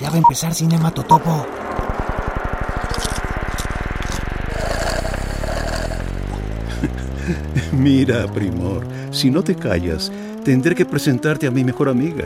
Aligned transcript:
Ya 0.00 0.08
va 0.08 0.14
a 0.14 0.18
empezar 0.18 0.54
Cinema 0.54 0.90
Totopo. 0.90 1.46
Mira, 7.72 8.26
Primor, 8.32 8.86
si 9.10 9.30
no 9.30 9.42
te 9.42 9.54
callas, 9.54 10.10
tendré 10.42 10.74
que 10.74 10.86
presentarte 10.86 11.46
a 11.46 11.50
mi 11.50 11.64
mejor 11.64 11.90
amiga. 11.90 12.24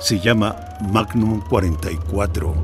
Se 0.00 0.18
llama 0.18 0.56
Magnum 0.80 1.40
44. 1.48 2.54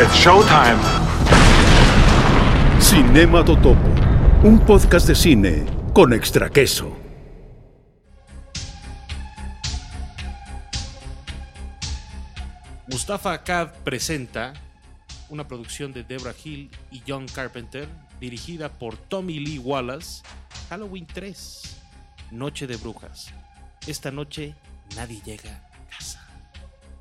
It's 0.00 0.14
showtime. 0.16 0.78
Cinema 2.80 3.44
Totopo, 3.44 3.78
un 4.44 4.58
podcast 4.58 5.06
de 5.06 5.14
cine 5.14 5.64
con 5.94 6.12
extra 6.12 6.50
queso. 6.50 6.96
Mustafa 12.88 13.34
Akkad 13.34 13.72
presenta 13.84 14.52
una 15.28 15.46
producción 15.46 15.92
de 15.92 16.02
Deborah 16.02 16.34
Hill 16.42 16.72
y 16.90 17.04
John 17.06 17.26
Carpenter, 17.28 17.86
dirigida 18.18 18.68
por 18.68 18.96
Tommy 18.96 19.38
Lee 19.38 19.60
Wallace, 19.60 20.24
Halloween 20.68 21.06
3, 21.06 21.76
Noche 22.32 22.66
de 22.66 22.76
Brujas. 22.78 23.28
Esta 23.86 24.10
noche 24.10 24.56
nadie 24.96 25.22
llega 25.24 25.52
a 25.72 25.88
casa. 25.88 26.20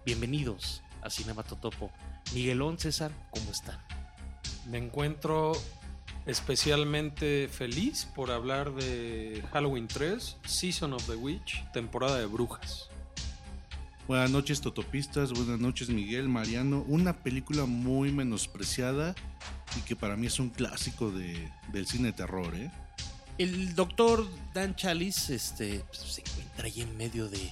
Bienvenidos 0.06 0.84
a 1.02 1.10
Cinema 1.10 1.42
Totopo. 1.42 1.90
Miguelón, 2.36 2.78
César, 2.78 3.12
¿cómo 3.32 3.50
están? 3.50 3.80
Me 4.70 4.78
encuentro 4.78 5.54
especialmente 6.26 7.48
feliz 7.48 8.08
por 8.16 8.32
hablar 8.32 8.74
de 8.74 9.44
Halloween 9.52 9.88
3, 9.88 10.38
Season 10.46 10.94
of 10.94 11.06
the 11.08 11.16
Witch, 11.16 11.64
temporada 11.72 12.20
de 12.20 12.26
brujas. 12.26 12.90
Buenas 14.08 14.30
noches, 14.30 14.62
Totopistas. 14.62 15.32
Buenas 15.32 15.60
noches, 15.60 15.90
Miguel, 15.90 16.28
Mariano. 16.28 16.84
Una 16.88 17.14
película 17.14 17.66
muy 17.66 18.12
menospreciada 18.12 19.16
y 19.78 19.82
que 19.82 19.96
para 19.96 20.18
mí 20.18 20.28
es 20.28 20.40
un 20.40 20.50
clásico 20.50 21.12
de, 21.12 21.50
del 21.72 21.88
cine 21.88 22.08
de 22.08 22.14
terror, 22.14 22.54
¿eh? 22.56 22.70
El 23.38 23.74
doctor 23.74 24.28
Dan 24.54 24.76
Chalice 24.76 25.34
este, 25.34 25.80
pues, 25.88 26.00
se 26.00 26.22
encuentra 26.22 26.66
ahí 26.66 26.82
en 26.82 26.98
medio 26.98 27.30
de. 27.30 27.52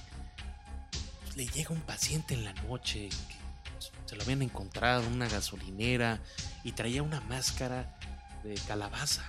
pues, 1.24 1.36
le 1.36 1.46
llega 1.46 1.70
un 1.70 1.80
paciente 1.80 2.34
en 2.34 2.44
la 2.44 2.52
noche 2.52 3.08
que 3.08 3.36
pues, 3.72 3.90
se 4.04 4.16
lo 4.16 4.22
habían 4.22 4.42
encontrado 4.42 5.04
en 5.04 5.14
una 5.14 5.28
gasolinera 5.28 6.20
y 6.62 6.72
traía 6.72 7.02
una 7.02 7.20
máscara 7.22 7.98
de 8.42 8.54
calabaza. 8.66 9.24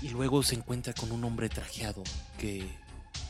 Y 0.00 0.08
luego 0.08 0.42
se 0.42 0.54
encuentra 0.54 0.92
con 0.92 1.12
un 1.12 1.24
hombre 1.24 1.48
trajeado 1.48 2.02
que 2.38 2.66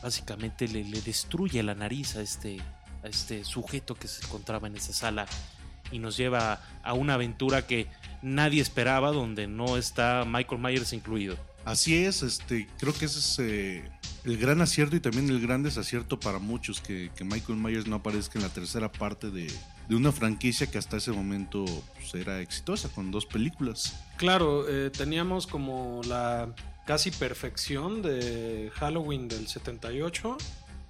básicamente 0.01 0.67
le, 0.67 0.83
le 0.83 1.01
destruye 1.01 1.61
la 1.63 1.75
nariz 1.75 2.15
a 2.15 2.21
este, 2.21 2.59
a 3.03 3.07
este 3.07 3.43
sujeto 3.43 3.95
que 3.95 4.07
se 4.07 4.25
encontraba 4.25 4.67
en 4.67 4.75
esa 4.75 4.93
sala 4.93 5.25
y 5.91 5.99
nos 5.99 6.17
lleva 6.17 6.61
a 6.83 6.93
una 6.93 7.13
aventura 7.13 7.67
que 7.67 7.87
nadie 8.21 8.61
esperaba, 8.61 9.11
donde 9.11 9.47
no 9.47 9.77
está 9.77 10.25
Michael 10.25 10.61
Myers 10.61 10.93
incluido. 10.93 11.37
Así 11.65 12.03
es, 12.03 12.23
este, 12.23 12.67
creo 12.79 12.93
que 12.93 13.05
ese 13.05 13.19
es 13.19 13.39
eh, 13.39 13.91
el 14.25 14.37
gran 14.37 14.61
acierto 14.61 14.95
y 14.95 14.99
también 14.99 15.29
el 15.29 15.41
gran 15.41 15.63
desacierto 15.63 16.19
para 16.19 16.39
muchos 16.39 16.79
que, 16.79 17.11
que 17.15 17.23
Michael 17.23 17.57
Myers 17.59 17.87
no 17.87 17.97
aparezca 17.97 18.39
en 18.39 18.43
la 18.43 18.53
tercera 18.53 18.91
parte 18.91 19.29
de, 19.29 19.51
de 19.87 19.95
una 19.95 20.11
franquicia 20.11 20.67
que 20.67 20.77
hasta 20.77 20.97
ese 20.97 21.11
momento 21.11 21.65
pues, 21.95 22.13
era 22.15 22.39
exitosa 22.41 22.89
con 22.89 23.11
dos 23.11 23.25
películas. 23.25 23.99
Claro, 24.17 24.67
eh, 24.69 24.89
teníamos 24.89 25.47
como 25.47 26.01
la 26.07 26.49
casi 26.85 27.11
perfección 27.11 28.01
de 28.01 28.71
Halloween 28.75 29.27
del 29.27 29.47
78. 29.47 30.37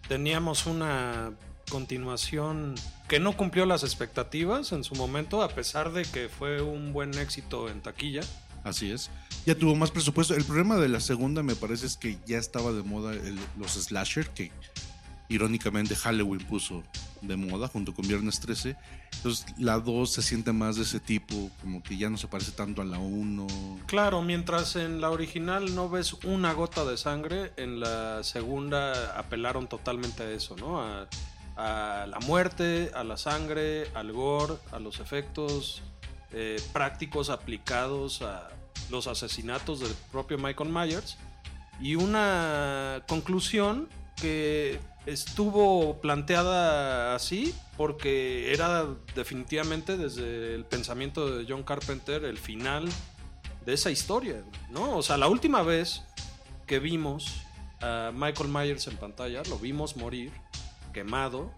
Teníamos 0.08 0.66
una 0.66 1.31
continuación 1.70 2.75
que 3.08 3.19
no 3.19 3.35
cumplió 3.35 3.66
las 3.66 3.84
expectativas 3.84 4.72
en 4.74 4.84
su 4.84 4.96
momento, 4.96 5.41
a 5.41 5.50
pesar 5.50 5.91
de 5.91 6.03
que 6.03 6.29
fue 6.29 6.62
un 6.62 6.94
buen 6.94 7.18
éxito 7.18 7.69
en 7.69 7.81
taquilla. 7.81 8.22
Así 8.63 8.91
es. 8.91 9.09
Ya 9.46 9.56
tuvo 9.56 9.76
más 9.76 9.92
presupuesto. 9.92 10.36
El 10.36 10.46
problema 10.46 10.78
de 10.78 10.88
la 10.88 11.02
segunda 11.02 11.44
me 11.44 11.56
parece 11.56 11.86
es 11.86 11.98
que 11.98 12.18
ya 12.26 12.38
estaba 12.38 12.72
de 12.72 12.81
moda 12.81 13.14
los 13.58 13.74
slasher, 13.74 14.30
que 14.30 14.52
irónicamente 15.28 15.96
Halloween 15.96 16.46
puso 16.46 16.84
de 17.22 17.36
moda 17.36 17.68
junto 17.68 17.94
con 17.94 18.08
Viernes 18.08 18.40
13. 18.40 18.78
Entonces 19.18 19.46
la 19.58 19.80
2 19.80 20.12
se 20.12 20.22
siente 20.22 20.53
más 20.53 20.78
de 20.78 20.84
ese 20.84 21.00
tipo, 21.00 21.50
como 21.62 21.84
que 21.84 21.98
ya 21.98 22.09
no 22.09 22.18
se 22.18 22.28
parece 22.28 22.52
tanto 22.52 22.82
a 22.82 22.86
la 22.86 23.00
1. 23.00 23.48
Claro, 23.86 24.22
mientras 24.22 24.76
en 24.78 25.02
la 25.02 25.09
original 25.09 25.76
no 25.76 25.90
ves 25.90 26.14
una 26.24 26.53
gota 26.53 26.86
de 26.86 26.98
sangre, 26.98 27.52
en 27.58 27.80
la 27.80 28.24
segunda 28.24 29.18
apelaron 29.18 29.68
totalmente 29.68 30.24
a 30.24 30.32
eso, 30.32 30.56
¿no? 30.56 30.82
A, 30.82 31.08
a 31.56 32.08
la 32.08 32.20
muerte, 32.20 32.92
a 32.96 33.03
la 33.03 33.18
sangre, 33.18 33.88
al 33.94 34.12
gore, 34.12 34.56
a 34.72 34.80
los 34.80 35.00
efectos 35.00 35.82
eh, 36.32 36.62
prácticos 36.72 37.30
aplicados 37.30 38.22
a 38.22 38.50
los 38.89 39.07
asesinatos 39.07 39.79
del 39.79 39.94
propio 40.11 40.38
Michael 40.38 40.69
Myers. 40.69 41.17
Y 41.81 41.95
una 41.95 43.03
conclusión 43.07 43.89
que 44.22 44.79
estuvo 45.06 46.00
planteada 46.00 47.16
así 47.16 47.53
porque 47.75 48.53
era 48.53 48.85
definitivamente 49.16 49.97
desde 49.97 50.56
el 50.56 50.66
pensamiento 50.66 51.38
de 51.38 51.45
John 51.47 51.63
Carpenter 51.63 52.23
el 52.23 52.38
final 52.38 52.88
de 53.66 53.73
esa 53.73 53.91
historia, 53.91 54.44
¿no? 54.69 54.97
O 54.97 55.01
sea, 55.01 55.17
la 55.17 55.28
última 55.28 55.63
vez 55.63 56.03
que 56.67 56.79
vimos 56.79 57.41
a 57.81 58.11
Michael 58.13 58.50
Myers 58.50 58.88
en 58.88 58.97
pantalla, 58.97 59.41
lo 59.50 59.57
vimos 59.57 59.97
morir, 59.97 60.31
quemado, 60.94 61.51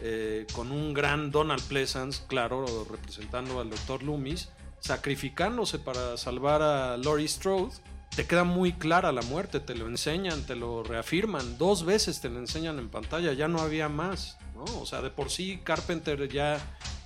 eh, 0.00 0.46
con 0.54 0.72
un 0.72 0.94
gran 0.94 1.30
Donald 1.30 1.62
Pleasance, 1.64 2.22
claro, 2.26 2.86
representando 2.90 3.60
al 3.60 3.68
Dr. 3.68 4.02
Loomis, 4.02 4.48
sacrificándose 4.80 5.78
para 5.78 6.16
salvar 6.16 6.62
a 6.62 6.96
Laurie 6.96 7.28
Strode. 7.28 7.72
Te 8.14 8.26
queda 8.26 8.44
muy 8.44 8.72
clara 8.72 9.12
la 9.12 9.22
muerte, 9.22 9.60
te 9.60 9.74
lo 9.74 9.86
enseñan, 9.86 10.42
te 10.44 10.56
lo 10.56 10.82
reafirman, 10.82 11.58
dos 11.58 11.84
veces 11.84 12.20
te 12.20 12.28
lo 12.28 12.40
enseñan 12.40 12.78
en 12.78 12.88
pantalla, 12.88 13.32
ya 13.32 13.46
no 13.46 13.60
había 13.60 13.88
más, 13.88 14.36
¿no? 14.56 14.64
O 14.80 14.86
sea, 14.86 15.00
de 15.00 15.10
por 15.10 15.30
sí 15.30 15.60
Carpenter 15.62 16.28
ya 16.28 16.58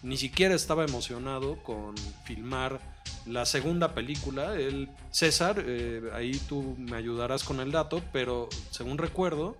ni 0.02 0.16
siquiera 0.16 0.54
estaba 0.54 0.84
emocionado 0.84 1.62
con 1.62 1.94
filmar 2.24 2.80
la 3.26 3.44
segunda 3.44 3.94
película. 3.94 4.54
El 4.54 4.88
César, 5.10 5.62
eh, 5.66 6.10
ahí 6.14 6.40
tú 6.48 6.74
me 6.78 6.96
ayudarás 6.96 7.44
con 7.44 7.60
el 7.60 7.70
dato, 7.70 8.02
pero 8.12 8.48
según 8.70 8.98
recuerdo, 8.98 9.56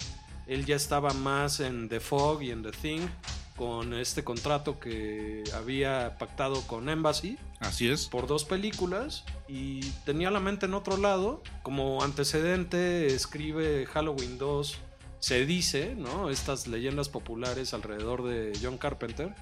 él 0.46 0.64
ya 0.64 0.76
estaba 0.76 1.12
más 1.12 1.60
en 1.60 1.88
The 1.88 2.00
Fog 2.00 2.42
y 2.42 2.50
en 2.50 2.62
The 2.62 2.72
Thing 2.72 3.08
con 3.56 3.94
este 3.94 4.24
contrato 4.24 4.78
que 4.80 5.44
había 5.54 6.16
pactado 6.18 6.60
con 6.62 6.88
Embassy 6.88 7.38
Así 7.60 7.88
es. 7.88 8.06
por 8.06 8.26
dos 8.26 8.44
películas 8.44 9.24
y 9.48 9.80
tenía 10.04 10.30
la 10.30 10.40
mente 10.40 10.66
en 10.66 10.74
otro 10.74 10.96
lado. 10.96 11.42
Como 11.62 12.02
antecedente 12.02 13.06
escribe 13.06 13.86
Halloween 13.86 14.38
2, 14.38 14.78
se 15.20 15.46
dice, 15.46 15.94
¿no? 15.96 16.30
Estas 16.30 16.66
leyendas 16.66 17.08
populares 17.08 17.72
alrededor 17.72 18.24
de 18.24 18.52
John 18.62 18.76
Carpenter, 18.76 19.34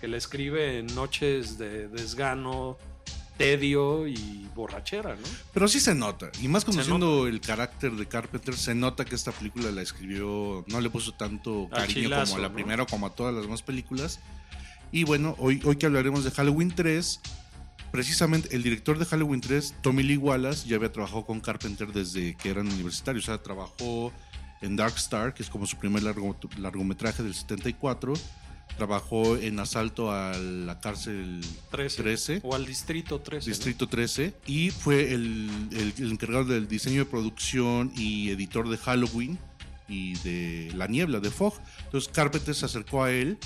que 0.00 0.08
le 0.08 0.18
escribe 0.18 0.78
en 0.78 0.86
noches 0.94 1.56
de 1.56 1.88
desgano, 1.88 2.76
tedio 3.44 4.06
y 4.06 4.46
borrachera, 4.54 5.14
¿no? 5.16 5.22
Pero 5.54 5.66
sí 5.68 5.80
se 5.80 5.94
nota. 5.94 6.30
Y 6.42 6.48
más 6.48 6.64
conociendo 6.64 7.26
el 7.26 7.40
carácter 7.40 7.92
de 7.92 8.06
Carpenter, 8.06 8.54
se 8.56 8.74
nota 8.74 9.04
que 9.04 9.14
esta 9.14 9.32
película 9.32 9.70
la 9.70 9.80
escribió, 9.82 10.64
no 10.68 10.80
le 10.80 10.90
puso 10.90 11.12
tanto 11.14 11.68
cariño 11.72 12.10
como 12.10 12.36
a 12.36 12.38
la 12.38 12.48
¿no? 12.48 12.54
primera 12.54 12.82
o 12.82 12.86
como 12.86 13.06
a 13.06 13.10
todas 13.14 13.32
las 13.34 13.42
demás 13.44 13.62
películas. 13.62 14.20
Y 14.92 15.04
bueno, 15.04 15.34
hoy, 15.38 15.60
hoy 15.64 15.76
que 15.76 15.86
hablaremos 15.86 16.24
de 16.24 16.30
Halloween 16.32 16.72
3, 16.74 17.20
precisamente 17.90 18.54
el 18.54 18.62
director 18.62 18.98
de 18.98 19.04
Halloween 19.06 19.40
3, 19.40 19.76
Tommy 19.82 20.02
Lee 20.02 20.16
Wallace, 20.16 20.68
ya 20.68 20.76
había 20.76 20.92
trabajado 20.92 21.24
con 21.24 21.40
Carpenter 21.40 21.92
desde 21.92 22.36
que 22.36 22.50
eran 22.50 22.66
universitarios. 22.68 23.24
O 23.24 23.26
sea, 23.26 23.42
trabajó 23.42 24.12
en 24.60 24.76
Dark 24.76 24.94
Star, 24.96 25.32
que 25.32 25.42
es 25.42 25.48
como 25.48 25.66
su 25.66 25.76
primer 25.78 26.02
largo- 26.02 26.36
largometraje 26.58 27.22
del 27.22 27.34
74. 27.34 28.12
Trabajó 28.76 29.36
en 29.36 29.58
Asalto 29.60 30.10
a 30.10 30.32
la 30.38 30.80
cárcel 30.80 31.40
13. 31.70 32.02
13. 32.02 32.40
O 32.44 32.54
al 32.54 32.64
Distrito 32.64 33.20
13. 33.20 33.48
¿no? 33.50 33.54
Distrito 33.54 33.86
13 33.88 34.34
y 34.46 34.70
fue 34.70 35.12
el, 35.12 35.50
el- 35.72 35.92
el 35.98 36.10
encargado 36.12 36.46
del 36.46 36.66
diseño 36.66 37.00
de 37.00 37.04
producción 37.10 37.92
y 37.96 38.30
editor 38.30 38.68
de 38.68 38.78
Halloween 38.78 39.38
y 39.88 40.14
de 40.20 40.72
La 40.76 40.86
Niebla, 40.86 41.20
de 41.20 41.30
Fog. 41.30 41.54
Entonces 41.84 42.10
Carpenter 42.12 42.54
se 42.54 42.64
acercó 42.64 43.04
a 43.04 43.12
él 43.12 43.36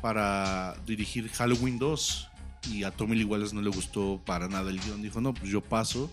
para 0.00 0.74
dirigir 0.86 1.28
Halloween 1.30 1.78
2 1.78 2.28
y 2.72 2.82
a 2.84 2.90
Tommy 2.90 3.16
Lee 3.16 3.24
Wallace 3.24 3.54
no 3.54 3.62
le 3.62 3.70
gustó 3.70 4.20
para 4.24 4.48
nada 4.48 4.70
el 4.70 4.80
guion. 4.80 5.02
Dijo, 5.02 5.20
no, 5.20 5.34
pues 5.34 5.50
yo 5.50 5.60
paso 5.60 6.10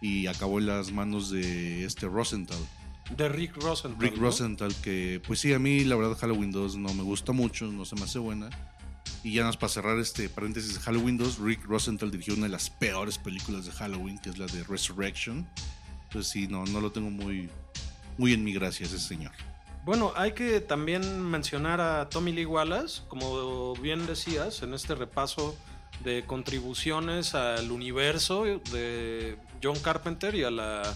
y 0.00 0.26
acabó 0.28 0.60
en 0.60 0.66
las 0.66 0.92
manos 0.92 1.30
de 1.30 1.84
este 1.84 2.06
Rosenthal. 2.06 2.58
De 3.16 3.28
Rick 3.28 3.56
Rosenthal. 3.56 4.00
Rick 4.00 4.16
¿no? 4.16 4.22
Rosenthal, 4.22 4.74
que 4.82 5.20
pues 5.26 5.40
sí, 5.40 5.52
a 5.52 5.58
mí 5.58 5.84
la 5.84 5.96
verdad 5.96 6.16
Halloween 6.18 6.50
2 6.50 6.76
no 6.76 6.92
me 6.94 7.02
gusta 7.02 7.32
mucho, 7.32 7.66
no 7.66 7.84
se 7.84 7.96
me 7.96 8.02
hace 8.02 8.18
buena. 8.18 8.50
Y 9.24 9.32
ya 9.32 9.40
nada 9.40 9.48
más 9.48 9.56
para 9.56 9.70
cerrar 9.70 9.98
este 9.98 10.28
paréntesis 10.28 10.74
de 10.74 10.80
Halloween 10.80 11.16
2, 11.16 11.38
Rick 11.40 11.64
Rosenthal 11.64 12.10
dirigió 12.10 12.34
una 12.34 12.44
de 12.44 12.52
las 12.52 12.70
peores 12.70 13.18
películas 13.18 13.66
de 13.66 13.72
Halloween, 13.72 14.18
que 14.18 14.30
es 14.30 14.38
la 14.38 14.46
de 14.46 14.62
Resurrection. 14.64 15.46
Entonces 16.04 16.30
sí, 16.30 16.46
no, 16.46 16.64
no 16.66 16.80
lo 16.80 16.92
tengo 16.92 17.10
muy, 17.10 17.48
muy 18.16 18.32
en 18.32 18.44
mi 18.44 18.52
gracia 18.52 18.86
ese 18.86 18.98
señor. 18.98 19.32
Bueno, 19.84 20.12
hay 20.16 20.32
que 20.32 20.60
también 20.60 21.22
mencionar 21.22 21.80
a 21.80 22.08
Tommy 22.10 22.32
Lee 22.32 22.44
Wallace, 22.44 23.02
como 23.08 23.74
bien 23.76 24.06
decías, 24.06 24.62
en 24.62 24.74
este 24.74 24.94
repaso 24.94 25.56
de 26.04 26.24
contribuciones 26.24 27.34
al 27.34 27.70
universo 27.70 28.44
de 28.44 29.38
John 29.62 29.78
Carpenter 29.80 30.34
y 30.34 30.44
a 30.44 30.50
la 30.50 30.94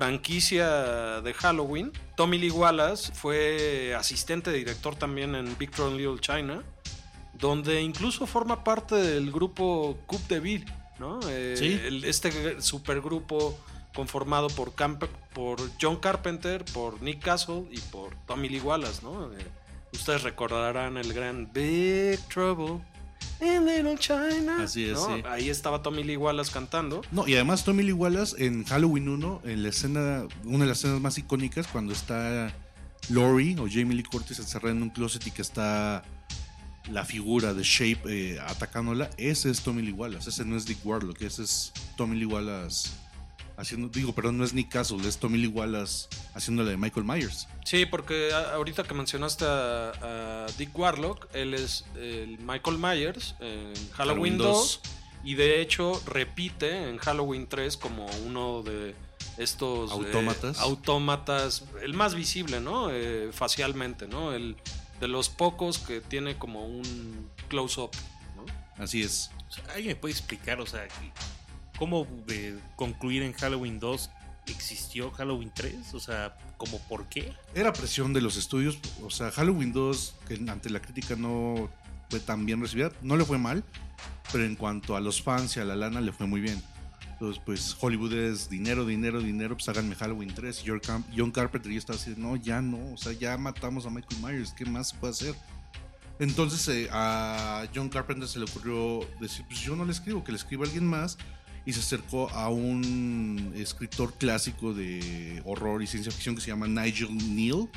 franquicia 0.00 1.22
de 1.22 1.32
Halloween. 1.32 1.90
Tommy 2.16 2.36
Lee 2.36 2.50
Wallace 2.50 3.10
fue 3.14 3.94
asistente 3.98 4.50
de 4.50 4.58
director 4.58 4.94
también 4.94 5.34
en 5.34 5.56
Big 5.56 5.70
Trouble 5.70 5.96
Little 5.96 6.20
China, 6.20 6.62
donde 7.32 7.80
incluso 7.80 8.26
forma 8.26 8.62
parte 8.62 8.94
del 8.94 9.32
grupo 9.32 9.96
Coupe 10.06 10.34
de 10.34 10.40
Ville, 10.40 10.66
¿no? 10.98 11.18
Eh, 11.30 11.54
Sí. 11.56 11.80
el- 11.82 12.04
este 12.04 12.60
supergrupo 12.60 13.58
conformado 13.94 14.48
por, 14.48 14.74
Camp- 14.74 15.04
por 15.32 15.58
John 15.80 15.96
Carpenter, 15.96 16.62
por 16.74 17.00
Nick 17.00 17.22
Castle 17.22 17.64
y 17.70 17.78
por 17.80 18.14
Tommy 18.26 18.50
Lee 18.50 18.60
Wallace, 18.60 19.00
¿no? 19.02 19.32
Eh, 19.32 19.38
ustedes 19.94 20.24
recordarán 20.24 20.98
el 20.98 21.10
gran 21.14 21.50
Big 21.54 22.20
Trouble 22.28 22.84
in 23.40 23.66
Little 23.66 23.96
China. 23.98 24.62
Así 24.62 24.84
es, 24.84 24.94
¿no? 24.94 25.16
sí. 25.16 25.22
Ahí 25.28 25.50
estaba 25.50 25.82
Tommy 25.82 26.04
Lee 26.04 26.16
Wallace 26.16 26.52
cantando. 26.52 27.02
No, 27.10 27.26
y 27.26 27.34
además 27.34 27.64
Tommy 27.64 27.82
Lee 27.82 27.92
Wallace 27.92 28.44
en 28.44 28.64
Halloween 28.64 29.08
1, 29.08 29.42
en 29.44 29.62
la 29.62 29.68
escena, 29.68 30.26
una 30.44 30.64
de 30.64 30.68
las 30.68 30.78
escenas 30.78 31.00
más 31.00 31.18
icónicas, 31.18 31.66
cuando 31.66 31.92
está 31.92 32.54
Lori 33.08 33.56
o 33.58 33.66
Jamie 33.70 33.94
Lee 33.96 34.02
Curtis 34.02 34.38
encerrada 34.38 34.74
en 34.74 34.82
un 34.82 34.90
closet 34.90 35.26
y 35.26 35.30
que 35.30 35.42
está 35.42 36.02
la 36.90 37.04
figura 37.04 37.52
de 37.52 37.62
Shape 37.62 38.00
eh, 38.06 38.40
atacándola, 38.40 39.10
ese 39.16 39.50
es 39.50 39.60
Tommy 39.60 39.82
Lee 39.82 39.92
Wallace, 39.92 40.30
ese 40.30 40.44
no 40.44 40.56
es 40.56 40.66
Dick 40.66 40.78
Warlock, 40.84 41.20
ese 41.22 41.42
es 41.42 41.72
Tommy 41.96 42.16
Lee 42.16 42.26
Wallace 42.26 42.90
haciendo, 43.56 43.88
digo, 43.88 44.14
perdón, 44.14 44.38
no 44.38 44.44
es 44.44 44.52
Nick 44.54 44.70
Castle, 44.70 45.06
es 45.06 45.18
Tommy 45.18 45.38
Lee 45.38 45.46
Wallace 45.48 46.08
haciéndole 46.34 46.70
de 46.72 46.76
Michael 46.76 47.06
Myers. 47.06 47.48
Sí, 47.64 47.86
porque 47.86 48.32
ahorita 48.32 48.84
que 48.84 48.94
mencionaste 48.94 49.44
a, 49.46 50.44
a 50.44 50.46
Dick 50.58 50.76
Warlock, 50.78 51.28
él 51.34 51.54
es 51.54 51.84
el 51.96 52.38
Michael 52.38 52.78
Myers 52.78 53.34
en 53.40 53.72
Halloween, 53.92 54.38
Halloween 54.38 54.38
2 54.38 54.80
y 55.24 55.34
de 55.34 55.60
hecho 55.60 56.00
repite 56.06 56.88
en 56.88 56.98
Halloween 56.98 57.46
3 57.48 57.76
como 57.76 58.06
uno 58.26 58.62
de 58.62 58.94
estos 59.38 59.90
eh, 59.90 59.94
Autómatas. 59.94 60.58
autómatas, 60.60 61.64
el 61.82 61.94
más 61.94 62.14
visible, 62.14 62.60
¿no? 62.60 62.90
Eh, 62.90 63.30
facialmente, 63.32 64.06
¿no? 64.06 64.32
El 64.32 64.56
de 65.00 65.08
los 65.08 65.28
pocos 65.28 65.78
que 65.78 66.00
tiene 66.00 66.38
como 66.38 66.66
un 66.66 67.30
close-up, 67.48 67.90
¿no? 68.36 68.44
Así 68.82 69.02
es. 69.02 69.30
O 69.48 69.52
sea, 69.52 69.64
¿Alguien 69.74 69.88
me 69.88 69.96
puede 69.96 70.12
explicar, 70.12 70.60
o 70.60 70.66
sea, 70.66 70.86
cómo 71.78 72.06
eh, 72.28 72.58
concluir 72.76 73.22
en 73.22 73.32
Halloween 73.32 73.78
2 73.78 74.10
existió 74.48 75.10
Halloween 75.12 75.50
3? 75.54 75.94
O 75.94 76.00
sea, 76.00 76.36
¿cómo 76.56 76.78
por 76.88 77.06
qué? 77.08 77.32
Era 77.54 77.72
presión 77.72 78.12
de 78.12 78.20
los 78.20 78.36
estudios. 78.36 78.78
O 79.02 79.10
sea, 79.10 79.30
Halloween 79.30 79.72
2, 79.72 80.14
que 80.28 80.34
ante 80.48 80.70
la 80.70 80.80
crítica 80.80 81.16
no 81.16 81.68
fue 82.10 82.20
tan 82.20 82.46
bien 82.46 82.60
recibida, 82.60 82.92
no 83.02 83.16
le 83.16 83.24
fue 83.24 83.38
mal, 83.38 83.64
pero 84.32 84.44
en 84.44 84.54
cuanto 84.56 84.96
a 84.96 85.00
los 85.00 85.22
fans 85.22 85.56
y 85.56 85.60
a 85.60 85.64
la 85.64 85.74
lana 85.76 86.00
le 86.00 86.12
fue 86.12 86.26
muy 86.26 86.40
bien. 86.40 86.62
Entonces, 87.12 87.42
pues 87.46 87.74
Hollywood 87.80 88.12
es 88.12 88.50
dinero, 88.50 88.84
dinero, 88.84 89.20
dinero, 89.20 89.54
pues 89.56 89.68
háganme 89.70 89.94
Halloween 89.94 90.34
3. 90.34 90.62
Y 90.64 90.68
John 90.68 90.80
Car- 90.80 91.02
John 91.16 91.30
Carpenter 91.30 91.72
ya 91.72 91.78
estaba 91.78 91.98
así, 91.98 92.12
no, 92.16 92.36
ya 92.36 92.60
no, 92.60 92.92
o 92.92 92.96
sea, 92.98 93.12
ya 93.14 93.36
matamos 93.38 93.86
a 93.86 93.90
Michael 93.90 94.20
Myers, 94.22 94.52
¿qué 94.52 94.66
más 94.66 94.90
se 94.90 94.96
puede 94.96 95.12
hacer? 95.12 95.34
Entonces 96.18 96.66
eh, 96.68 96.88
a 96.92 97.66
John 97.74 97.88
Carpenter 97.88 98.28
se 98.28 98.38
le 98.38 98.44
ocurrió 98.46 99.00
decir, 99.20 99.44
pues 99.48 99.60
yo 99.60 99.76
no 99.76 99.84
le 99.84 99.92
escribo, 99.92 100.24
que 100.24 100.32
le 100.32 100.38
escriba 100.38 100.64
alguien 100.64 100.86
más. 100.86 101.18
Y 101.66 101.72
se 101.72 101.80
acercó 101.80 102.30
a 102.30 102.48
un 102.48 103.52
escritor 103.56 104.14
clásico 104.14 104.72
de 104.72 105.42
horror 105.44 105.82
y 105.82 105.86
ciencia 105.88 106.12
ficción 106.12 106.34
que 106.36 106.40
se 106.40 106.48
llama 106.48 106.68
Nigel 106.68 107.08
Neal, 107.34 107.68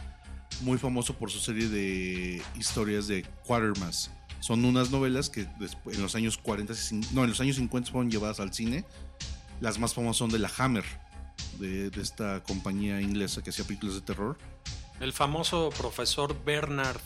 muy 0.61 0.77
famoso 0.77 1.15
por 1.15 1.31
su 1.31 1.39
serie 1.39 1.67
de 1.67 2.41
historias 2.57 3.07
de 3.07 3.23
Quatermass. 3.45 4.11
Son 4.41 4.63
unas 4.63 4.91
novelas 4.91 5.29
que 5.29 5.47
despu- 5.57 5.93
en 5.93 6.01
los 6.01 6.15
años 6.15 6.37
40, 6.37 6.71
y 6.73 6.75
cin- 6.75 7.09
no, 7.11 7.23
en 7.23 7.31
los 7.31 7.41
años 7.41 7.55
50 7.57 7.91
fueron 7.91 8.09
llevadas 8.11 8.39
al 8.39 8.53
cine. 8.53 8.85
Las 9.59 9.79
más 9.79 9.93
famosas 9.93 10.17
son 10.17 10.29
de 10.29 10.39
la 10.39 10.51
Hammer, 10.59 10.85
de, 11.59 11.89
de 11.89 12.01
esta 12.01 12.41
compañía 12.43 13.01
inglesa 13.01 13.41
que 13.41 13.49
hacía 13.49 13.65
películas 13.65 13.95
de 13.95 14.01
terror. 14.01 14.37
El 14.99 15.13
famoso 15.13 15.69
profesor 15.77 16.35
Bernard 16.45 17.01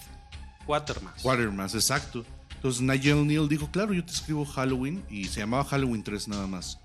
Quatermass. 0.66 1.22
Quatermass, 1.22 1.76
exacto. 1.76 2.26
Entonces 2.64 2.82
Nigel 2.82 3.28
Neal 3.28 3.50
dijo, 3.50 3.70
claro, 3.72 3.94
yo 3.94 4.06
te 4.06 4.14
escribo 4.14 4.46
Halloween 4.46 5.04
y 5.10 5.26
se 5.26 5.42
llamaba 5.42 5.66
Halloween 5.66 6.02
3 6.02 6.30
nada 6.30 6.48
más. 6.48 6.80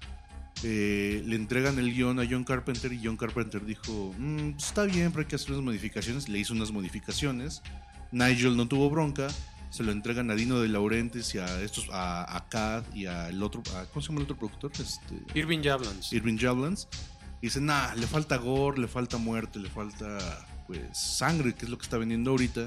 Eh, 0.65 1.23
le 1.25 1.37
entregan 1.37 1.79
el 1.79 1.95
guion 1.95 2.19
a 2.19 2.27
John 2.29 2.43
Carpenter 2.43 2.93
y 2.93 3.01
John 3.05 3.17
Carpenter 3.17 3.65
dijo, 3.65 4.13
"Mm, 4.19 4.55
pues 4.55 4.65
está 4.67 4.83
bien, 4.87 5.13
pero 5.13 5.21
hay 5.21 5.27
que 5.27 5.37
hacer 5.37 5.53
unas 5.53 5.63
modificaciones. 5.63 6.29
Le 6.29 6.41
hizo 6.41 6.53
unas 6.53 6.73
modificaciones. 6.73 7.63
Nigel 8.11 8.57
no 8.57 8.67
tuvo 8.67 8.91
bronca. 8.91 9.29
Se 9.71 9.85
lo 9.85 9.93
entregan 9.93 10.31
a 10.33 10.35
Dino 10.35 10.59
de 10.59 10.67
Laurentiis 10.69 11.33
y 11.37 11.39
a 11.39 11.61
estos, 11.63 11.89
a, 11.93 12.37
a 12.37 12.49
Cad 12.49 12.83
y 12.93 13.07
al 13.07 13.41
otro, 13.41 13.63
a- 13.77 13.85
¿cómo 13.85 14.01
se 14.03 14.09
llama 14.09 14.19
el 14.19 14.25
otro 14.25 14.37
productor? 14.37 14.73
Este, 14.81 15.15
Irving 15.39 15.63
Jablans. 15.63 16.13
Irving 16.13 16.39
Jablans. 16.39 16.89
Y 17.41 17.47
dicen, 17.47 17.67
nah, 17.67 17.95
le 17.95 18.09
falta 18.09 18.37
gore, 18.39 18.81
le 18.81 18.89
falta 18.89 19.17
muerte, 19.17 19.61
le 19.61 19.69
falta 19.69 20.45
pues 20.67 20.81
sangre, 20.93 21.55
que 21.55 21.67
es 21.67 21.71
lo 21.71 21.79
que 21.79 21.85
está 21.85 21.99
vendiendo 21.99 22.33
ahorita. 22.33 22.67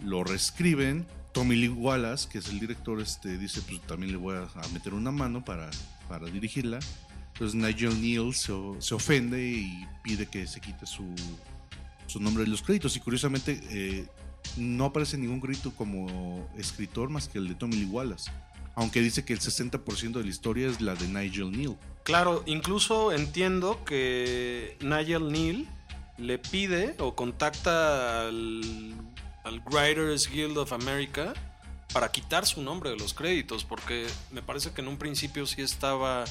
Lo 0.00 0.24
reescriben. 0.24 1.06
Tommy 1.32 1.56
Lee 1.56 1.68
Wallace, 1.68 2.28
que 2.28 2.38
es 2.38 2.48
el 2.48 2.58
director, 2.60 3.00
este, 3.00 3.38
dice, 3.38 3.62
pues 3.62 3.80
también 3.82 4.12
le 4.12 4.18
voy 4.18 4.36
a, 4.36 4.68
meter 4.72 4.94
una 4.94 5.10
mano 5.10 5.44
para, 5.44 5.70
para 6.08 6.26
dirigirla. 6.26 6.78
Entonces 7.34 7.54
Nigel 7.54 8.00
Neal 8.00 8.34
se, 8.34 8.52
se 8.80 8.94
ofende 8.94 9.40
y 9.40 9.86
pide 10.02 10.26
que 10.26 10.46
se 10.46 10.60
quite 10.60 10.86
su, 10.86 11.04
su 12.06 12.20
nombre 12.20 12.44
de 12.44 12.50
los 12.50 12.62
créditos. 12.62 12.96
Y 12.96 13.00
curiosamente 13.00 13.60
eh, 13.70 14.06
no 14.56 14.86
aparece 14.86 15.16
ningún 15.16 15.40
crédito 15.40 15.72
como 15.72 16.48
escritor 16.56 17.10
más 17.10 17.28
que 17.28 17.38
el 17.38 17.48
de 17.48 17.54
Tommy 17.54 17.76
Lee 17.76 17.84
Wallace. 17.84 18.30
Aunque 18.74 19.00
dice 19.00 19.24
que 19.24 19.32
el 19.32 19.40
60% 19.40 20.12
de 20.12 20.22
la 20.22 20.28
historia 20.28 20.68
es 20.68 20.80
la 20.80 20.94
de 20.94 21.08
Nigel 21.08 21.50
Neal. 21.50 21.76
Claro, 22.04 22.42
incluso 22.46 23.12
entiendo 23.12 23.84
que 23.84 24.76
Nigel 24.80 25.30
Neal 25.30 25.66
le 26.16 26.38
pide 26.38 26.94
o 26.98 27.14
contacta 27.14 28.28
al, 28.28 28.94
al 29.48 29.62
Writers 29.66 30.30
Guild 30.30 30.58
of 30.58 30.72
America 30.72 31.32
para 31.92 32.12
quitar 32.12 32.46
su 32.46 32.62
nombre 32.62 32.90
de 32.90 32.96
los 32.96 33.14
créditos, 33.14 33.64
porque 33.64 34.06
me 34.30 34.42
parece 34.42 34.72
que 34.72 34.82
en 34.82 34.88
un 34.88 34.98
principio 34.98 35.46
sí 35.46 35.62
estaba 35.62 36.24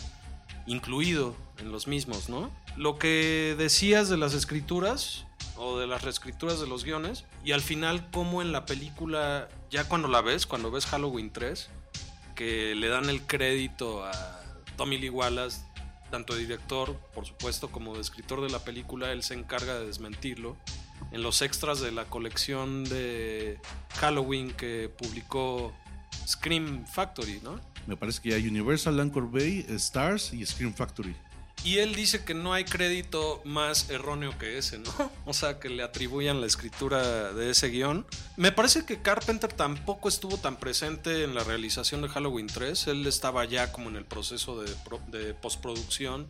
incluido 0.68 1.36
en 1.58 1.72
los 1.72 1.88
mismos, 1.88 2.30
¿no? 2.30 2.52
Lo 2.76 3.00
que 3.00 3.56
decías 3.58 4.08
de 4.08 4.18
las 4.18 4.34
escrituras 4.34 5.26
o 5.56 5.80
de 5.80 5.88
las 5.88 6.04
reescrituras 6.04 6.60
de 6.60 6.68
los 6.68 6.84
guiones 6.84 7.26
y 7.44 7.54
al 7.54 7.62
final 7.62 8.08
como 8.12 8.42
en 8.42 8.52
la 8.52 8.66
película, 8.66 9.50
ya 9.72 9.88
cuando 9.88 10.08
la 10.08 10.22
ves, 10.22 10.46
cuando 10.46 10.70
ves 10.70 10.86
Halloween 10.86 11.32
3, 11.32 11.70
que 12.36 12.76
le 12.76 12.88
dan 12.88 13.10
el 13.10 13.24
crédito 13.24 14.06
a 14.06 14.12
Tommy 14.76 15.00
Lee 15.00 15.10
Wallace, 15.10 15.62
tanto 16.12 16.36
de 16.36 16.42
director, 16.42 16.96
por 17.16 17.26
supuesto, 17.26 17.70
como 17.70 17.96
de 17.96 18.02
escritor 18.02 18.42
de 18.42 18.50
la 18.50 18.60
película, 18.60 19.12
él 19.12 19.24
se 19.24 19.34
encarga 19.34 19.80
de 19.80 19.88
desmentirlo. 19.88 20.56
En 21.12 21.24
los 21.24 21.42
extras 21.42 21.80
de 21.80 21.92
la 21.92 22.06
colección 22.06 22.84
de 22.84 23.60
Halloween 23.96 24.52
que 24.52 24.90
publicó 24.90 25.74
Scream 26.28 26.86
Factory, 26.86 27.40
¿no? 27.44 27.60
Me 27.86 27.96
parece 27.96 28.22
que 28.22 28.34
hay 28.34 28.48
Universal, 28.48 29.00
Anchor 29.00 29.32
Bay, 29.32 29.66
Stars 29.70 30.34
y 30.34 30.46
Scream 30.46 30.74
Factory. 30.74 31.16
Y 31.64 31.80
él 31.80 31.96
dice 31.96 32.24
que 32.24 32.34
no 32.34 32.54
hay 32.54 32.66
crédito 32.66 33.42
más 33.44 33.90
erróneo 33.90 34.38
que 34.38 34.58
ese, 34.58 34.80
¿no? 34.80 35.12
O 35.26 35.34
sea, 35.34 35.60
que 35.60 35.70
le 35.70 35.84
atribuyan 35.84 36.40
la 36.40 36.48
escritura 36.48 37.34
de 37.34 37.50
ese 37.50 37.70
guion. 37.70 38.06
Me 38.36 38.52
parece 38.52 38.86
que 38.86 39.02
Carpenter 39.02 39.52
tampoco 39.52 40.08
estuvo 40.08 40.38
tan 40.38 40.58
presente 40.58 41.24
en 41.24 41.36
la 41.36 41.44
realización 41.44 42.02
de 42.02 42.10
Halloween 42.10 42.48
3. 42.48 42.88
Él 42.88 43.08
estaba 43.08 43.44
ya 43.46 43.72
como 43.72 43.90
en 43.90 43.96
el 43.96 44.06
proceso 44.06 44.62
de, 44.62 44.74
de 45.08 45.34
postproducción 45.34 46.28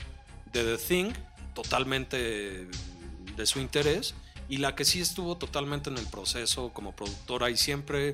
de 0.54 0.64
The 0.64 0.78
Thing, 0.78 1.14
totalmente 1.54 2.68
de 3.36 3.46
su 3.46 3.60
interés. 3.60 4.16
Y 4.50 4.58
la 4.58 4.76
que 4.76 4.86
sí 4.86 5.02
estuvo 5.02 5.38
totalmente 5.38 5.90
en 5.90 5.98
el 5.98 6.06
proceso 6.06 6.72
como 6.74 6.96
productora 6.96 7.50
y 7.50 7.58
siempre 7.58 8.14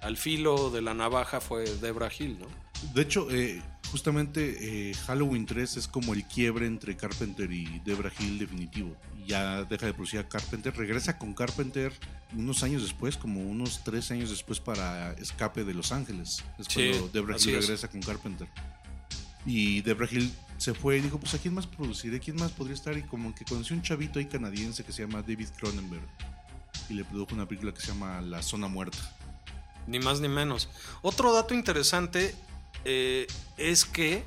al 0.00 0.16
filo 0.16 0.70
de 0.70 0.82
la 0.82 0.94
navaja 0.94 1.40
fue 1.40 1.64
Debra 1.64 2.10
Hill, 2.16 2.38
¿no? 2.38 2.46
De 2.94 3.02
hecho, 3.02 3.30
eh, 3.30 3.62
justamente 3.90 4.90
eh, 4.90 4.94
Halloween 5.06 5.46
3 5.46 5.76
es 5.76 5.88
como 5.88 6.14
el 6.14 6.24
quiebre 6.24 6.66
entre 6.66 6.96
Carpenter 6.96 7.50
y 7.52 7.80
Debra 7.84 8.10
Hill 8.18 8.38
definitivo. 8.38 8.96
Ya 9.26 9.64
deja 9.64 9.86
de 9.86 9.92
producir 9.94 10.20
a 10.20 10.28
Carpenter, 10.28 10.74
regresa 10.76 11.18
con 11.18 11.34
Carpenter 11.34 11.92
unos 12.34 12.62
años 12.62 12.82
después, 12.82 13.16
como 13.16 13.42
unos 13.42 13.82
tres 13.84 14.10
años 14.10 14.30
después 14.30 14.60
para 14.60 15.12
Escape 15.14 15.64
de 15.64 15.74
Los 15.74 15.92
Ángeles. 15.92 16.42
Es 16.58 16.66
Sí, 16.68 16.90
cuando 16.90 17.08
Debra 17.08 17.36
Hill 17.36 17.56
es. 17.56 17.66
regresa 17.66 17.88
con 17.88 18.00
Carpenter. 18.00 18.48
Y 19.46 19.82
Debra 19.82 20.08
Hill 20.10 20.32
se 20.60 20.74
fue 20.74 20.98
y 20.98 21.00
dijo, 21.00 21.18
pues 21.18 21.32
a 21.32 21.38
quién 21.38 21.54
más 21.54 21.66
produciré, 21.66 22.20
quién 22.20 22.36
más 22.36 22.52
podría 22.52 22.74
estar. 22.74 22.96
Y 22.96 23.02
como 23.02 23.34
que 23.34 23.46
conoció 23.46 23.74
un 23.74 23.80
chavito 23.80 24.18
ahí 24.18 24.26
canadiense 24.26 24.84
que 24.84 24.92
se 24.92 25.06
llama 25.06 25.22
David 25.22 25.48
Cronenberg. 25.58 26.06
Y 26.90 26.94
le 26.94 27.04
produjo 27.04 27.34
una 27.34 27.46
película 27.46 27.72
que 27.72 27.80
se 27.80 27.88
llama 27.88 28.20
La 28.20 28.42
Zona 28.42 28.68
Muerta. 28.68 28.98
Ni 29.86 29.98
más 30.00 30.20
ni 30.20 30.28
menos. 30.28 30.68
Otro 31.00 31.32
dato 31.32 31.54
interesante 31.54 32.34
eh, 32.84 33.26
es 33.56 33.86
que 33.86 34.22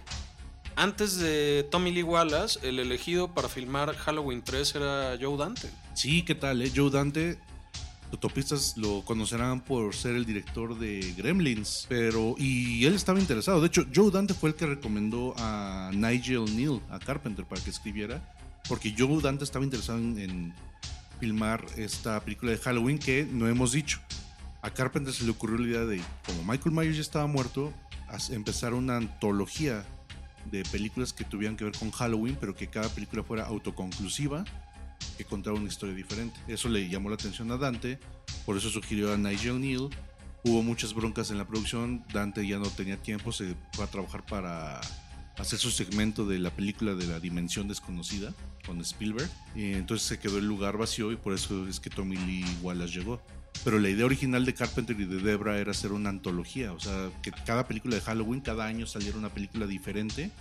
antes 0.76 1.18
de 1.18 1.68
Tommy 1.70 1.92
Lee 1.92 2.02
Wallace, 2.02 2.68
el 2.68 2.80
elegido 2.80 3.32
para 3.32 3.48
filmar 3.48 3.96
Halloween 3.96 4.42
3 4.42 4.76
era 4.76 5.18
Joe 5.22 5.38
Dante. 5.38 5.70
Sí, 5.94 6.24
¿qué 6.24 6.34
tal? 6.34 6.64
Eh? 6.64 6.72
Joe 6.76 6.90
Dante, 6.90 7.38
autopistas 8.14 8.78
lo 8.78 9.04
conocerán 9.04 9.62
por 9.62 9.94
ser 9.96 10.16
el 10.16 10.26
director 10.26 10.78
de 10.78 11.14
Gremlins, 11.18 11.86
pero 11.90 12.36
y 12.38 12.86
él 12.86 12.94
estaba 12.94 13.20
interesado. 13.20 13.60
De 13.60 13.68
hecho, 13.68 13.86
Joe 13.94 14.12
Dante 14.12 14.34
fue 14.34 14.52
el 14.52 14.56
que 14.56 14.66
recomendó 14.66 15.34
a 15.38 15.92
Nigel 15.94 16.46
Neal, 16.56 16.80
a 16.90 17.00
Carpenter, 17.00 17.46
para 17.46 17.62
que 17.62 17.70
escribiera, 17.70 18.22
porque 18.70 18.94
Joe 18.98 19.22
Dante 19.22 19.44
estaba 19.44 19.66
interesado 19.66 19.98
en, 19.98 20.18
en 20.20 20.54
filmar 21.20 21.66
esta 21.78 22.20
película 22.20 22.52
de 22.52 22.58
Halloween 22.60 23.00
que 23.00 23.28
no 23.30 23.48
hemos 23.48 23.72
dicho. 23.72 24.00
A 24.62 24.70
Carpenter 24.70 25.14
se 25.14 25.26
le 25.26 25.32
ocurrió 25.32 25.58
la 25.58 25.68
idea 25.68 25.86
de, 25.86 26.02
como 26.26 26.44
Michael 26.44 26.74
Myers 26.74 26.96
ya 26.96 27.02
estaba 27.02 27.28
muerto, 27.28 27.74
empezar 28.30 28.74
una 28.74 28.98
antología 28.98 29.84
de 30.52 30.64
películas 30.66 31.14
que 31.14 31.24
tuvieran 31.24 31.58
que 31.58 31.64
ver 31.64 31.74
con 31.78 31.92
Halloween, 31.92 32.38
pero 32.40 32.56
que 32.56 32.68
cada 32.68 32.90
película 32.90 33.24
fuera 33.24 33.46
autoconclusiva, 33.46 34.46
que 35.18 35.26
contara 35.26 35.56
una 35.56 35.68
historia 35.68 35.96
diferente. 35.96 36.40
Eso 36.48 36.70
le 36.70 36.90
llamó 36.90 37.10
la 37.10 37.16
atención 37.16 37.52
a 37.52 37.58
Dante, 37.58 38.00
por 38.46 38.58
eso 38.58 38.70
sugirió 38.70 39.14
a 39.14 39.18
Nigel 39.18 39.60
Neal. 39.60 39.90
Hubo 40.46 40.62
muchas 40.62 40.94
broncas 40.94 41.32
en 41.32 41.38
la 41.38 41.48
producción, 41.48 42.04
Dante 42.12 42.46
ya 42.46 42.60
no 42.60 42.68
tenía 42.70 42.98
tiempo, 42.98 43.32
se 43.32 43.56
fue 43.74 43.86
a 43.86 43.88
trabajar 43.88 44.26
para 44.26 44.82
hacer 45.38 45.58
su 45.58 45.72
segmento 45.72 46.26
de 46.26 46.40
la 46.40 46.52
película 46.52 46.96
de 46.96 47.08
la 47.08 47.20
dimensión 47.20 47.68
desconocida 47.68 48.34
con 48.66 48.80
Spielberg. 48.82 49.30
Y 49.56 49.74
entonces 49.74 50.08
se 50.08 50.20
quedó 50.20 50.38
el 50.38 50.46
lugar 50.46 50.78
vacío 50.78 51.12
y 51.12 51.16
por 51.16 51.34
eso 51.34 51.68
es 51.68 51.80
que 51.80 51.90
Tommy 51.90 52.18
Lee 52.18 52.46
Wallace 52.62 53.00
llegó. 53.00 53.22
Pero 53.64 53.80
la 53.80 53.90
idea 53.90 54.06
original 54.06 54.46
de 54.46 54.54
Carpenter 54.54 55.00
y 55.00 55.06
de 55.06 55.20
Debra 55.20 55.58
era 55.58 55.72
hacer 55.72 55.94
una 55.94 56.10
antología, 56.10 56.74
o 56.74 56.80
sea, 56.80 57.10
que 57.22 57.32
cada 57.32 57.66
película 57.68 57.96
de 57.96 58.02
Halloween, 58.02 58.42
cada 58.42 58.66
año 58.66 58.86
saliera 58.86 59.18
una 59.18 59.30
película 59.30 59.68
diferente 59.68 60.32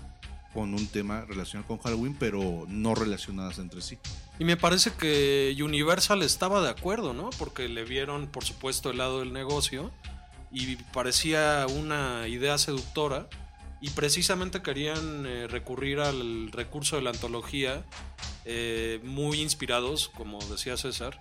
con 0.52 0.74
un 0.74 0.86
tema 0.86 1.24
relacionado 1.26 1.66
con 1.68 1.78
Halloween, 1.78 2.16
pero 2.18 2.66
no 2.68 2.94
relacionadas 2.94 3.58
entre 3.58 3.80
sí. 3.80 3.98
Y 4.38 4.44
me 4.44 4.56
parece 4.56 4.92
que 4.92 5.56
Universal 5.60 6.22
estaba 6.22 6.62
de 6.62 6.70
acuerdo, 6.70 7.14
¿no? 7.14 7.30
Porque 7.38 7.68
le 7.68 7.84
vieron, 7.84 8.26
por 8.26 8.44
supuesto, 8.44 8.90
el 8.90 8.98
lado 8.98 9.20
del 9.20 9.32
negocio 9.32 9.90
y 10.52 10.76
parecía 10.76 11.66
una 11.68 12.28
idea 12.28 12.58
seductora. 12.58 13.28
Y 13.80 13.90
precisamente 13.90 14.62
querían 14.62 15.26
eh, 15.26 15.48
recurrir 15.48 15.98
al 15.98 16.52
recurso 16.52 16.94
de 16.94 17.02
la 17.02 17.10
antología, 17.10 17.84
eh, 18.44 19.00
muy 19.02 19.40
inspirados, 19.40 20.08
como 20.14 20.38
decía 20.46 20.76
César, 20.76 21.18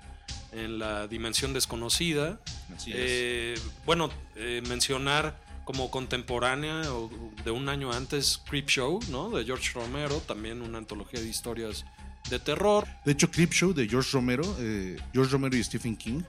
en 0.51 0.79
la 0.79 1.07
dimensión 1.07 1.53
desconocida. 1.53 2.39
Así 2.75 2.91
es. 2.91 2.97
Eh, 2.99 3.55
bueno, 3.85 4.11
eh, 4.35 4.61
mencionar 4.67 5.39
como 5.65 5.91
contemporánea 5.91 6.81
o 6.93 7.09
de 7.43 7.51
un 7.51 7.69
año 7.69 7.91
antes 7.91 8.41
Creepshow, 8.49 8.99
¿no? 9.09 9.29
De 9.29 9.45
George 9.45 9.71
Romero, 9.73 10.17
también 10.27 10.61
una 10.61 10.77
antología 10.77 11.19
de 11.19 11.27
historias 11.27 11.85
de 12.29 12.39
terror. 12.39 12.87
De 13.05 13.11
hecho, 13.11 13.29
Creepshow 13.29 13.73
de 13.73 13.87
George 13.87 14.09
Romero, 14.13 14.43
eh, 14.59 14.97
George 15.13 15.31
Romero 15.31 15.55
y 15.55 15.63
Stephen 15.63 15.95
King, 15.95 16.21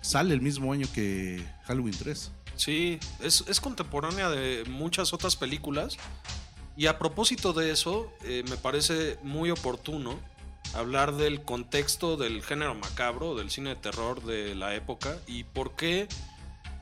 sale 0.00 0.34
el 0.34 0.40
mismo 0.40 0.72
año 0.72 0.86
que 0.92 1.44
Halloween 1.64 1.94
3. 1.96 2.30
Sí, 2.56 2.98
es, 3.20 3.44
es 3.48 3.60
contemporánea 3.60 4.30
de 4.30 4.64
muchas 4.68 5.12
otras 5.12 5.36
películas. 5.36 5.96
Y 6.76 6.86
a 6.86 6.98
propósito 6.98 7.52
de 7.52 7.70
eso, 7.70 8.12
eh, 8.24 8.44
me 8.48 8.56
parece 8.56 9.18
muy 9.22 9.50
oportuno 9.50 10.18
hablar 10.74 11.14
del 11.14 11.42
contexto 11.42 12.16
del 12.16 12.42
género 12.42 12.74
macabro, 12.74 13.34
del 13.34 13.50
cine 13.50 13.70
de 13.70 13.76
terror 13.76 14.24
de 14.24 14.54
la 14.54 14.74
época 14.74 15.18
y 15.26 15.44
por 15.44 15.76
qué 15.76 16.08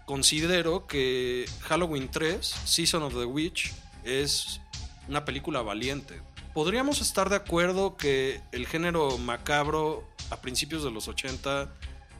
considero 0.06 0.86
que 0.86 1.46
Halloween 1.60 2.10
3, 2.10 2.44
Season 2.64 3.02
of 3.02 3.14
the 3.14 3.24
Witch, 3.24 3.72
es 4.04 4.60
una 5.08 5.24
película 5.24 5.62
valiente. 5.62 6.20
Podríamos 6.54 7.00
estar 7.00 7.30
de 7.30 7.36
acuerdo 7.36 7.96
que 7.96 8.40
el 8.52 8.66
género 8.66 9.16
macabro 9.18 10.06
a 10.30 10.40
principios 10.40 10.84
de 10.84 10.90
los 10.90 11.08
80 11.08 11.72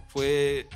fue 0.09 0.69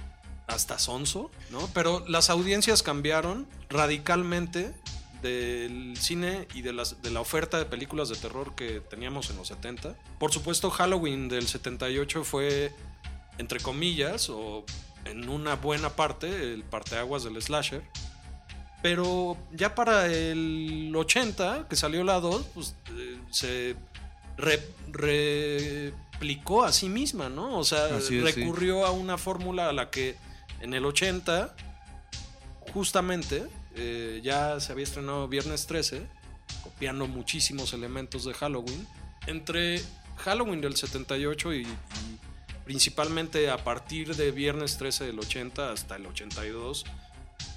hasta 0.47 0.79
sonso, 0.79 1.31
¿no? 1.51 1.69
Pero 1.75 2.05
las 2.09 2.31
audiencias 2.31 2.83
cambiaron 2.83 3.47
radicalmente 3.69 4.75
del 5.23 5.97
cine 5.99 6.47
y 6.55 6.63
de, 6.63 6.73
de 7.03 7.11
la 7.11 7.21
oferta 7.21 7.59
de 7.59 7.65
películas 7.65 8.09
de 8.09 8.17
terror 8.17 8.55
que 8.55 8.81
teníamos 8.81 9.31
en 9.31 9.37
los 9.37 9.49
70. 9.49 9.97
Por 10.19 10.33
supuesto, 10.33 10.71
Halloween 10.71 11.29
del 11.29 11.49
78 11.49 12.25
fue, 12.25 12.73
entre 13.39 13.61
comillas, 13.61 14.29
o 14.31 14.65
en 15.07 15.29
una 15.29 15.55
buena 15.57 15.91
parte, 15.91 16.53
el 16.55 16.63
parteaguas 16.65 17.25
del 17.25 17.41
slasher. 17.41 17.83
Pero 18.83 19.37
ya 19.53 19.75
para 19.75 20.07
el 20.07 20.93
80, 20.95 21.67
que 21.69 21.77
salió 21.77 22.05
la 22.05 22.21
2, 22.21 22.47
pues 22.55 22.75
eh, 22.97 23.19
se 23.31 23.75
re- 24.37 24.69
replicó 24.91 26.65
a 26.65 26.73
sí 26.73 26.89
misma, 26.89 27.29
¿no? 27.29 27.59
O 27.59 27.65
sea, 27.65 28.01
sí. 28.01 28.21
recurrió 28.21 28.85
a 28.87 28.91
una 28.91 29.19
fórmula 29.19 29.69
a 29.69 29.73
la 29.73 29.91
que 29.91 30.17
en 30.61 30.75
el 30.75 30.85
80, 30.85 31.55
justamente, 32.73 33.47
eh, 33.75 34.21
ya 34.23 34.61
se 34.61 34.73
había 34.73 34.85
estrenado 34.85 35.27
Viernes 35.29 35.67
13, 35.67 36.07
copiando 36.63 37.07
muchísimos 37.07 37.73
elementos 37.73 38.25
de 38.25 38.35
Halloween. 38.35 38.87
Entre 39.27 39.81
Halloween 40.19 40.61
del 40.61 40.77
78 40.77 41.55
y, 41.55 41.63
y 41.63 41.67
principalmente 42.67 43.49
a 43.49 43.59
partir 43.59 44.17
de 44.17 44.33
Viernes 44.33 44.77
13 44.77 45.07
del 45.07 45.21
80 45.21 45.71
hasta 45.71 45.95
el 45.95 46.05
82, 46.05 46.85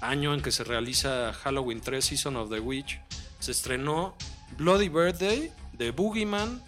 año 0.00 0.32
en 0.32 0.40
que 0.40 0.52
se 0.52 0.62
realiza 0.62 1.32
Halloween 1.32 1.80
3 1.80 2.02
Season 2.02 2.36
of 2.36 2.48
the 2.48 2.60
Witch, 2.60 3.00
se 3.40 3.50
estrenó 3.50 4.14
Bloody 4.56 4.88
Birthday, 4.88 5.52
The 5.76 5.90
Boogeyman, 5.90 6.62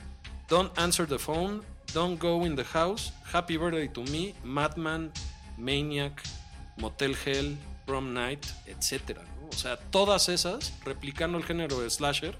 Don't 0.49 0.77
Answer 0.77 1.07
the 1.07 1.21
Phone, 1.21 1.63
Don't 1.95 2.21
Go 2.21 2.45
in 2.45 2.57
the 2.57 2.65
House, 2.65 3.13
Happy 3.33 3.57
Birthday 3.57 3.89
to 3.89 4.03
Me, 4.11 4.35
Madman, 4.43 5.13
Maniac, 5.57 6.21
Motel 6.79 7.15
Hell, 7.25 7.57
Prom 7.87 8.13
Night, 8.13 8.45
etc. 8.67 9.19
O 9.53 9.57
sea, 9.57 9.77
todas 9.77 10.29
esas 10.29 10.73
replicando 10.85 11.39
el 11.39 11.45
género 11.45 11.81
de 11.81 11.89
slasher 11.89 12.37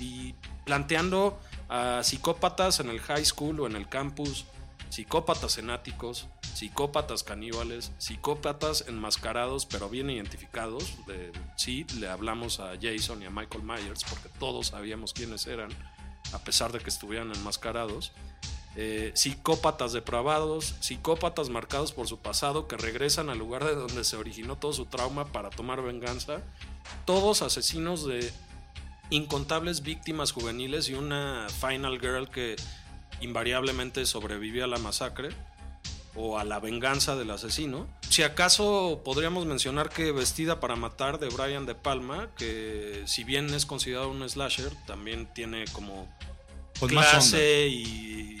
y 0.00 0.34
planteando 0.64 1.38
a 1.68 2.02
psicópatas 2.02 2.80
en 2.80 2.88
el 2.88 3.00
high 3.00 3.24
school 3.26 3.60
o 3.60 3.66
en 3.66 3.76
el 3.76 3.86
campus, 3.86 4.46
psicópatas 4.92 5.56
en 5.56 5.70
áticos, 5.70 6.26
psicópatas 6.52 7.22
caníbales, 7.22 7.92
psicópatas 7.96 8.84
enmascarados 8.88 9.64
pero 9.64 9.88
bien 9.88 10.10
identificados. 10.10 10.84
De- 11.06 11.32
sí, 11.56 11.86
le 11.98 12.08
hablamos 12.08 12.60
a 12.60 12.72
Jason 12.78 13.22
y 13.22 13.24
a 13.24 13.30
Michael 13.30 13.64
Myers 13.64 14.04
porque 14.04 14.28
todos 14.38 14.66
sabíamos 14.66 15.14
quiénes 15.14 15.46
eran, 15.46 15.70
a 16.34 16.38
pesar 16.40 16.72
de 16.72 16.80
que 16.80 16.90
estuvieran 16.90 17.32
enmascarados. 17.34 18.12
Eh, 18.76 19.12
psicópatas 19.14 19.94
depravados, 19.94 20.74
psicópatas 20.80 21.48
marcados 21.48 21.92
por 21.92 22.06
su 22.06 22.18
pasado 22.18 22.68
que 22.68 22.76
regresan 22.76 23.30
al 23.30 23.38
lugar 23.38 23.64
de 23.64 23.74
donde 23.74 24.04
se 24.04 24.16
originó 24.16 24.56
todo 24.56 24.74
su 24.74 24.84
trauma 24.84 25.24
para 25.24 25.48
tomar 25.48 25.80
venganza. 25.82 26.42
Todos 27.06 27.40
asesinos 27.40 28.06
de 28.06 28.30
incontables 29.08 29.82
víctimas 29.82 30.32
juveniles 30.32 30.90
y 30.90 30.94
una 30.94 31.46
final 31.48 31.98
girl 31.98 32.28
que 32.28 32.56
invariablemente 33.22 34.04
sobrevivió 34.06 34.64
a 34.64 34.66
la 34.66 34.78
masacre 34.78 35.30
o 36.14 36.38
a 36.38 36.44
la 36.44 36.60
venganza 36.60 37.16
del 37.16 37.30
asesino. 37.30 37.88
Si 38.10 38.22
acaso 38.22 39.00
podríamos 39.04 39.46
mencionar 39.46 39.88
que 39.88 40.12
Vestida 40.12 40.60
para 40.60 40.76
Matar 40.76 41.18
de 41.18 41.28
Brian 41.30 41.64
De 41.64 41.74
Palma, 41.74 42.28
que 42.36 43.02
si 43.06 43.24
bien 43.24 43.52
es 43.54 43.64
considerado 43.64 44.10
un 44.10 44.28
slasher, 44.28 44.70
también 44.86 45.26
tiene 45.32 45.64
como 45.72 46.02
onda. 46.80 46.88
clase 47.10 47.68
y, 47.68 47.82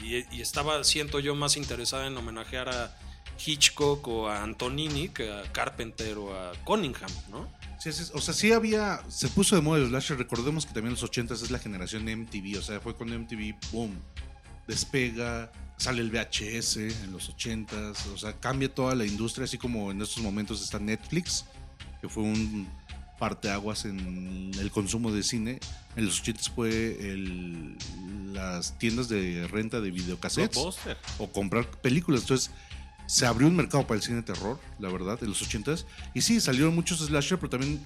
y- 0.02 0.26
y 0.30 0.40
estaba, 0.42 0.84
siento 0.84 1.18
yo, 1.20 1.34
más 1.34 1.56
interesada 1.56 2.06
en 2.06 2.16
homenajear 2.16 2.68
a 2.68 2.98
Hitchcock 3.44 4.06
o 4.06 4.28
a 4.28 4.42
Antonini 4.42 5.08
que 5.08 5.32
a 5.32 5.42
Carpenter 5.52 6.18
o 6.18 6.34
a 6.38 6.52
Cunningham, 6.64 7.10
¿no? 7.30 7.50
Sí, 7.80 7.90
sí, 7.92 8.04
o 8.14 8.20
sea, 8.20 8.34
sí 8.34 8.52
había, 8.52 9.00
se 9.08 9.26
puso 9.28 9.56
de 9.56 9.62
moda 9.62 9.78
el 9.80 9.88
slasher. 9.88 10.16
Recordemos 10.18 10.66
que 10.66 10.72
también 10.74 10.88
en 10.88 10.92
los 10.92 11.02
80 11.02 11.34
es 11.34 11.50
la 11.50 11.58
generación 11.58 12.04
MTV, 12.04 12.58
o 12.58 12.62
sea, 12.62 12.78
fue 12.80 12.94
con 12.94 13.08
MTV, 13.08 13.54
boom, 13.72 13.98
despega, 14.66 15.50
sale 15.76 16.00
el 16.00 16.10
VHS 16.10 16.76
en 17.04 17.12
los 17.12 17.28
80 17.28 17.74
o 18.14 18.18
sea, 18.18 18.32
cambia 18.34 18.72
toda 18.72 18.94
la 18.94 19.04
industria, 19.04 19.44
así 19.44 19.58
como 19.58 19.90
en 19.90 20.00
estos 20.02 20.22
momentos 20.22 20.62
está 20.62 20.78
Netflix, 20.78 21.44
que 22.00 22.08
fue 22.08 22.22
un 22.22 22.68
parteaguas 23.18 23.84
en 23.84 24.50
el 24.58 24.70
consumo 24.72 25.12
de 25.12 25.22
cine. 25.22 25.60
En 25.94 26.06
los 26.06 26.20
80 26.20 26.42
fue 26.54 26.70
el- 27.12 27.76
las 28.32 28.76
tiendas 28.78 29.08
de 29.08 29.46
renta 29.46 29.80
de 29.80 29.90
videocassettes 29.92 30.56
o 31.18 31.30
comprar 31.30 31.70
películas. 31.82 32.22
Entonces, 32.22 32.50
se 33.06 33.26
abrió 33.26 33.46
un 33.46 33.54
mercado 33.54 33.86
para 33.86 33.96
el 33.98 34.02
cine 34.02 34.16
de 34.16 34.22
terror, 34.22 34.58
la 34.80 34.88
verdad, 34.88 35.18
en 35.22 35.28
los 35.28 35.40
80s. 35.42 35.84
Y 36.14 36.22
sí, 36.22 36.40
salieron 36.40 36.74
muchos 36.74 36.98
slasher, 37.00 37.38
pero 37.38 37.50
también, 37.50 37.80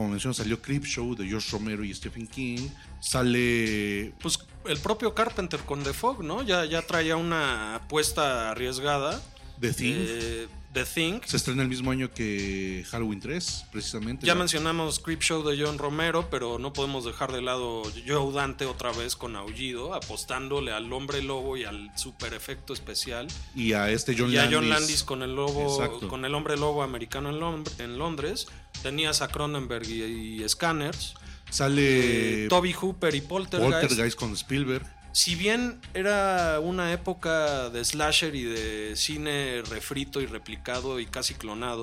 como 0.00 0.12
mencioné, 0.12 0.34
salió 0.34 0.62
Creepshow 0.62 1.14
de 1.14 1.28
George 1.28 1.50
Romero 1.52 1.84
y 1.84 1.92
Stephen 1.92 2.26
King. 2.26 2.70
Sale. 3.00 4.14
Pues 4.22 4.38
el 4.64 4.78
propio 4.78 5.14
Carpenter 5.14 5.60
con 5.60 5.82
The 5.82 5.92
Fog, 5.92 6.24
¿no? 6.24 6.42
Ya, 6.42 6.64
ya 6.64 6.80
traía 6.80 7.16
una 7.16 7.74
apuesta 7.74 8.50
arriesgada 8.50 9.20
The 9.60 9.74
Thing. 9.74 9.96
Eh, 9.98 10.48
The 10.72 10.84
Thing. 10.84 11.20
Se 11.24 11.36
estrena 11.36 11.62
el 11.62 11.68
mismo 11.68 11.90
año 11.90 12.12
que 12.12 12.84
Halloween 12.90 13.20
3, 13.20 13.66
precisamente. 13.72 14.24
Ya 14.26 14.34
mencionamos 14.36 15.00
Creepshow 15.00 15.42
de 15.42 15.60
John 15.60 15.78
Romero, 15.78 16.28
pero 16.30 16.58
no 16.58 16.72
podemos 16.72 17.04
dejar 17.04 17.32
de 17.32 17.42
lado 17.42 17.82
Joe 18.06 18.32
Dante 18.32 18.66
otra 18.66 18.92
vez 18.92 19.16
con 19.16 19.34
Aullido, 19.34 19.94
apostándole 19.94 20.72
al 20.72 20.92
hombre 20.92 21.22
lobo 21.22 21.56
y 21.56 21.64
al 21.64 21.90
super 21.96 22.34
efecto 22.34 22.72
especial. 22.72 23.26
Y 23.54 23.72
a 23.72 23.90
este 23.90 24.14
John 24.16 24.30
y 24.32 24.36
a 24.36 24.42
Landis. 24.42 24.58
John 24.58 24.68
Landis 24.68 25.02
con 25.02 25.22
el 25.22 25.34
lobo, 25.34 25.74
Exacto. 25.74 26.08
con 26.08 26.24
el 26.24 26.34
hombre 26.34 26.56
lobo 26.56 26.82
americano 26.82 27.30
en, 27.30 27.98
Londres. 27.98 28.46
Tenías 28.82 29.22
a 29.22 29.28
Cronenberg 29.28 29.88
y, 29.88 30.42
y 30.44 30.48
Scanners. 30.48 31.14
Sale 31.50 32.44
Eh, 32.44 32.48
Toby 32.48 32.72
Hooper 32.72 33.14
y 33.14 33.20
Poltergeist. 33.22 33.72
Poltergeist 33.80 34.18
con 34.18 34.32
Spielberg. 34.34 34.86
Si 35.12 35.34
bien 35.34 35.80
era 35.92 36.60
una 36.60 36.92
época 36.92 37.68
de 37.70 37.84
slasher 37.84 38.34
y 38.34 38.44
de 38.44 38.94
cine 38.96 39.62
refrito 39.68 40.20
y 40.20 40.26
replicado 40.26 41.00
y 41.00 41.06
casi 41.06 41.34
clonado, 41.34 41.82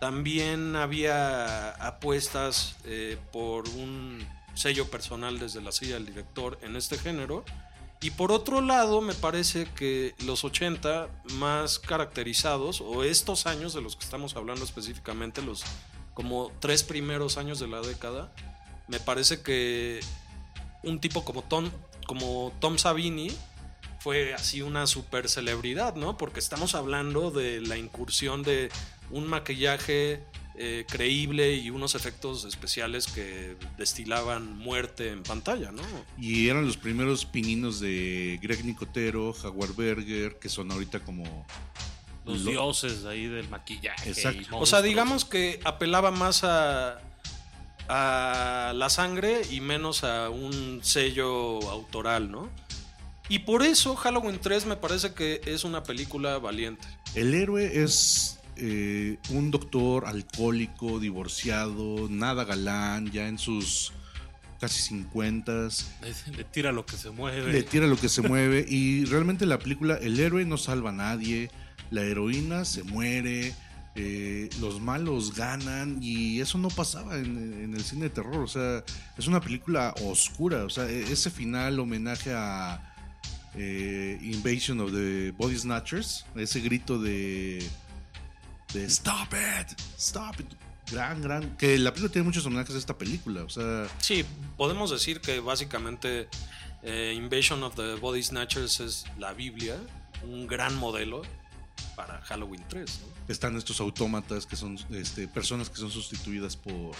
también 0.00 0.74
había 0.74 1.70
apuestas 1.70 2.76
eh, 2.84 3.18
por 3.32 3.68
un 3.70 4.26
sello 4.54 4.90
personal 4.90 5.38
desde 5.38 5.60
la 5.60 5.70
silla 5.70 5.94
del 5.94 6.06
director 6.06 6.58
en 6.62 6.76
este 6.76 6.96
género. 6.98 7.44
Y 8.00 8.10
por 8.10 8.32
otro 8.32 8.60
lado, 8.60 9.00
me 9.00 9.14
parece 9.14 9.66
que 9.74 10.14
los 10.24 10.44
80 10.44 11.08
más 11.34 11.78
caracterizados, 11.78 12.80
o 12.80 13.04
estos 13.04 13.46
años 13.46 13.74
de 13.74 13.80
los 13.82 13.96
que 13.96 14.04
estamos 14.04 14.36
hablando 14.36 14.64
específicamente, 14.64 15.42
los 15.42 15.64
como 16.14 16.52
tres 16.60 16.82
primeros 16.82 17.36
años 17.36 17.58
de 17.58 17.68
la 17.68 17.80
década, 17.80 18.32
me 18.88 19.00
parece 19.00 19.42
que 19.42 20.00
un 20.82 21.00
tipo 21.00 21.24
como 21.24 21.42
Tom, 21.42 21.70
como 22.06 22.52
Tom 22.60 22.78
Savini 22.78 23.28
fue 24.00 24.34
así 24.34 24.62
una 24.62 24.86
super 24.86 25.28
celebridad, 25.28 25.94
¿no? 25.96 26.16
Porque 26.16 26.38
estamos 26.40 26.74
hablando 26.74 27.30
de 27.30 27.60
la 27.60 27.76
incursión 27.76 28.42
de 28.42 28.70
un 29.10 29.26
maquillaje 29.26 30.22
eh, 30.58 30.86
creíble 30.88 31.54
y 31.54 31.70
unos 31.70 31.94
efectos 31.94 32.44
especiales 32.44 33.08
que 33.08 33.56
destilaban 33.76 34.56
muerte 34.56 35.10
en 35.10 35.22
pantalla, 35.22 35.70
¿no? 35.72 35.82
Y 36.18 36.48
eran 36.48 36.64
los 36.66 36.76
primeros 36.76 37.24
pininos 37.26 37.80
de 37.80 38.38
Greg 38.40 38.64
Nicotero, 38.64 39.32
Jaguar 39.32 39.74
Berger, 39.74 40.38
que 40.38 40.48
son 40.48 40.70
ahorita 40.70 41.00
como. 41.00 41.46
Los 42.24 42.40
lo- 42.40 42.50
dioses 42.52 43.04
ahí 43.04 43.26
del 43.26 43.48
maquillaje. 43.48 44.08
Exacto. 44.10 44.40
y 44.40 44.46
O 44.52 44.66
sea, 44.66 44.82
digamos 44.82 45.24
que 45.24 45.60
apelaba 45.64 46.10
más 46.10 46.42
a, 46.42 47.00
a 47.88 48.72
la 48.74 48.90
sangre 48.90 49.42
y 49.50 49.60
menos 49.60 50.04
a 50.04 50.30
un 50.30 50.80
sello 50.82 51.60
autoral, 51.70 52.30
¿no? 52.30 52.48
Y 53.28 53.40
por 53.40 53.62
eso 53.62 53.96
Halloween 53.96 54.38
3 54.40 54.66
me 54.66 54.76
parece 54.76 55.12
que 55.12 55.40
es 55.46 55.64
una 55.64 55.82
película 55.82 56.38
valiente. 56.38 56.86
El 57.14 57.34
héroe 57.34 57.82
es 57.82 58.38
eh, 58.56 59.18
un 59.30 59.50
doctor 59.50 60.06
alcohólico, 60.06 61.00
divorciado, 61.00 62.08
nada 62.08 62.44
galán, 62.44 63.10
ya 63.10 63.26
en 63.26 63.38
sus 63.38 63.92
casi 64.60 64.80
50 64.80 65.52
Le, 65.52 66.36
le 66.36 66.44
tira 66.44 66.72
lo 66.72 66.86
que 66.86 66.96
se 66.96 67.10
mueve. 67.10 67.52
le 67.52 67.62
tira 67.62 67.86
lo 67.86 67.96
que 67.98 68.08
se 68.08 68.22
mueve 68.22 68.64
y 68.66 69.04
realmente 69.04 69.44
la 69.44 69.58
película 69.58 69.96
el 69.96 70.18
héroe 70.18 70.44
no 70.46 70.56
salva 70.56 70.90
a 70.90 70.94
nadie, 70.94 71.50
la 71.90 72.02
heroína 72.02 72.64
se 72.64 72.82
muere, 72.82 73.54
eh, 73.96 74.50
los 74.60 74.78
malos 74.80 75.34
ganan 75.34 75.98
y 76.02 76.40
eso 76.40 76.58
no 76.58 76.68
pasaba 76.68 77.16
en, 77.16 77.72
el 77.74 77.82
cine 77.82 78.04
de 78.04 78.10
terror, 78.10 78.36
o 78.36 78.46
sea, 78.46 78.84
es 79.16 79.26
una 79.26 79.40
película 79.40 79.94
oscura, 80.02 80.64
o 80.64 80.70
sea, 80.70 80.86
e- 80.86 81.10
ese 81.10 81.30
final 81.30 81.80
homenaje 81.80 82.32
a 82.34 82.94
eh, 83.54 84.18
Invasion 84.22 84.80
of 84.80 84.92
the 84.92 85.30
Body 85.38 85.56
Snatchers, 85.56 86.26
ese 86.34 86.60
grito 86.60 86.98
de, 86.98 87.66
de 88.74 88.84
Stop 88.84 89.32
it, 89.32 89.80
Stop 89.96 90.40
it. 90.40 90.46
Gran, 90.92 91.20
gran. 91.20 91.56
Que 91.56 91.78
la 91.78 91.90
película 91.92 92.12
tiene 92.12 92.26
muchos 92.26 92.46
homenajes 92.46 92.74
a 92.74 92.78
esta 92.78 92.96
película. 92.96 93.42
O 93.42 93.48
sea, 93.48 93.88
Sí, 93.98 94.24
podemos 94.56 94.90
decir 94.90 95.20
que 95.20 95.40
básicamente 95.40 96.28
eh, 96.82 97.12
Invasion 97.16 97.62
of 97.62 97.74
the 97.74 97.94
Body 97.94 98.22
Snatchers 98.22 98.78
es 98.80 99.04
la 99.18 99.32
Biblia, 99.32 99.76
un 100.22 100.46
gran 100.46 100.76
modelo 100.76 101.22
para 101.96 102.20
Halloween 102.22 102.62
3, 102.68 103.00
¿no? 103.00 103.32
están 103.32 103.56
estos 103.56 103.80
autómatas 103.80 104.46
que 104.46 104.54
son 104.54 104.78
este, 104.90 105.26
personas 105.26 105.68
que 105.70 105.76
son 105.78 105.90
sustituidas 105.90 106.56
por. 106.56 106.92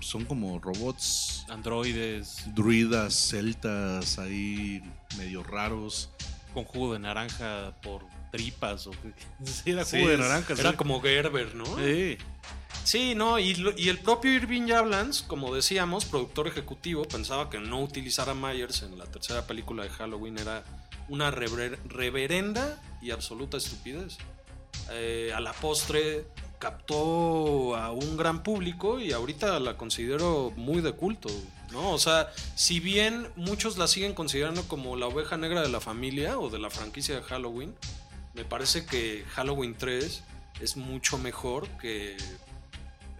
Son 0.00 0.24
como 0.24 0.60
robots, 0.60 1.44
Androides 1.50 2.44
druidas, 2.54 3.14
celtas, 3.14 4.18
ahí 4.20 4.80
medio 5.18 5.42
raros. 5.42 6.08
con 6.54 6.64
jugo 6.64 6.92
de 6.92 7.00
naranja 7.00 7.72
por 7.82 8.06
tripas. 8.30 8.86
O 8.86 8.92
Sí, 9.44 9.70
era 9.72 9.84
Sí, 9.84 9.98
jugo 9.98 10.10
de 10.10 10.18
naranja. 10.18 10.54
Era 10.56 10.70
sí. 10.70 10.76
como 10.76 11.00
Gerber, 11.02 11.54
¿no? 11.56 11.64
Sí. 11.78 12.16
Sí, 12.84 13.14
no, 13.14 13.38
y, 13.38 13.50
el 13.88 13.98
propio 13.98 14.32
Irving 14.32 14.66
Yablans, 14.66 15.22
como 15.22 15.54
decíamos, 15.54 16.04
productor 16.06 16.46
ejecutivo, 16.46 17.04
pensaba 17.04 17.50
que 17.50 17.58
no 17.58 17.80
utilizar 17.82 18.30
a 18.30 18.34
Myers 18.34 18.82
en 18.82 18.96
la 18.96 19.04
tercera 19.04 19.46
película 19.46 19.82
de 19.82 19.90
Halloween 19.90 20.38
era 20.38 20.62
una 21.08 21.30
rever- 21.30 21.78
reverenda 21.86 22.80
y 23.00 23.10
absoluta 23.10 23.56
estupidez. 23.56 24.18
Eh, 24.90 25.32
a 25.34 25.40
la 25.40 25.52
postre 25.52 26.26
captó 26.58 27.76
a 27.76 27.92
un 27.92 28.16
gran 28.16 28.42
público 28.42 29.00
y 29.00 29.12
ahorita 29.12 29.60
la 29.60 29.76
considero 29.76 30.52
muy 30.56 30.80
de 30.80 30.92
culto, 30.92 31.28
¿no? 31.70 31.92
O 31.92 31.98
sea, 31.98 32.30
si 32.54 32.80
bien 32.80 33.28
muchos 33.36 33.78
la 33.78 33.86
siguen 33.86 34.14
considerando 34.14 34.66
como 34.66 34.96
la 34.96 35.06
oveja 35.06 35.36
negra 35.36 35.62
de 35.62 35.68
la 35.68 35.80
familia 35.80 36.38
o 36.38 36.50
de 36.50 36.58
la 36.58 36.70
franquicia 36.70 37.14
de 37.14 37.22
Halloween, 37.22 37.74
me 38.34 38.44
parece 38.44 38.86
que 38.86 39.24
Halloween 39.30 39.76
3 39.76 40.22
es 40.60 40.76
mucho 40.76 41.18
mejor 41.18 41.68
que 41.80 42.16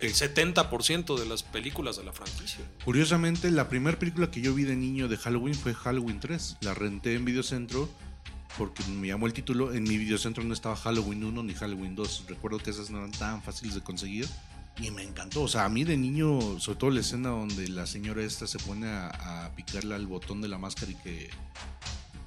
el 0.01 0.15
70% 0.15 1.19
de 1.19 1.27
las 1.27 1.43
películas 1.43 1.97
de 1.97 2.05
la 2.05 2.13
franquicia. 2.13 2.65
Curiosamente, 2.85 3.51
la 3.51 3.69
primera 3.69 3.99
película 3.99 4.31
que 4.31 4.41
yo 4.41 4.55
vi 4.55 4.65
de 4.65 4.77
niño 4.77 5.09
de 5.09 5.17
Halloween 5.17 5.55
fue 5.55 5.75
Halloween 5.75 6.21
3. 6.21 6.59
La 6.61 6.75
renté 6.75 7.15
en 7.15 7.25
Videocentro 7.25 7.89
porque 8.57 8.83
me 8.85 9.09
llamó 9.09 9.27
el 9.27 9.33
título. 9.33 9.73
En 9.75 9.83
mi 9.85 9.99
Videocentro 9.99 10.43
no 10.45 10.55
estaba 10.55 10.77
Halloween 10.77 11.25
1 11.25 11.43
ni 11.43 11.55
Halloween 11.55 11.95
2. 11.95 12.25
Recuerdo 12.29 12.59
que 12.59 12.71
esas 12.71 12.91
no 12.91 12.99
eran 12.99 13.13
tan 13.13 13.43
fáciles 13.43 13.75
de 13.75 13.83
conseguir. 13.83 14.27
Y 14.81 14.91
me 14.93 15.03
encantó. 15.03 15.43
O 15.43 15.49
sea, 15.49 15.65
a 15.65 15.69
mí 15.69 15.85
de 15.85 15.97
niño, 15.97 16.59
sobre 16.61 16.79
todo 16.79 16.91
la 16.91 17.01
escena 17.01 17.31
donde 17.31 17.69
la 17.69 17.87
señora 17.87 18.23
esta 18.23 18.47
se 18.47 18.59
pone 18.61 18.87
a, 18.87 19.47
a 19.47 19.55
picarle 19.57 19.95
al 19.95 20.07
botón 20.07 20.41
de 20.41 20.47
la 20.49 20.57
máscara 20.59 20.93
y 20.93 20.95
que 20.95 21.31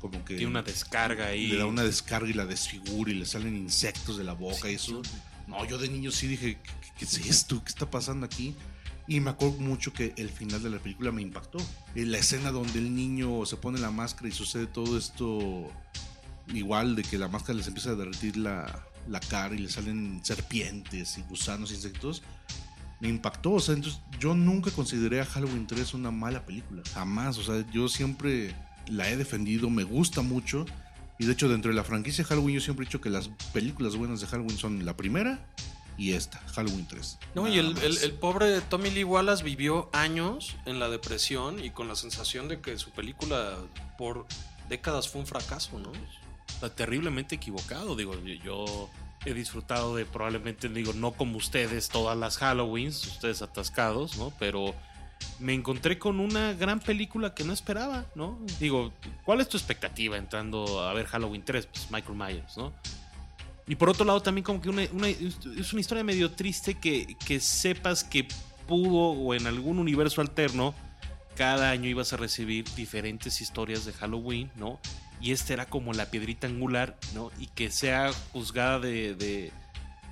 como 0.01 0.23
que 0.25 0.35
Tiene 0.35 0.47
una 0.51 0.61
descarga 0.63 1.27
ahí. 1.27 1.47
le 1.47 1.57
da 1.57 1.65
una 1.65 1.83
descarga 1.83 2.27
y 2.29 2.33
la 2.33 2.45
desfigura 2.45 3.11
y 3.11 3.13
le 3.15 3.25
salen 3.25 3.55
insectos 3.55 4.17
de 4.17 4.23
la 4.25 4.33
boca 4.33 4.69
y 4.69 4.75
eso. 4.75 5.01
No, 5.47 5.63
yo 5.65 5.77
de 5.77 5.87
niño 5.89 6.11
sí 6.11 6.27
dije, 6.27 6.57
¿qué, 6.61 6.87
qué- 6.99 7.05
es 7.05 7.17
esto? 7.25 7.63
¿Qué 7.63 7.69
está 7.69 7.89
pasando 7.89 8.25
aquí? 8.25 8.55
Y 9.07 9.19
me 9.19 9.29
acuerdo 9.31 9.57
mucho 9.59 9.93
que 9.93 10.13
el 10.17 10.29
final 10.29 10.61
de 10.63 10.69
la 10.71 10.79
película 10.79 11.11
me 11.11 11.21
impactó. 11.21 11.57
La 11.95 12.17
escena 12.17 12.51
donde 12.51 12.79
el 12.79 12.93
niño 12.95 13.45
se 13.45 13.57
pone 13.57 13.79
la 13.79 13.91
máscara 13.91 14.27
y 14.27 14.31
sucede 14.31 14.67
todo 14.67 14.97
esto 14.97 15.69
igual 16.53 16.95
de 16.95 17.03
que 17.03 17.17
la 17.17 17.27
máscara 17.27 17.57
les 17.57 17.67
empieza 17.67 17.91
a 17.91 17.95
derretir 17.95 18.37
la, 18.37 18.85
la 19.07 19.19
cara 19.19 19.55
y 19.55 19.59
le 19.59 19.69
salen 19.69 20.21
serpientes 20.23 21.17
y 21.17 21.21
gusanos, 21.23 21.71
insectos. 21.71 22.21
Me 22.99 23.09
impactó, 23.09 23.53
o 23.53 23.59
sea, 23.59 23.73
entonces 23.75 23.99
yo 24.19 24.35
nunca 24.35 24.69
consideré 24.71 25.21
a 25.21 25.25
Halloween 25.25 25.65
3 25.65 25.95
una 25.95 26.11
mala 26.11 26.45
película, 26.45 26.83
jamás, 26.93 27.37
o 27.39 27.43
sea, 27.43 27.65
yo 27.71 27.87
siempre 27.89 28.53
la 28.87 29.09
he 29.09 29.17
defendido, 29.17 29.69
me 29.71 29.83
gusta 29.83 30.21
mucho 30.21 30.65
y 31.17 31.25
de 31.25 31.33
hecho 31.33 31.49
dentro 31.49 31.69
de 31.71 31.75
la 31.77 31.83
franquicia 31.83 32.23
Halloween 32.25 32.55
yo 32.55 32.61
siempre 32.61 32.83
he 32.83 32.87
dicho 32.87 33.01
que 33.01 33.09
las 33.09 33.29
películas 33.53 33.95
buenas 33.95 34.21
de 34.21 34.27
Halloween 34.27 34.57
son 34.57 34.85
la 34.85 34.95
primera 34.97 35.39
y 35.97 36.13
esta, 36.13 36.39
Halloween 36.53 36.87
3. 36.87 37.17
No, 37.35 37.47
y 37.47 37.57
el, 37.57 37.75
el- 37.79 37.97
el 37.97 38.11
pobre 38.13 38.61
Tommy 38.61 38.91
Lee 38.91 39.03
Wallace 39.03 39.43
vivió 39.43 39.89
años 39.93 40.55
en 40.65 40.79
la 40.79 40.87
depresión 40.89 41.63
y 41.63 41.71
con 41.71 41.87
la 41.87 41.95
sensación 41.95 42.47
de 42.47 42.59
que 42.61 42.77
su 42.77 42.91
película 42.91 43.55
por 43.97 44.27
décadas 44.69 45.09
fue 45.09 45.21
un 45.21 45.27
fracaso, 45.27 45.79
¿no? 45.79 45.91
Terriblemente 46.69 47.35
equivocado. 47.35 47.95
Digo, 47.95 48.13
yo- 48.23 48.35
yo 48.43 48.89
he 49.25 49.33
disfrutado 49.33 49.95
de 49.95 50.05
probablemente, 50.05 50.67
digo, 50.69 50.93
no 50.93 51.11
como 51.13 51.37
ustedes 51.37 51.89
todas 51.89 52.17
las 52.17 52.37
Halloweens, 52.41 53.05
ustedes 53.07 53.41
atascados, 53.41 54.17
¿no? 54.17 54.31
Pero 54.39 54.73
me 55.39 55.53
encontré 55.53 55.99
con 55.99 56.19
una 56.19 56.53
gran 56.53 56.79
película 56.79 57.33
que 57.35 57.43
no 57.43 57.53
esperaba, 57.53 58.05
¿no? 58.15 58.39
Digo, 58.59 58.91
¿cuál 59.23 59.41
es 59.41 59.49
tu 59.49 59.57
expectativa 59.57 60.17
entrando 60.17 60.81
a 60.81 60.93
ver 60.93 61.05
Halloween 61.07 61.43
3? 61.43 61.67
Pues 61.67 61.89
Michael 61.91 62.17
Myers, 62.17 62.57
¿no? 62.57 62.73
Y 63.67 63.75
por 63.75 63.89
otro 63.89 64.03
lado, 64.05 64.21
también 64.21 64.43
como 64.43 64.59
que 64.61 64.69
una, 64.69 64.83
una- 64.91 65.07
es 65.07 65.71
una 65.71 65.79
historia 65.81 66.03
medio 66.03 66.31
triste 66.31 66.75
que, 66.79 67.15
que 67.25 67.39
sepas 67.39 68.03
que 68.03 68.27
pudo 68.67 69.11
o 69.11 69.33
en 69.35 69.45
algún 69.47 69.77
universo 69.79 70.21
alterno 70.21 70.73
cada 71.35 71.69
año 71.69 71.87
ibas 71.87 72.11
a 72.13 72.17
recibir 72.17 72.65
diferentes 72.75 73.39
historias 73.39 73.85
de 73.85 73.93
Halloween, 73.93 74.51
¿no? 74.55 74.79
Y 75.21 75.31
esta 75.31 75.53
era 75.53 75.65
como 75.65 75.93
la 75.93 76.09
piedrita 76.09 76.47
angular, 76.47 76.97
¿no? 77.13 77.31
Y 77.39 77.47
que 77.47 77.69
sea 77.71 78.11
juzgada 78.33 78.79
de, 78.79 79.13
de- 79.15 79.51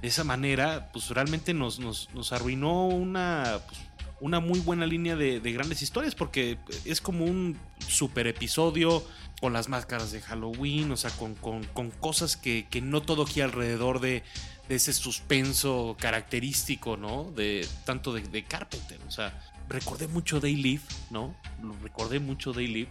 de 0.01 0.07
esa 0.07 0.23
manera, 0.23 0.89
pues 0.93 1.09
realmente 1.09 1.53
nos, 1.53 1.79
nos, 1.79 2.09
nos 2.13 2.31
arruinó 2.31 2.87
una, 2.87 3.59
pues, 3.67 3.79
una 4.21 4.39
muy 4.39 4.59
buena 4.59 4.85
línea 4.85 5.15
de, 5.17 5.39
de 5.41 5.51
grandes 5.51 5.81
historias, 5.81 6.15
porque 6.15 6.57
es 6.85 7.01
como 7.01 7.25
un 7.25 7.57
super 7.85 8.27
episodio 8.27 9.03
con 9.41 9.51
las 9.53 9.67
máscaras 9.67 10.11
de 10.11 10.21
Halloween, 10.21 10.91
o 10.91 10.97
sea, 10.97 11.09
con, 11.11 11.35
con- 11.35 11.65
cosas 11.91 12.37
que, 12.37 12.67
que 12.69 12.79
no 12.81 13.01
todo 13.01 13.25
gira 13.25 13.45
alrededor 13.45 13.99
de, 13.99 14.23
de 14.69 14.75
ese 14.75 14.93
suspenso 14.93 15.97
característico, 15.99 16.95
¿no? 16.95 17.31
De 17.35 17.67
tanto 17.85 18.13
de, 18.13 18.21
de 18.21 18.43
Carpenter, 18.43 18.99
o 19.07 19.11
sea, 19.11 19.37
recordé 19.67 20.07
mucho 20.07 20.39
Day 20.39 20.55
¿no? 21.11 21.35
Recordé 21.83 22.19
mucho 22.19 22.53
Day 22.53 22.87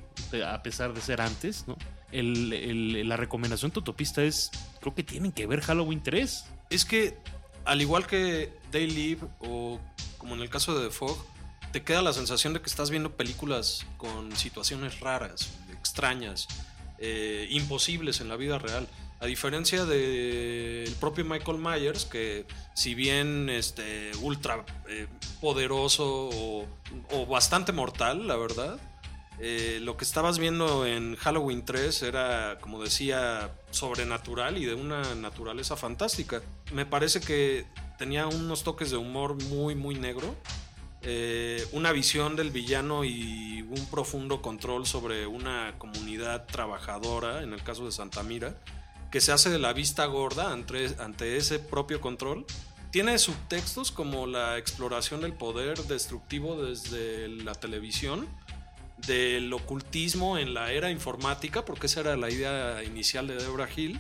a 0.46 0.62
pesar 0.62 0.92
de 0.92 1.00
ser 1.00 1.20
antes, 1.20 1.64
¿no? 1.66 1.76
El- 2.12 2.52
el- 2.52 3.08
la 3.08 3.16
recomendación 3.16 3.70
Totopista 3.70 4.22
es, 4.22 4.50
creo 4.80 4.94
que 4.94 5.02
tienen 5.02 5.32
que 5.32 5.46
ver 5.46 5.60
Halloween 5.60 6.02
3. 6.02 6.44
Es 6.70 6.84
que, 6.84 7.16
al 7.64 7.80
igual 7.82 8.06
que 8.06 8.52
Day 8.72 8.88
Live 8.90 9.20
o 9.40 9.78
como 10.16 10.34
en 10.34 10.40
el 10.40 10.48
caso 10.50 10.78
de 10.78 10.88
The 10.88 10.92
Fog, 10.94 11.16
te 11.72 11.82
queda 11.82 12.00
la 12.02 12.12
sensación 12.14 12.54
de 12.54 12.60
que 12.60 12.66
estás 12.66 12.88
viendo 12.90 13.12
películas 13.16 13.86
con 13.98 14.34
situaciones 14.36 15.00
raras, 15.00 15.50
extrañas, 15.72 16.48
eh, 16.98 17.46
imposibles 17.50 18.20
en 18.20 18.28
la 18.28 18.36
vida 18.36 18.58
real. 18.58 18.88
A 19.20 19.26
diferencia 19.26 19.84
del 19.84 20.92
propio 21.00 21.24
Michael 21.24 21.58
Myers, 21.58 22.04
que 22.04 22.46
si 22.74 22.94
bien 22.94 23.48
este, 23.50 24.12
ultra 24.22 24.64
eh, 24.88 25.06
poderoso 25.40 26.30
o 27.12 27.26
bastante 27.26 27.72
mortal, 27.72 28.26
la 28.26 28.36
verdad, 28.36 28.78
eh, 29.40 29.78
lo 29.82 29.96
que 29.96 30.04
estabas 30.04 30.38
viendo 30.38 30.84
en 30.84 31.14
Halloween 31.16 31.64
3 31.64 32.02
era, 32.02 32.58
como 32.60 32.82
decía, 32.82 33.52
sobrenatural 33.70 34.58
y 34.58 34.64
de 34.64 34.74
una 34.74 35.14
naturaleza 35.14 35.76
fantástica. 35.76 36.42
Me 36.72 36.86
parece 36.86 37.20
que 37.20 37.64
tenía 37.98 38.26
unos 38.26 38.64
toques 38.64 38.90
de 38.90 38.96
humor 38.96 39.40
muy, 39.44 39.74
muy 39.74 39.94
negro. 39.94 40.34
eh, 41.02 41.64
una 41.72 41.92
visión 41.92 42.34
del 42.34 42.50
villano 42.50 43.04
y 43.04 43.62
un 43.62 43.86
profundo 43.86 44.42
control 44.42 44.84
sobre 44.84 45.28
una 45.28 45.74
comunidad 45.78 46.46
trabajadora, 46.46 47.42
en 47.42 47.52
el 47.52 47.62
caso 47.62 47.84
de 47.84 47.92
Santa 47.92 48.24
Mira, 48.24 48.56
que 49.12 49.20
se 49.20 49.30
hace 49.30 49.48
de 49.48 49.60
la 49.60 49.72
vista 49.72 50.04
gorda 50.06 50.52
ante, 50.52 50.94
ante 50.98 51.36
ese 51.36 51.60
propio 51.60 52.00
control. 52.00 52.44
Tiene 52.90 53.18
subtextos 53.18 53.92
como 53.92 54.26
la 54.26 54.58
exploración 54.58 55.20
del 55.20 55.34
poder 55.34 55.78
destructivo 55.84 56.60
desde 56.60 57.28
la 57.28 57.54
televisión, 57.54 58.26
del 59.06 59.52
ocultismo 59.52 60.38
en 60.38 60.54
la 60.54 60.72
era 60.72 60.90
informática, 60.90 61.64
porque 61.64 61.86
esa 61.86 62.00
era 62.00 62.16
la 62.16 62.30
idea 62.30 62.82
inicial 62.84 63.26
de 63.26 63.36
Deborah 63.36 63.68
Hill, 63.74 63.98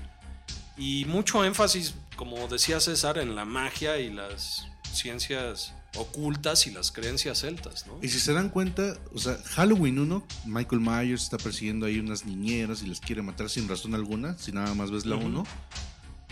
y 0.76 1.04
mucho 1.06 1.44
énfasis, 1.44 1.94
como 2.16 2.46
decía 2.48 2.80
César, 2.80 3.18
en 3.18 3.34
la 3.34 3.44
magia 3.44 3.98
y 3.98 4.12
las 4.12 4.66
ciencias 4.92 5.74
ocultas 5.96 6.66
y 6.66 6.70
las 6.70 6.92
creencias 6.92 7.40
celtas, 7.40 7.86
¿no? 7.86 7.98
Y 8.02 8.08
si 8.08 8.20
se 8.20 8.32
dan 8.32 8.50
cuenta, 8.50 8.96
o 9.14 9.18
sea, 9.18 9.38
Halloween 9.54 9.98
1, 9.98 10.26
Michael 10.44 10.80
Myers 10.80 11.22
está 11.24 11.38
persiguiendo 11.38 11.86
ahí 11.86 11.98
unas 11.98 12.24
niñeras 12.26 12.82
y 12.82 12.86
les 12.86 13.00
quiere 13.00 13.22
matar 13.22 13.48
sin 13.48 13.68
razón 13.68 13.94
alguna, 13.94 14.36
si 14.38 14.52
nada 14.52 14.74
más 14.74 14.90
ves 14.90 15.06
la 15.06 15.16
Ujú. 15.16 15.26
1. 15.26 15.46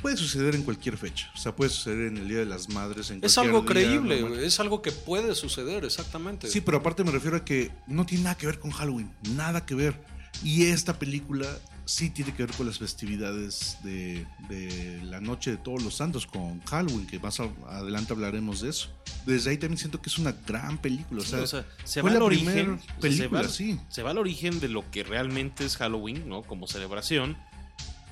Puede 0.06 0.16
suceder 0.18 0.54
en 0.54 0.62
cualquier 0.62 0.96
fecha. 0.96 1.28
O 1.34 1.36
sea, 1.38 1.56
puede 1.56 1.68
suceder 1.68 2.06
en 2.06 2.16
el 2.18 2.28
Día 2.28 2.38
de 2.38 2.46
las 2.46 2.68
Madres. 2.68 3.10
En 3.10 3.24
Es 3.24 3.34
cualquier 3.34 3.56
algo 3.56 3.60
día 3.62 3.68
creíble, 3.72 4.20
normal. 4.20 4.38
es 4.38 4.60
algo 4.60 4.80
que 4.80 4.92
puede 4.92 5.34
suceder, 5.34 5.84
exactamente. 5.84 6.48
Sí, 6.48 6.60
pero 6.60 6.76
aparte 6.78 7.02
me 7.02 7.10
refiero 7.10 7.36
a 7.36 7.44
que 7.44 7.72
no 7.88 8.06
tiene 8.06 8.22
nada 8.22 8.36
que 8.36 8.46
ver 8.46 8.60
con 8.60 8.70
Halloween. 8.70 9.10
Nada 9.34 9.66
que 9.66 9.74
ver. 9.74 10.00
Y 10.44 10.66
esta 10.66 10.96
película 11.00 11.48
sí 11.86 12.10
tiene 12.10 12.32
que 12.34 12.44
ver 12.44 12.54
con 12.54 12.66
las 12.66 12.78
festividades 12.78 13.78
de, 13.82 14.24
de 14.48 15.00
la 15.02 15.20
noche 15.20 15.50
de 15.50 15.56
todos 15.56 15.82
los 15.82 15.96
santos, 15.96 16.24
con 16.26 16.60
Halloween, 16.66 17.06
que 17.08 17.18
más 17.18 17.40
a- 17.40 17.50
adelante 17.68 18.12
hablaremos 18.12 18.60
de 18.60 18.68
eso. 18.70 18.90
Desde 19.26 19.50
ahí 19.50 19.56
también 19.58 19.78
siento 19.78 20.00
que 20.00 20.08
es 20.08 20.18
una 20.18 20.36
gran 20.46 20.78
película. 20.78 21.22
O 21.22 21.24
sea, 21.24 21.40
O 21.40 21.46
sea, 21.48 21.66
se 21.82 22.00
fue 22.00 22.10
va 22.10 22.14
al 22.14 22.20
la 22.20 22.24
origen. 22.26 22.46
primer 22.46 22.70
o 22.70 22.76
sea, 22.78 22.94
se 22.94 23.00
película, 23.00 23.42
va- 23.42 23.48
sí. 23.48 23.80
se 23.88 24.02
va 24.04 24.10
al 24.12 24.18
origen 24.18 24.60
de 24.60 24.68
lo 24.68 24.88
que 24.90 25.02
realmente 25.02 25.64
es 25.64 25.76
Halloween, 25.76 26.28
¿no? 26.28 26.42
Como 26.42 26.68
celebración. 26.68 27.36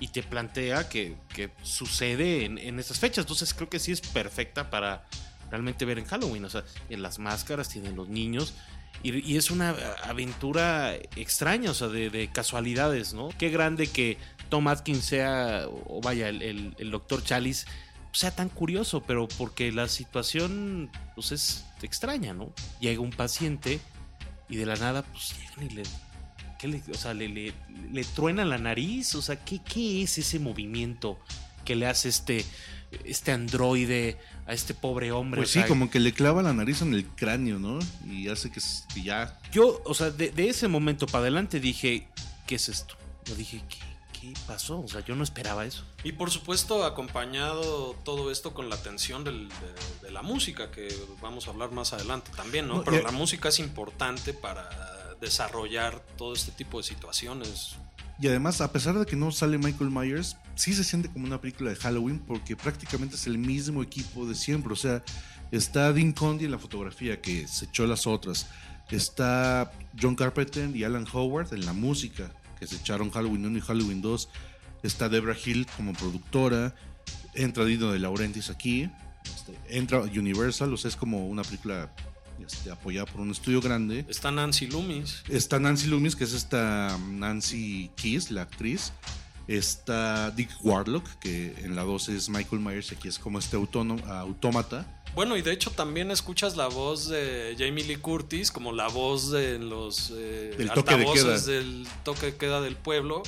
Y 0.05 0.09
te 0.09 0.23
plantea 0.23 0.87
que, 0.87 1.17
que 1.35 1.49
sucede 1.63 2.45
en, 2.45 2.59
en 2.59 2.79
estas 2.79 2.99
fechas. 2.99 3.25
Entonces 3.25 3.55
creo 3.55 3.71
que 3.71 3.79
sí 3.79 3.91
es 3.91 4.03
perfecta 4.03 4.69
para 4.69 5.07
realmente 5.51 5.87
ver 5.87 5.99
en 5.99 6.05
Halloween. 6.05 6.45
O 6.45 6.51
sea, 6.51 6.63
en 6.91 7.01
las 7.01 7.19
máscaras 7.19 7.71
tienen 7.71 7.97
los 7.97 8.11
niños. 8.11 8.53
Y, 9.03 9.33
y 9.33 9.39
es 9.39 9.51
una 9.51 9.71
aventura 10.03 10.95
extraña, 11.17 11.71
o 11.71 11.75
sea, 11.75 11.89
de, 11.89 12.11
de 12.11 12.31
casualidades, 12.31 13.15
¿no? 13.15 13.31
Qué 13.39 13.49
grande 13.49 13.87
que 13.87 14.19
Tom 14.51 14.69
Atkins 14.69 15.07
sea, 15.07 15.69
o 15.71 16.03
vaya, 16.03 16.29
el, 16.29 16.43
el, 16.43 16.75
el 16.77 16.91
doctor 16.91 17.25
Chalice 17.25 17.65
sea 18.13 18.31
tan 18.31 18.51
curioso, 18.51 19.03
pero 19.05 19.27
porque 19.39 19.73
la 19.73 19.89
situación 19.89 20.91
pues 21.15 21.33
es 21.33 21.65
extraña, 21.81 22.35
¿no? 22.35 22.53
Llega 22.79 23.01
un 23.01 23.11
paciente 23.11 23.81
y 24.51 24.57
de 24.57 24.67
la 24.67 24.77
nada 24.77 25.03
pues 25.03 25.35
llegan 25.41 25.71
y 25.71 25.75
le 25.77 25.83
¿qué 26.59 26.69
le- 26.69 26.83
o 26.91 26.95
sea, 26.95 27.15
le, 27.15 27.29
le, 27.29 27.53
le 27.93 28.05
truena 28.05 28.45
la 28.45 28.59
nariz, 28.59 29.15
o 29.15 29.23
sea, 29.23 29.45
¿qué, 29.45 29.61
qué 29.63 30.03
es 30.03 30.19
ese 30.19 30.39
movimiento 30.39 31.19
que 31.65 31.75
le 31.77 31.87
hace 31.87 32.09
este 32.09 32.45
este 33.05 33.33
androide 33.33 34.19
a 34.47 34.53
este 34.53 34.73
pobre 34.73 35.11
hombre? 35.11 35.41
Pues 35.41 35.51
O 35.51 35.53
sí, 35.55 35.59
sea, 35.61 35.67
como 35.69 35.91
que 35.91 35.99
le 35.99 36.13
clava 36.13 36.43
la 36.43 36.53
nariz 36.53 36.81
en 36.83 36.95
el 36.95 37.05
cráneo, 37.07 37.59
¿no? 37.59 37.81
Y 38.09 38.29
hace 38.29 38.53
que, 38.53 38.61
ya... 39.03 39.37
yo, 39.51 39.83
o 39.85 39.95
sea, 39.95 40.11
de, 40.11 40.31
de 40.31 40.49
ese 40.49 40.69
momento 40.69 41.07
para 41.07 41.23
adelante 41.23 41.59
dije, 41.59 42.07
¿qué 42.47 42.55
es 42.55 42.69
esto? 42.69 42.95
Yo 43.25 43.35
dije, 43.35 43.63
¿qué, 43.69 43.79
¿qué 44.21 44.33
pasó? 44.47 44.79
O 44.81 44.87
sea, 44.87 45.05
yo 45.05 45.17
no 45.17 45.25
esperaba 45.25 45.67
eso. 45.67 45.85
Y 46.05 46.13
por 46.13 46.31
supuesto, 46.31 46.85
acompañado 46.85 47.97
todo 48.05 48.31
esto 48.31 48.55
con 48.55 48.69
la 48.71 48.77
tensión 48.77 49.25
del- 49.25 49.49
de, 49.49 50.07
de 50.07 50.13
la 50.13 50.23
música, 50.23 50.71
que 50.71 50.87
vamos 51.21 51.49
a 51.49 51.51
hablar 51.51 51.73
más 51.73 51.93
adelante 51.95 52.31
también, 52.37 52.69
¿no? 52.69 52.77
No, 52.77 52.85
Pero 52.85 53.03
la 53.03 53.11
música 53.11 53.49
es 53.49 53.59
importante 53.59 54.35
para 54.35 54.69
desarrollar 55.25 56.01
todo 56.17 56.35
este 56.35 56.53
tipo 56.53 56.79
de 56.79 56.85
situaciones. 56.85 57.77
Y 58.21 58.29
además, 58.29 58.61
a 58.61 58.71
pesar 58.71 58.99
de 58.99 59.07
que 59.07 59.17
no 59.17 59.33
sale 59.33 59.59
Michael 59.59 59.91
Myers, 59.91 60.37
sí 60.55 60.73
se 60.73 60.85
siente 60.85 61.09
como 61.09 61.27
una 61.27 61.41
película 61.41 61.71
de 61.71 61.77
Halloween 61.77 62.21
porque 62.21 62.57
prácticamente 62.57 63.17
es 63.17 63.27
el 63.27 63.39
mismo 63.39 63.83
equipo 63.83 64.27
de 64.27 64.35
siempre. 64.35 64.73
O 64.73 64.77
sea, 64.77 65.03
está 65.51 65.93
Dean 65.93 66.13
Condy 66.13 66.45
en 66.45 66.53
la 66.53 66.59
fotografía 66.59 67.21
que 67.21 67.49
se 67.49 67.65
echó 67.67 67.87
las 67.87 68.07
otras. 68.07 68.47
Está 68.91 69.73
John 70.01 70.15
Carpenter 70.15 70.75
y 70.75 70.85
Alan 70.85 71.07
Howard 71.13 71.53
en 71.53 71.67
la 71.67 71.73
música 71.73 72.31
que 72.61 72.67
se 72.67 72.77
echaron 72.77 73.11
Halloween 73.11 73.47
1 73.47 73.59
y 73.59 73.61
Halloween 73.61 74.03
2. 74.03 74.29
Está 74.85 75.09
Debra 75.09 75.35
Hill 75.43 75.67
como 75.77 75.93
productora. 75.93 76.75
Entra 77.35 77.65
Dino 77.65 77.91
de 77.91 77.99
Laurentiis 77.99 78.51
aquí. 78.51 78.91
Este, 79.25 79.59
entra 79.69 80.01
Universal, 80.01 80.73
o 80.73 80.77
sea, 80.77 80.89
es 80.89 80.97
como 80.97 81.27
una 81.27 81.43
película 81.43 81.91
este, 82.45 82.71
apoyada 82.71 83.07
por 83.07 83.21
un 83.21 83.31
estudio 83.31 83.61
grande. 83.61 84.05
Está 84.09 84.31
Nancy 84.31 84.67
Loomis. 84.67 85.23
Está 85.29 85.59
Nancy 85.59 85.87
Loomis, 85.87 86.17
que 86.17 86.25
es 86.25 86.33
esta 86.33 86.99
Nancy 86.99 87.91
Keys, 87.97 88.31
la 88.31 88.43
actriz. 88.43 88.93
Está 89.47 90.31
Dick 90.31 90.49
Warlock, 90.63 91.07
que 91.21 91.55
en 91.59 91.77
la 91.77 91.83
2 91.83 92.09
es 92.11 92.29
Michael 92.31 92.63
Myers, 92.63 92.93
aquí 92.93 93.09
es 93.09 93.19
como 93.19 93.39
este 93.39 93.57
autómata. 93.57 95.03
Bueno, 95.15 95.37
y 95.37 95.43
de 95.43 95.53
hecho 95.53 95.71
también 95.71 96.11
escuchas 96.11 96.57
la 96.57 96.67
voz 96.67 97.09
de 97.09 97.55
Jamie 97.57 97.85
Lee 97.85 97.97
Curtis 97.97 98.51
como 98.51 98.73
la 98.73 98.89
voz 98.89 99.31
de 99.31 99.59
los 99.59 100.13
eh, 100.17 100.55
de 100.59 100.71
altavoces 100.71 101.45
queda. 101.45 101.55
del 101.55 101.87
toque 102.03 102.27
de 102.27 102.37
queda 102.37 102.61
del 102.61 102.77
pueblo. 102.77 103.23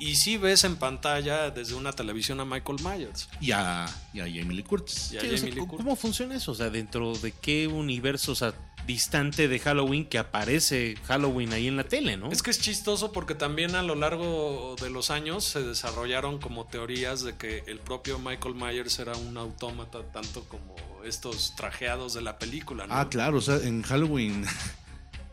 Y 0.00 0.16
sí 0.16 0.36
ves 0.38 0.64
en 0.64 0.76
pantalla 0.76 1.50
desde 1.50 1.74
una 1.74 1.92
televisión 1.92 2.40
a 2.40 2.44
Michael 2.44 2.78
Myers. 2.82 3.28
Y 3.40 3.52
a, 3.52 3.86
y 4.14 4.20
a 4.20 4.24
Jamie 4.24 4.56
Lee 4.56 4.62
Curtis. 4.62 5.12
Y 5.12 5.18
a 5.18 5.20
Sí, 5.20 5.26
o 5.26 5.30
sea, 5.30 5.38
Jamie 5.38 5.52
Lee 5.52 5.58
¿cómo- 5.60 5.68
Curtis. 5.72 5.84
¿Cómo 5.84 5.96
funciona 5.96 6.34
eso? 6.34 6.52
O 6.52 6.54
sea, 6.54 6.70
dentro 6.70 7.14
de 7.16 7.32
qué 7.32 7.68
universo, 7.68 8.32
o 8.32 8.34
sea, 8.34 8.54
distante 8.86 9.46
de 9.46 9.58
Halloween 9.58 10.06
que 10.06 10.16
aparece 10.18 10.96
Halloween 11.04 11.52
ahí 11.52 11.68
en 11.68 11.76
la 11.76 11.84
tele, 11.84 12.16
¿no? 12.16 12.32
Es 12.32 12.42
que 12.42 12.50
es 12.50 12.58
chistoso 12.60 13.12
porque 13.12 13.34
también 13.34 13.74
a 13.76 13.82
lo 13.82 13.94
largo 13.94 14.74
de 14.80 14.88
los 14.88 15.10
años 15.10 15.44
se 15.44 15.62
desarrollaron 15.62 16.38
como 16.38 16.64
teorías 16.66 17.22
de 17.22 17.36
que 17.36 17.62
el 17.66 17.78
propio 17.78 18.18
Michael 18.18 18.54
Myers 18.54 18.98
era 18.98 19.12
un 19.16 19.36
autómata 19.36 20.02
tanto 20.12 20.44
como 20.44 20.74
estos 21.04 21.54
trajeados 21.56 22.14
de 22.14 22.22
la 22.22 22.38
película. 22.38 22.86
¿no? 22.86 22.94
Ah, 22.94 23.08
claro, 23.10 23.36
o 23.38 23.40
sea, 23.42 23.56
en 23.56 23.82
Halloween. 23.82 24.44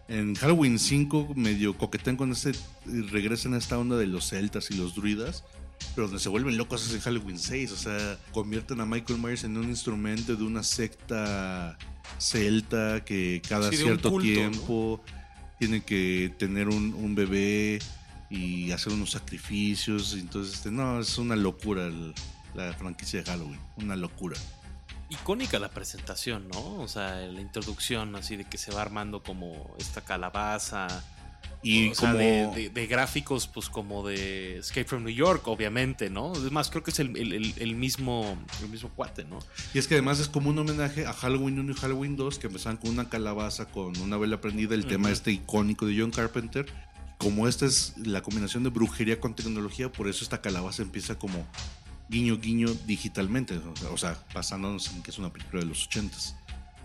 En 0.10 0.36
Halloween 0.36 0.80
5 0.80 1.34
medio 1.36 1.78
coquetean 1.78 2.15
con 2.15 2.32
este. 2.32 2.52
y 2.86 3.02
Regresan 3.02 3.54
a 3.54 3.58
esta 3.58 3.78
onda 3.78 3.98
de 3.98 4.08
los 4.08 4.30
celtas 4.30 4.72
y 4.72 4.76
los 4.76 4.96
druidas. 4.96 5.43
Pero 5.96 6.08
donde 6.08 6.22
se 6.22 6.30
vuelven 6.30 6.58
locos 6.58 6.88
es 6.88 6.93
en 6.96 7.02
Halloween 7.02 7.38
6. 7.38 7.72
O 7.72 7.78
sea, 7.78 8.17
convierten 8.32 8.80
a 8.82 8.86
Michael 8.86 9.20
Myers 9.20 9.43
en 9.43 9.58
un 9.58 9.70
instrumento 9.70 10.36
de 10.36 10.43
una 10.43 10.63
secta 10.63 11.78
celta 12.17 13.04
que 13.06 13.41
cada 13.48 13.70
Sí, 13.70 13.78
cierto 13.78 14.10
culto, 14.10 14.26
tiempo 14.28 15.04
tiene 15.60 15.82
que 15.84 16.34
tener 16.39 16.67
un, 16.70 16.93
un 16.93 17.13
bebé 17.15 17.80
y 18.30 18.72
hacer 18.72 18.93
unos 18.93 19.12
sacrificios. 19.12 20.13
Entonces, 20.13 20.56
este, 20.56 20.72
no, 20.72 21.00
es 21.00 21.17
una 21.17 21.36
locura 21.36 21.88
el- 21.88 22.13
la 22.56 22.74
franquicia 22.74 23.20
de 23.22 23.26
Halloween. 23.30 23.60
Una 23.78 23.96
locura. 23.96 24.36
Icónica 25.10 25.58
la 25.60 25.70
presentación, 25.70 26.48
¿no? 26.50 26.76
O 26.82 26.88
sea, 26.88 27.15
la 27.15 27.41
introducción 27.41 28.15
así 28.15 28.36
de 28.36 28.43
que 28.46 28.58
se 28.58 28.72
va 28.72 28.82
armando 28.82 29.24
como 29.24 29.76
esta 29.80 30.02
calabaza. 30.02 30.88
Y 31.63 31.89
o 31.89 31.96
sea, 31.96 32.10
como. 32.12 32.20
de, 32.20 32.48
de- 32.56 32.70
de 32.70 32.88
gráficos, 32.88 33.48
pues 33.48 33.70
como 33.70 34.08
de 34.08 34.58
Escape 34.60 34.86
from 34.86 35.04
New 35.04 35.13
York, 35.13 35.48
obviamente, 35.48 36.10
¿no? 36.10 36.34
Es 36.34 36.52
más, 36.52 36.70
creo 36.70 36.84
que 36.84 36.91
es 36.91 37.00
el, 37.00 37.15
el- 37.17 37.34
el- 37.34 37.54
el 37.58 37.76
mismo, 37.76 38.38
el 38.62 38.70
mismo 38.70 38.89
cuate, 38.89 39.24
¿no? 39.24 39.39
Y 39.74 39.80
es 39.80 39.88
que 39.88 39.96
además 39.96 40.20
es 40.20 40.28
como 40.28 40.50
un 40.50 40.60
homenaje 40.60 41.06
a 41.08 41.13
Halloween 41.13 41.58
1 41.60 41.72
y 41.72 41.76
Halloween 41.76 42.15
2, 42.15 42.38
que 42.38 42.48
empezaban 42.48 42.78
con 42.78 42.91
una 42.91 43.10
calabaza, 43.10 43.65
con 43.65 43.98
una 44.00 44.17
vela 44.17 44.39
prendida, 44.39 44.76
el 44.76 44.86
tema 44.86 45.10
este 45.10 45.32
icónico 45.32 45.86
de 45.88 46.00
John 46.00 46.12
Carpenter. 46.12 46.65
como 47.17 47.48
esta 47.48 47.65
es 47.65 47.96
la 47.98 48.22
combinación 48.22 48.63
de 48.63 48.70
brujería 48.70 49.20
con 49.20 49.34
tecnología, 49.36 49.91
por 49.91 50.08
eso 50.08 50.24
esta 50.24 50.39
calabaza 50.39 50.84
empieza 50.84 51.17
como 51.17 51.48
guiño 52.10 52.38
guiño 52.38 52.67
digitalmente, 52.86 53.60
o 53.91 53.98
sea, 53.98 54.17
basándonos 54.34 54.91
en 54.93 55.04
que 55.04 55.12
es 55.12 55.17
una 55.17 55.32
película 55.32 55.62
de 55.62 55.67
los 55.67 55.86
ochentas. 55.86 56.36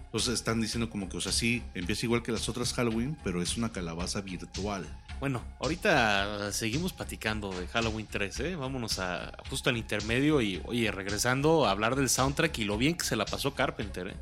Entonces 0.06 0.34
están 0.34 0.60
diciendo 0.60 0.90
como 0.90 1.08
que, 1.08 1.16
o 1.16 1.20
sea, 1.20 1.32
sí, 1.32 1.62
empieza 1.74 2.04
igual 2.04 2.22
que 2.22 2.32
las 2.32 2.46
otras 2.48 2.74
Halloween, 2.74 3.16
pero 3.24 3.40
es 3.40 3.56
una 3.56 3.72
calabaza 3.72 4.20
virtual. 4.20 4.86
Bueno, 5.20 5.42
ahorita 5.58 6.52
seguimos 6.52 6.92
platicando 6.92 7.50
de 7.50 7.66
Halloween 7.68 8.06
3, 8.10 8.40
¿eh? 8.40 8.56
Vámonos 8.56 8.98
a 8.98 9.32
justo 9.48 9.70
al 9.70 9.78
intermedio 9.78 10.42
y, 10.42 10.60
oye, 10.66 10.90
regresando 10.90 11.64
a 11.64 11.70
hablar 11.70 11.96
del 11.96 12.10
soundtrack 12.10 12.58
y 12.58 12.64
lo 12.64 12.76
bien 12.76 12.96
que 12.96 13.04
se 13.04 13.16
la 13.16 13.24
pasó 13.24 13.54
Carpenter, 13.54 14.08
¿eh? 14.08 14.16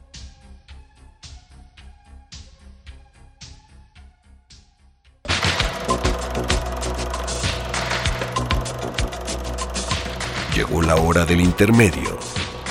Llegó 10.71 10.83
la 10.83 10.95
hora 10.95 11.27
del 11.27 11.41
intermedio. 11.41 12.17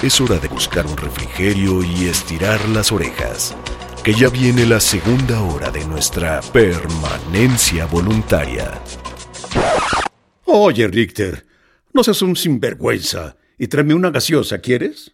Es 0.01 0.21
hora 0.21 0.37
de 0.37 0.47
buscar 0.47 0.87
un 0.87 0.95
refrigerio 0.95 1.83
y 1.83 2.05
estirar 2.05 2.57
las 2.69 2.93
orejas, 2.93 3.57
que 4.05 4.13
ya 4.13 4.29
viene 4.29 4.65
la 4.65 4.79
segunda 4.79 5.41
hora 5.41 5.69
de 5.69 5.83
nuestra 5.85 6.39
permanencia 6.53 7.87
voluntaria. 7.87 8.81
Oye, 10.45 10.87
Richter, 10.87 11.45
no 11.91 12.01
seas 12.01 12.21
un 12.21 12.37
sinvergüenza 12.37 13.35
y 13.57 13.67
tráeme 13.67 13.93
una 13.93 14.11
gaseosa, 14.11 14.59
¿quieres? 14.59 15.13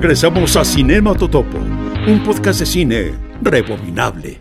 Regresamos 0.00 0.56
a 0.56 0.64
Cinema 0.64 1.14
Totopo, 1.14 1.58
un 1.58 2.22
podcast 2.24 2.60
de 2.60 2.64
cine 2.64 3.14
rebobinable. 3.42 4.40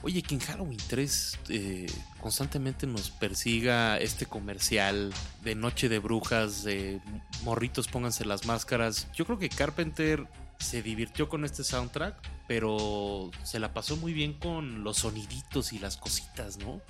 Oye, 0.00 0.22
que 0.22 0.34
en 0.34 0.40
Halloween 0.40 0.80
3 0.88 1.38
eh, 1.50 1.86
constantemente 2.22 2.86
nos 2.86 3.10
persiga 3.10 3.98
este 3.98 4.24
comercial 4.24 5.12
de 5.42 5.54
Noche 5.54 5.90
de 5.90 5.98
Brujas, 5.98 6.64
de 6.64 7.02
morritos 7.44 7.86
pónganse 7.86 8.24
las 8.24 8.46
máscaras. 8.46 9.08
Yo 9.12 9.26
creo 9.26 9.38
que 9.38 9.50
Carpenter 9.50 10.26
se 10.58 10.82
divirtió 10.82 11.28
con 11.28 11.44
este 11.44 11.64
soundtrack, 11.64 12.16
pero 12.48 13.30
se 13.42 13.58
la 13.58 13.74
pasó 13.74 13.98
muy 13.98 14.14
bien 14.14 14.32
con 14.32 14.84
los 14.84 14.96
soniditos 14.96 15.74
y 15.74 15.78
las 15.78 15.98
cositas, 15.98 16.56
¿no? 16.56 16.80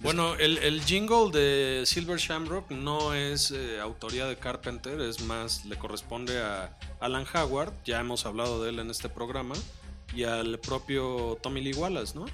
Bueno, 0.00 0.34
el, 0.36 0.56
el 0.58 0.82
jingle 0.82 1.30
de 1.30 1.82
Silver 1.84 2.18
Shamrock 2.18 2.70
no 2.70 3.12
es 3.12 3.50
eh, 3.50 3.78
autoría 3.80 4.24
de 4.26 4.36
Carpenter, 4.36 4.98
es 5.02 5.20
más, 5.20 5.66
le 5.66 5.76
corresponde 5.76 6.40
a 6.40 6.74
Alan 7.00 7.26
Howard, 7.34 7.74
ya 7.84 8.00
hemos 8.00 8.24
hablado 8.24 8.62
de 8.62 8.70
él 8.70 8.78
en 8.78 8.90
este 8.90 9.10
programa, 9.10 9.54
y 10.14 10.24
al 10.24 10.58
propio 10.58 11.38
Tommy 11.42 11.60
Lee 11.60 11.74
Wallace, 11.74 12.18
¿no? 12.18 12.24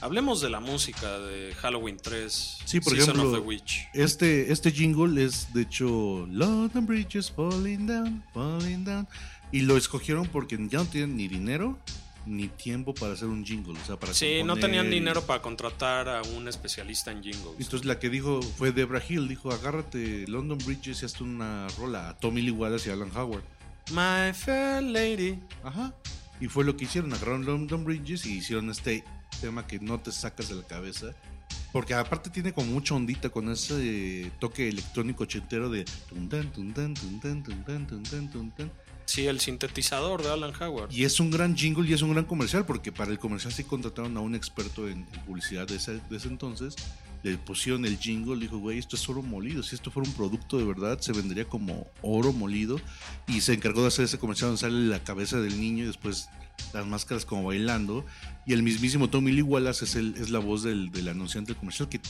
Hablemos 0.00 0.40
de 0.40 0.50
la 0.50 0.58
música 0.58 1.18
de 1.20 1.54
Halloween 1.54 1.96
3, 1.96 2.58
Sí, 2.64 2.80
por 2.80 2.92
Season 2.92 3.14
ejemplo, 3.14 3.30
of 3.30 3.40
the 3.40 3.46
Witch. 3.46 3.88
Este, 3.94 4.52
este 4.52 4.72
jingle 4.72 5.24
es, 5.24 5.52
de 5.54 5.62
hecho, 5.62 6.26
London 6.28 6.86
Bridges 6.86 7.30
falling 7.30 7.86
down, 7.86 8.24
falling 8.34 8.84
down. 8.84 9.08
Y 9.52 9.60
lo 9.60 9.76
escogieron 9.76 10.26
porque 10.26 10.58
ya 10.68 10.80
no 10.80 10.86
tienen 10.86 11.16
ni 11.16 11.28
dinero 11.28 11.78
ni 12.26 12.48
tiempo 12.48 12.92
para 12.92 13.12
hacer 13.14 13.28
un 13.28 13.44
jingle. 13.44 13.78
O 13.80 13.84
sea, 13.86 13.96
para 13.98 14.12
Sí, 14.12 14.40
no 14.42 14.54
componer 14.54 14.60
tenían 14.62 14.86
y- 14.86 14.90
dinero 14.90 15.22
para 15.24 15.40
contratar 15.40 16.08
a 16.08 16.22
un 16.22 16.48
especialista 16.48 17.10
en 17.12 17.22
jingles. 17.22 17.54
Entonces 17.58 17.84
la 17.86 17.98
que 17.98 18.10
dijo 18.10 18.42
fue 18.42 18.72
Debra 18.72 19.00
Hill, 19.08 19.28
dijo 19.28 19.52
agárrate 19.52 20.26
London 20.28 20.58
Bridges 20.66 21.02
y 21.02 21.06
hazte 21.06 21.22
una 21.24 21.68
rola 21.78 22.10
a 22.10 22.18
Tommy 22.18 22.42
Lee 22.42 22.50
Wallace 22.50 22.88
y 22.88 22.92
Alan 22.92 23.10
Howard. 23.16 23.44
My 23.92 24.32
Fair 24.34 24.82
Lady. 24.82 25.38
Ajá. 25.62 25.94
Y 26.40 26.48
fue 26.48 26.64
lo 26.64 26.76
que 26.76 26.84
hicieron, 26.84 27.12
agarraron 27.14 27.46
London 27.46 27.84
Bridges 27.84 28.26
y 28.26 28.38
hicieron 28.38 28.68
este 28.70 29.04
tema 29.40 29.66
que 29.66 29.78
no 29.78 30.00
te 30.00 30.10
sacas 30.12 30.48
de 30.48 30.56
la 30.56 30.64
cabeza. 30.64 31.14
Porque 31.72 31.94
aparte 31.94 32.30
tiene 32.30 32.52
como 32.52 32.72
mucha 32.72 32.94
ondita 32.94 33.28
con 33.28 33.50
ese 33.50 34.30
toque 34.40 34.68
electrónico 34.68 35.24
ochentero 35.24 35.68
de 35.70 35.84
tun 36.08 36.28
tan, 36.28 36.50
tun 36.52 36.72
tan, 36.72 36.94
tun 36.94 37.20
tan, 37.20 38.72
Sí, 39.06 39.26
el 39.26 39.40
sintetizador 39.40 40.22
de 40.22 40.30
Alan 40.30 40.52
Howard. 40.60 40.92
Y 40.92 41.04
es 41.04 41.20
un 41.20 41.30
gran 41.30 41.56
jingle 41.56 41.88
y 41.88 41.94
es 41.94 42.02
un 42.02 42.12
gran 42.12 42.24
comercial, 42.24 42.66
porque 42.66 42.92
para 42.92 43.10
el 43.12 43.18
comercial 43.18 43.52
sí 43.52 43.64
contrataron 43.64 44.16
a 44.16 44.20
un 44.20 44.34
experto 44.34 44.88
en, 44.88 45.06
en 45.12 45.20
publicidad 45.24 45.66
de 45.66 45.76
ese, 45.76 46.00
de 46.10 46.16
ese 46.16 46.28
entonces. 46.28 46.74
Le 47.22 47.38
pusieron 47.38 47.84
el 47.86 47.98
jingle, 47.98 48.36
dijo, 48.36 48.58
güey, 48.58 48.78
esto 48.78 48.96
es 48.96 49.08
oro 49.08 49.22
molido. 49.22 49.62
Si 49.62 49.74
esto 49.74 49.90
fuera 49.90 50.08
un 50.08 50.14
producto 50.14 50.58
de 50.58 50.64
verdad, 50.64 51.00
se 51.00 51.12
vendería 51.12 51.44
como 51.44 51.86
oro 52.02 52.32
molido. 52.32 52.80
Y 53.26 53.40
se 53.40 53.54
encargó 53.54 53.82
de 53.82 53.88
hacer 53.88 54.04
ese 54.04 54.18
comercial 54.18 54.48
donde 54.50 54.60
sale 54.60 54.86
la 54.86 55.02
cabeza 55.02 55.40
del 55.40 55.58
niño 55.60 55.84
y 55.84 55.86
después 55.86 56.28
las 56.72 56.86
máscaras 56.86 57.24
como 57.24 57.44
bailando. 57.44 58.04
Y 58.44 58.52
el 58.52 58.62
mismísimo 58.62 59.08
Tommy 59.08 59.32
Lee 59.32 59.42
Wallace 59.42 59.84
es, 59.84 59.94
el, 59.94 60.14
es 60.16 60.30
la 60.30 60.40
voz 60.40 60.62
del, 60.62 60.90
del 60.90 61.08
anunciante 61.08 61.52
del 61.52 61.58
comercial, 61.58 61.88
que 61.88 62.00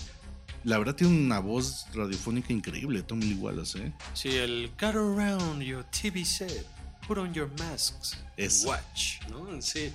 la 0.65 0.79
verdad 0.79 0.97
tiene 0.97 1.17
una 1.17 1.39
voz 1.39 1.87
radiofónica 1.95 2.53
increíble, 2.53 3.03
Tommy 3.03 3.27
Lee 3.27 3.35
Wallace, 3.35 3.79
¿eh? 3.79 3.93
Sí, 4.15 4.31
el 4.31 4.71
Got 4.81 4.97
around 4.97 5.63
your 5.63 5.85
TV 5.85 6.25
set, 6.25 6.67
put 7.07 7.19
on 7.19 7.33
your 7.33 7.49
masks, 7.59 8.17
Eso. 8.37 8.69
watch, 8.69 9.21
¿no? 9.31 9.61
Sí. 9.63 9.93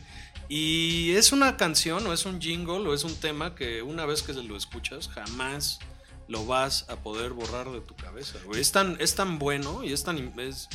Y 0.50 1.12
es 1.12 1.32
una 1.32 1.56
canción 1.58 2.06
o 2.08 2.14
es 2.14 2.26
un 2.26 2.42
jingle 2.42 2.88
o 2.88 2.94
es 2.94 3.04
un 3.04 3.16
tema 3.16 3.56
que 3.56 3.82
una 3.82 4.06
vez 4.06 4.22
que 4.22 4.34
lo 4.34 4.58
escuchas 4.58 5.08
jamás 5.08 5.80
lo 6.28 6.46
vas 6.46 6.86
a 6.90 6.96
poder 6.98 7.32
borrar 7.32 7.70
de 7.72 7.82
tu 7.82 7.96
cabeza. 7.96 8.38
güey. 8.46 8.60
Es 8.62 8.72
tan, 8.72 8.98
es 9.00 9.16
tan 9.16 9.40
bueno 9.40 9.84
y 9.84 9.94
es 9.94 10.04
tan, 10.04 10.18
es, 10.40 10.68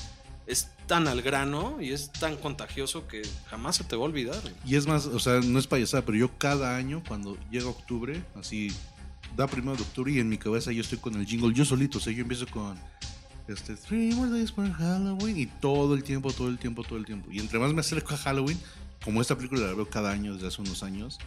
es 0.47 0.69
tan 0.87 1.09
al 1.09 1.23
grano 1.23 1.79
y 1.81 1.93
es 1.93 2.11
tan 2.13 2.37
contagioso 2.37 3.07
que 3.09 3.23
jamás 3.49 3.77
se 3.77 3.85
te 3.85 3.97
va 3.97 4.03
a 4.03 4.07
olvidar. 4.07 4.41
güey. 4.41 4.55
Y 4.65 4.77
es 4.77 4.87
más, 4.87 5.07
o 5.07 5.19
sea, 5.19 5.41
no 5.41 5.59
es 5.59 5.67
payasada, 5.67 6.05
pero 6.05 6.17
yo 6.19 6.31
cada 6.39 6.77
año, 6.77 7.03
cuando 7.07 7.37
llega 7.51 7.67
octubre, 7.69 8.23
así, 8.35 8.71
da 9.37 9.47
primero 9.47 9.77
de 9.77 9.83
octubre 9.83 10.13
y 10.13 10.19
en 10.21 10.29
mi 10.29 10.39
cabeza 10.39 10.73
yo 10.73 10.81
estoy 10.81 10.99
con 10.99 11.15
el 11.17 11.27
jingle 11.27 11.53
yo 11.55 11.65
solito, 11.65 11.99
o 11.99 12.01
sea, 12.01 12.13
yo 12.13 12.23
empiezo 12.23 12.47
con 12.47 12.79
Este, 13.49 13.77
Three 13.77 14.15
more 14.15 14.31
days 14.31 14.53
for 14.53 14.71
Halloween. 14.73 15.39
Y 15.39 15.47
todo 15.47 15.95
el 15.95 16.03
tiempo, 16.03 16.33
todo 16.33 16.49
el 16.49 16.59
tiempo, 16.59 16.83
todo 16.83 16.99
el 16.99 17.07
tiempo. 17.07 17.31
Y 17.31 17.39
entre 17.39 17.59
más 17.59 17.73
me 17.73 17.81
acerco 17.81 18.15
a 18.15 18.17
Halloween, 18.17 18.59
como 19.05 19.21
esta 19.21 19.37
película 19.37 19.67
la 19.67 19.75
veo 19.75 19.89
cada 19.89 20.11
año 20.11 20.35
desde 20.35 20.49
hace 20.49 20.63
unos 20.63 20.83
años, 20.83 21.19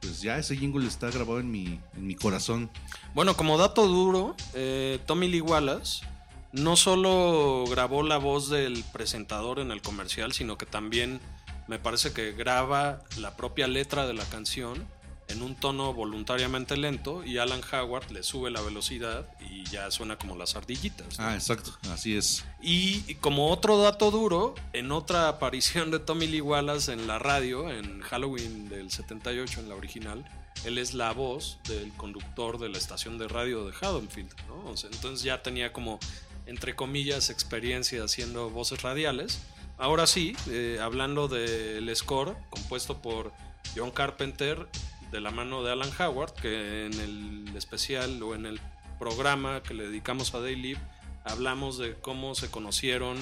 pues 0.00 0.20
ya 0.20 0.38
ese 0.38 0.56
jingle 0.56 0.86
está 0.86 1.10
grabado 1.10 1.40
en 1.40 1.50
mi, 1.50 1.80
en 1.96 2.06
mi 2.06 2.14
corazón. 2.14 2.70
Bueno, 3.14 3.36
como 3.36 3.58
dato 3.58 3.86
duro, 3.86 4.36
eh, 4.54 5.00
Tommy 5.06 5.28
Lee 5.28 5.40
Wallace 5.40 6.04
no 6.52 6.76
solo 6.76 7.64
grabó 7.68 8.02
la 8.02 8.18
voz 8.18 8.48
del 8.48 8.84
presentador 8.92 9.58
en 9.58 9.72
el 9.72 9.82
comercial, 9.82 10.32
sino 10.32 10.56
que 10.56 10.66
también 10.66 11.20
me 11.66 11.78
parece 11.78 12.12
que 12.12 12.32
graba 12.32 13.02
la 13.18 13.36
propia 13.36 13.66
letra 13.66 14.06
de 14.06 14.14
la 14.14 14.24
canción 14.24 14.86
en 15.28 15.42
un 15.42 15.54
tono 15.54 15.92
voluntariamente 15.94 16.76
lento 16.76 17.24
y 17.24 17.38
Alan 17.38 17.60
Howard 17.72 18.10
le 18.10 18.22
sube 18.22 18.50
la 18.50 18.60
velocidad 18.60 19.26
y 19.40 19.64
ya 19.64 19.90
suena 19.90 20.16
como 20.16 20.36
las 20.36 20.56
ardillitas. 20.56 21.18
¿no? 21.18 21.26
Ah, 21.26 21.34
exacto, 21.34 21.76
así 21.90 22.16
es. 22.16 22.44
Y 22.60 23.14
como 23.16 23.50
otro 23.50 23.78
dato 23.78 24.10
duro, 24.10 24.54
en 24.72 24.92
otra 24.92 25.28
aparición 25.28 25.90
de 25.90 25.98
Tommy 25.98 26.26
Lee 26.26 26.40
Wallace 26.40 26.92
en 26.92 27.06
la 27.06 27.18
radio, 27.18 27.70
en 27.70 28.00
Halloween 28.00 28.68
del 28.68 28.90
78, 28.90 29.60
en 29.60 29.68
la 29.68 29.74
original, 29.74 30.24
él 30.64 30.78
es 30.78 30.94
la 30.94 31.12
voz 31.12 31.58
del 31.68 31.92
conductor 31.94 32.58
de 32.58 32.68
la 32.68 32.78
estación 32.78 33.18
de 33.18 33.28
radio 33.28 33.66
de 33.66 33.74
Haddonfield. 33.74 34.34
¿no? 34.48 34.70
O 34.70 34.76
sea, 34.76 34.90
entonces 34.92 35.22
ya 35.24 35.42
tenía 35.42 35.72
como, 35.72 35.98
entre 36.46 36.74
comillas, 36.74 37.30
experiencia 37.30 38.04
haciendo 38.04 38.50
voces 38.50 38.82
radiales. 38.82 39.40
Ahora 39.76 40.06
sí, 40.06 40.36
eh, 40.48 40.78
hablando 40.80 41.28
del 41.28 41.94
score 41.96 42.36
compuesto 42.50 43.02
por 43.02 43.32
John 43.76 43.90
Carpenter 43.90 44.68
de 45.14 45.20
la 45.20 45.30
mano 45.30 45.62
de 45.62 45.70
Alan 45.70 45.90
Howard, 46.00 46.32
que 46.32 46.86
en 46.86 46.94
el 46.94 47.56
especial 47.56 48.20
o 48.20 48.34
en 48.34 48.46
el 48.46 48.60
programa 48.98 49.62
que 49.62 49.72
le 49.72 49.84
dedicamos 49.84 50.34
a 50.34 50.40
Daily 50.40 50.76
hablamos 51.24 51.78
de 51.78 51.94
cómo 51.94 52.34
se 52.34 52.50
conocieron 52.50 53.16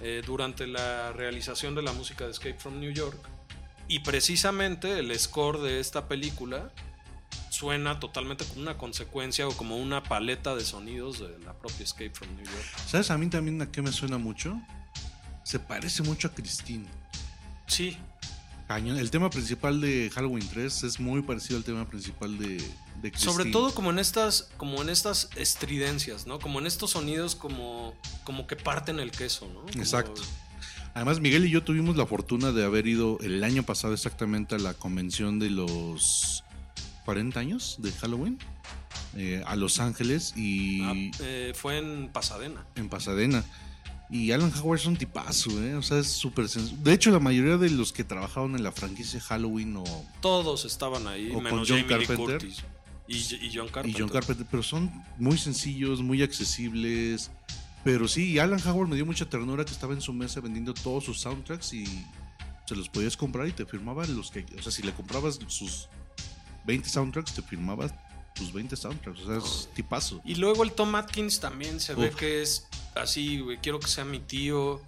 eh, 0.00 0.22
durante 0.24 0.66
la 0.66 1.12
realización 1.12 1.74
de 1.74 1.82
la 1.82 1.92
música 1.92 2.24
de 2.24 2.30
Escape 2.30 2.58
from 2.58 2.80
New 2.80 2.90
York. 2.90 3.18
Y 3.86 3.98
precisamente 3.98 4.98
el 4.98 5.16
score 5.18 5.60
de 5.60 5.78
esta 5.78 6.08
película 6.08 6.72
suena 7.50 8.00
totalmente 8.00 8.46
como 8.46 8.62
una 8.62 8.78
consecuencia 8.78 9.46
o 9.46 9.52
como 9.52 9.76
una 9.76 10.02
paleta 10.02 10.56
de 10.56 10.64
sonidos 10.64 11.18
de 11.18 11.38
la 11.40 11.52
propia 11.52 11.84
Escape 11.84 12.12
from 12.14 12.34
New 12.34 12.46
York. 12.46 12.66
¿Sabes 12.86 13.10
a 13.10 13.18
mí 13.18 13.28
también 13.28 13.60
a 13.60 13.70
qué 13.70 13.82
me 13.82 13.92
suena 13.92 14.16
mucho? 14.16 14.58
Se 15.44 15.58
parece 15.58 16.02
mucho 16.02 16.28
a 16.28 16.30
Christine. 16.32 16.86
Sí, 17.66 17.98
Cañón. 18.68 18.98
El 18.98 19.10
tema 19.10 19.30
principal 19.30 19.80
de 19.80 20.10
Halloween 20.14 20.46
3 20.48 20.82
es 20.84 20.98
muy 21.00 21.22
parecido 21.22 21.56
al 21.58 21.64
tema 21.64 21.88
principal 21.88 22.36
de, 22.36 22.56
de. 23.00 23.12
Sobre 23.16 23.50
todo 23.52 23.72
como 23.74 23.90
en 23.90 23.98
estas, 24.00 24.48
como 24.56 24.82
en 24.82 24.88
estas 24.88 25.28
estridencias, 25.36 26.26
¿no? 26.26 26.38
Como 26.40 26.58
en 26.58 26.66
estos 26.66 26.90
sonidos 26.90 27.36
como, 27.36 27.94
como 28.24 28.46
que 28.46 28.56
parten 28.56 28.98
el 28.98 29.10
queso, 29.12 29.46
¿no? 29.48 29.60
Como- 29.60 29.72
Exacto. 29.82 30.20
Además, 30.94 31.20
Miguel 31.20 31.44
y 31.44 31.50
yo 31.50 31.62
tuvimos 31.62 31.96
la 31.96 32.06
fortuna 32.06 32.52
de 32.52 32.64
haber 32.64 32.86
ido 32.86 33.18
el 33.20 33.44
año 33.44 33.62
pasado 33.62 33.92
exactamente 33.92 34.54
a 34.54 34.58
la 34.58 34.72
convención 34.74 35.38
de 35.38 35.50
los 35.50 36.42
40 37.04 37.38
años 37.38 37.76
de 37.80 37.92
Halloween 37.92 38.38
eh, 39.14 39.42
a 39.46 39.56
Los 39.56 39.78
Ángeles 39.78 40.32
y 40.36 40.82
Ah, 40.82 40.94
eh, 41.20 41.52
fue 41.54 41.76
en 41.78 42.08
Pasadena. 42.08 42.64
en 42.76 42.88
Pasadena. 42.88 43.44
Y 44.08 44.30
Alan 44.30 44.52
Howard 44.60 44.78
es 44.80 44.86
un 44.86 44.96
tipazo, 44.96 45.50
¿eh? 45.64 45.74
O 45.74 45.82
sea, 45.82 45.98
es 45.98 46.06
súper 46.06 46.44
sens- 46.46 46.70
De 46.78 46.92
hecho, 46.92 47.10
la 47.10 47.18
mayoría 47.18 47.56
de 47.56 47.70
los 47.70 47.92
que 47.92 48.04
trabajaron 48.04 48.54
en 48.54 48.62
la 48.62 48.70
franquicia 48.70 49.20
Halloween 49.20 49.76
o, 49.78 49.84
Todos 50.20 50.64
estaban 50.64 51.08
ahí, 51.08 51.30
O 51.30 51.34
con 51.34 51.44
menos 51.44 51.68
John 51.68 51.80
Jamie 51.88 52.06
Carpenter. 52.06 52.38
Curtis. 52.38 52.62
Y, 53.08 53.16
y 53.16 53.50
John 53.52 53.66
y 53.66 53.70
Carpenter. 53.70 54.00
John 54.00 54.08
Carpenter, 54.10 54.46
pero 54.50 54.62
son 54.62 54.92
muy 55.18 55.36
sencillos, 55.38 56.02
muy 56.02 56.22
accesibles. 56.22 57.30
Pero 57.82 58.06
sí, 58.08 58.32
y 58.32 58.38
Alan 58.38 58.60
Howard 58.66 58.88
me 58.88 58.96
dio 58.96 59.06
mucha 59.06 59.28
ternura 59.28 59.64
que 59.64 59.72
estaba 59.72 59.92
en 59.92 60.00
su 60.00 60.12
mesa 60.12 60.40
vendiendo 60.40 60.72
todos 60.74 61.04
sus 61.04 61.20
soundtracks 61.20 61.72
y 61.72 61.84
se 62.66 62.74
los 62.76 62.88
podías 62.88 63.16
comprar 63.16 63.46
y 63.48 63.52
te 63.52 63.64
firmaban 63.66 64.16
los 64.16 64.30
que. 64.30 64.44
O 64.58 64.62
sea, 64.62 64.70
si 64.72 64.82
le 64.82 64.92
comprabas 64.92 65.38
sus 65.48 65.88
20 66.64 66.88
soundtracks, 66.88 67.32
te 67.32 67.42
firmaba 67.42 67.88
tus 68.34 68.52
20 68.52 68.74
soundtracks. 68.76 69.20
O 69.20 69.26
sea, 69.26 69.36
es 69.38 69.68
tipazo. 69.74 70.20
Y 70.24 70.34
luego 70.36 70.62
el 70.64 70.72
Tom 70.72 70.94
Atkins 70.96 71.38
también 71.40 71.78
se 71.80 71.94
ve 71.94 72.10
que 72.10 72.42
es 72.42 72.66
así, 72.96 73.40
güey, 73.40 73.58
quiero 73.58 73.78
que 73.80 73.88
sea 73.88 74.04
mi 74.04 74.20
tío. 74.20 74.80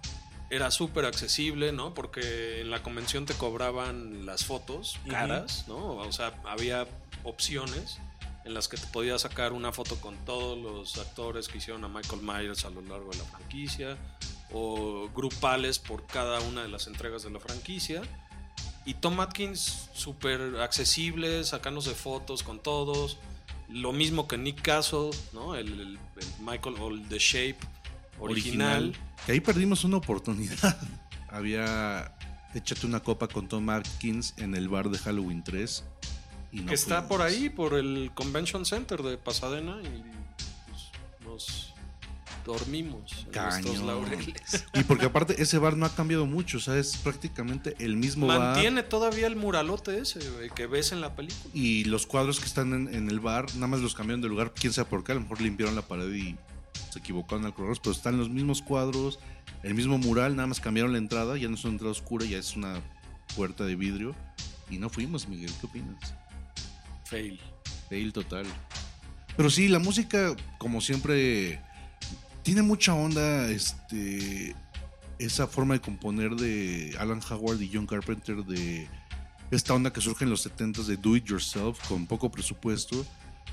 Era 0.51 0.71
súper 0.71 1.05
accesible, 1.05 1.71
¿no? 1.71 1.93
Porque 1.93 2.61
en 2.61 2.71
la 2.71 2.81
convención 2.81 3.25
te 3.27 3.35
cobraban 3.35 4.25
las 4.25 4.45
fotos 4.45 4.97
caras, 5.11 5.65
¿no? 5.67 5.95
O 5.97 6.11
sea, 6.11 6.33
había 6.45 6.87
opciones 7.23 7.99
en 8.45 8.55
las 8.55 8.67
que 8.67 8.77
te 8.77 8.87
podías 8.87 9.21
sacar 9.21 9.53
una 9.53 9.71
foto 9.71 9.95
con 10.01 10.15
todos 10.25 10.57
los 10.57 10.97
actores 10.97 11.47
que 11.47 11.59
hicieron 11.59 11.83
a 11.83 11.87
Michael 11.87 12.21
Myers 12.23 12.65
a 12.65 12.71
lo 12.71 12.81
largo 12.81 13.11
de 13.11 13.17
la 13.19 13.25
franquicia 13.25 13.95
o 14.51 15.07
grupales 15.15 15.77
por 15.77 16.07
cada 16.07 16.39
una 16.39 16.63
de 16.63 16.69
las 16.69 16.87
entregas 16.87 17.21
de 17.21 17.29
la 17.29 17.39
franquicia. 17.39 18.01
Y 18.85 18.95
Tom 18.95 19.19
Atkins 19.19 19.89
súper 19.93 20.41
accesible, 20.61 21.43
sacándose 21.43 21.93
fotos 21.93 22.41
con 22.41 22.59
todos. 22.59 23.17
Lo 23.67 23.91
mismo 23.93 24.27
que 24.27 24.35
Nick 24.39 24.63
Castle, 24.63 25.11
¿no? 25.31 25.53
El, 25.53 25.67
el- 25.79 25.99
el 26.19 26.27
Michael 26.39 26.75
o 26.79 26.89
el 26.89 27.07
The 27.07 27.19
Shape 27.19 27.57
original. 28.19 28.95
Que 29.25 29.33
ahí 29.33 29.39
perdimos 29.39 29.83
una 29.83 29.97
oportunidad. 29.97 30.77
Había 31.29 32.15
échate 32.53 32.85
una 32.85 33.01
copa 33.01 33.27
con 33.27 33.47
Tom 33.47 33.69
Atkins 33.69 34.33
en 34.37 34.55
el 34.55 34.69
bar 34.69 34.89
de 34.89 34.97
Halloween 34.97 35.43
3. 35.43 35.83
Y 36.51 36.61
no 36.61 36.67
que 36.67 36.73
está 36.73 37.07
por 37.07 37.21
ahí, 37.21 37.49
por 37.49 37.75
el 37.75 38.11
Convention 38.15 38.65
Center 38.65 39.03
de 39.03 39.17
Pasadena. 39.17 39.77
Y 39.83 40.03
pues, 40.67 40.89
nos 41.23 41.73
dormimos 42.45 43.27
en 43.27 43.41
nuestros 43.41 43.75
Cañón. 43.75 43.87
laureles. 43.87 44.65
Y 44.73 44.83
porque 44.83 45.05
aparte 45.05 45.39
ese 45.41 45.59
bar 45.59 45.77
no 45.77 45.85
ha 45.85 45.93
cambiado 45.93 46.25
mucho, 46.25 46.57
o 46.57 46.61
sea, 46.61 46.77
es 46.77 46.97
prácticamente 46.97 47.75
el 47.79 47.97
mismo 47.97 48.25
bar. 48.25 48.39
Mantiene 48.39 48.81
todavía 48.81 49.27
el 49.27 49.35
muralote 49.35 49.99
ese, 49.99 50.19
que 50.55 50.65
ves 50.65 50.91
en 50.91 51.01
la 51.01 51.15
película. 51.15 51.51
Y 51.53 51.83
los 51.83 52.07
cuadros 52.07 52.39
que 52.39 52.45
están 52.45 52.73
en, 52.73 52.93
en 52.93 53.09
el 53.09 53.19
bar, 53.19 53.53
nada 53.55 53.67
más 53.67 53.81
los 53.81 53.93
cambiaron 53.93 54.21
de 54.21 54.29
lugar, 54.29 54.53
quién 54.55 54.73
sabe 54.73 54.89
por 54.89 55.03
qué, 55.03 55.11
a 55.11 55.15
lo 55.15 55.21
mejor 55.21 55.41
limpiaron 55.41 55.75
la 55.75 55.83
pared 55.83 56.11
y 56.11 56.35
se 56.91 56.99
equivocaron 56.99 57.45
al 57.45 57.53
color, 57.53 57.77
pero 57.81 57.91
están 57.91 58.17
los 58.17 58.29
mismos 58.29 58.61
cuadros, 58.61 59.19
el 59.63 59.75
mismo 59.75 59.97
mural, 59.97 60.35
nada 60.35 60.47
más 60.47 60.59
cambiaron 60.59 60.91
la 60.91 60.97
entrada, 60.97 61.37
ya 61.37 61.47
no 61.47 61.55
es 61.55 61.63
una 61.63 61.73
entrada 61.73 61.91
oscura, 61.91 62.25
ya 62.25 62.37
es 62.37 62.55
una 62.55 62.81
puerta 63.35 63.65
de 63.65 63.75
vidrio. 63.75 64.15
Y 64.69 64.77
no 64.77 64.89
fuimos, 64.89 65.27
Miguel, 65.27 65.51
¿qué 65.59 65.65
opinas? 65.65 66.13
Fail. 67.05 67.39
Fail 67.89 68.13
total. 68.13 68.45
Pero 69.35 69.49
sí, 69.49 69.67
la 69.67 69.79
música, 69.79 70.35
como 70.57 70.81
siempre, 70.81 71.61
tiene 72.43 72.61
mucha 72.61 72.93
onda, 72.93 73.49
este, 73.49 74.55
esa 75.17 75.47
forma 75.47 75.75
de 75.75 75.81
componer 75.81 76.35
de 76.35 76.95
Alan 76.99 77.21
Howard 77.29 77.61
y 77.61 77.71
John 77.73 77.87
Carpenter 77.87 78.43
de 78.45 78.87
esta 79.51 79.73
onda 79.73 79.91
que 79.91 80.01
surge 80.01 80.25
en 80.25 80.29
los 80.29 80.45
70s 80.45 80.85
de 80.85 80.97
Do 80.97 81.15
It 81.15 81.25
Yourself 81.25 81.79
con 81.87 82.05
poco 82.05 82.31
presupuesto. 82.31 83.05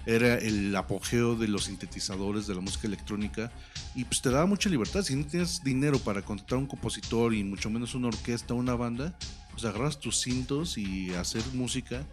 Era 0.05 0.39
el 0.39 0.75
apogeo 0.77 1.35
de 1.35 1.49
los 1.49 1.65
sintetizadores 1.65 2.47
de 2.47 2.55
la 2.55 2.61
música 2.61 2.87
electrónica 2.87 3.51
y 3.95 4.05
pues 4.05 4.21
te 4.23 4.31
daba 4.31 4.47
mucha 4.47 4.69
libertad. 4.69 5.03
Si 5.03 5.17
no 5.17 5.25
tienes 5.25 5.63
dinero 5.65 5.99
para 5.99 6.23
contratar 6.23 6.59
un 6.59 6.67
compositor 6.67 7.35
y 7.35 7.43
mucho 7.43 7.71
menos 7.71 7.95
una 7.95 8.09
orquesta 8.09 8.55
o 8.55 8.57
una 8.57 8.75
banda, 8.75 9.17
pues 9.51 9.65
agarras 9.65 9.99
tus 9.99 10.21
cintos 10.21 10.79
y 10.79 11.15
hacer 11.15 11.43
música. 11.55 12.05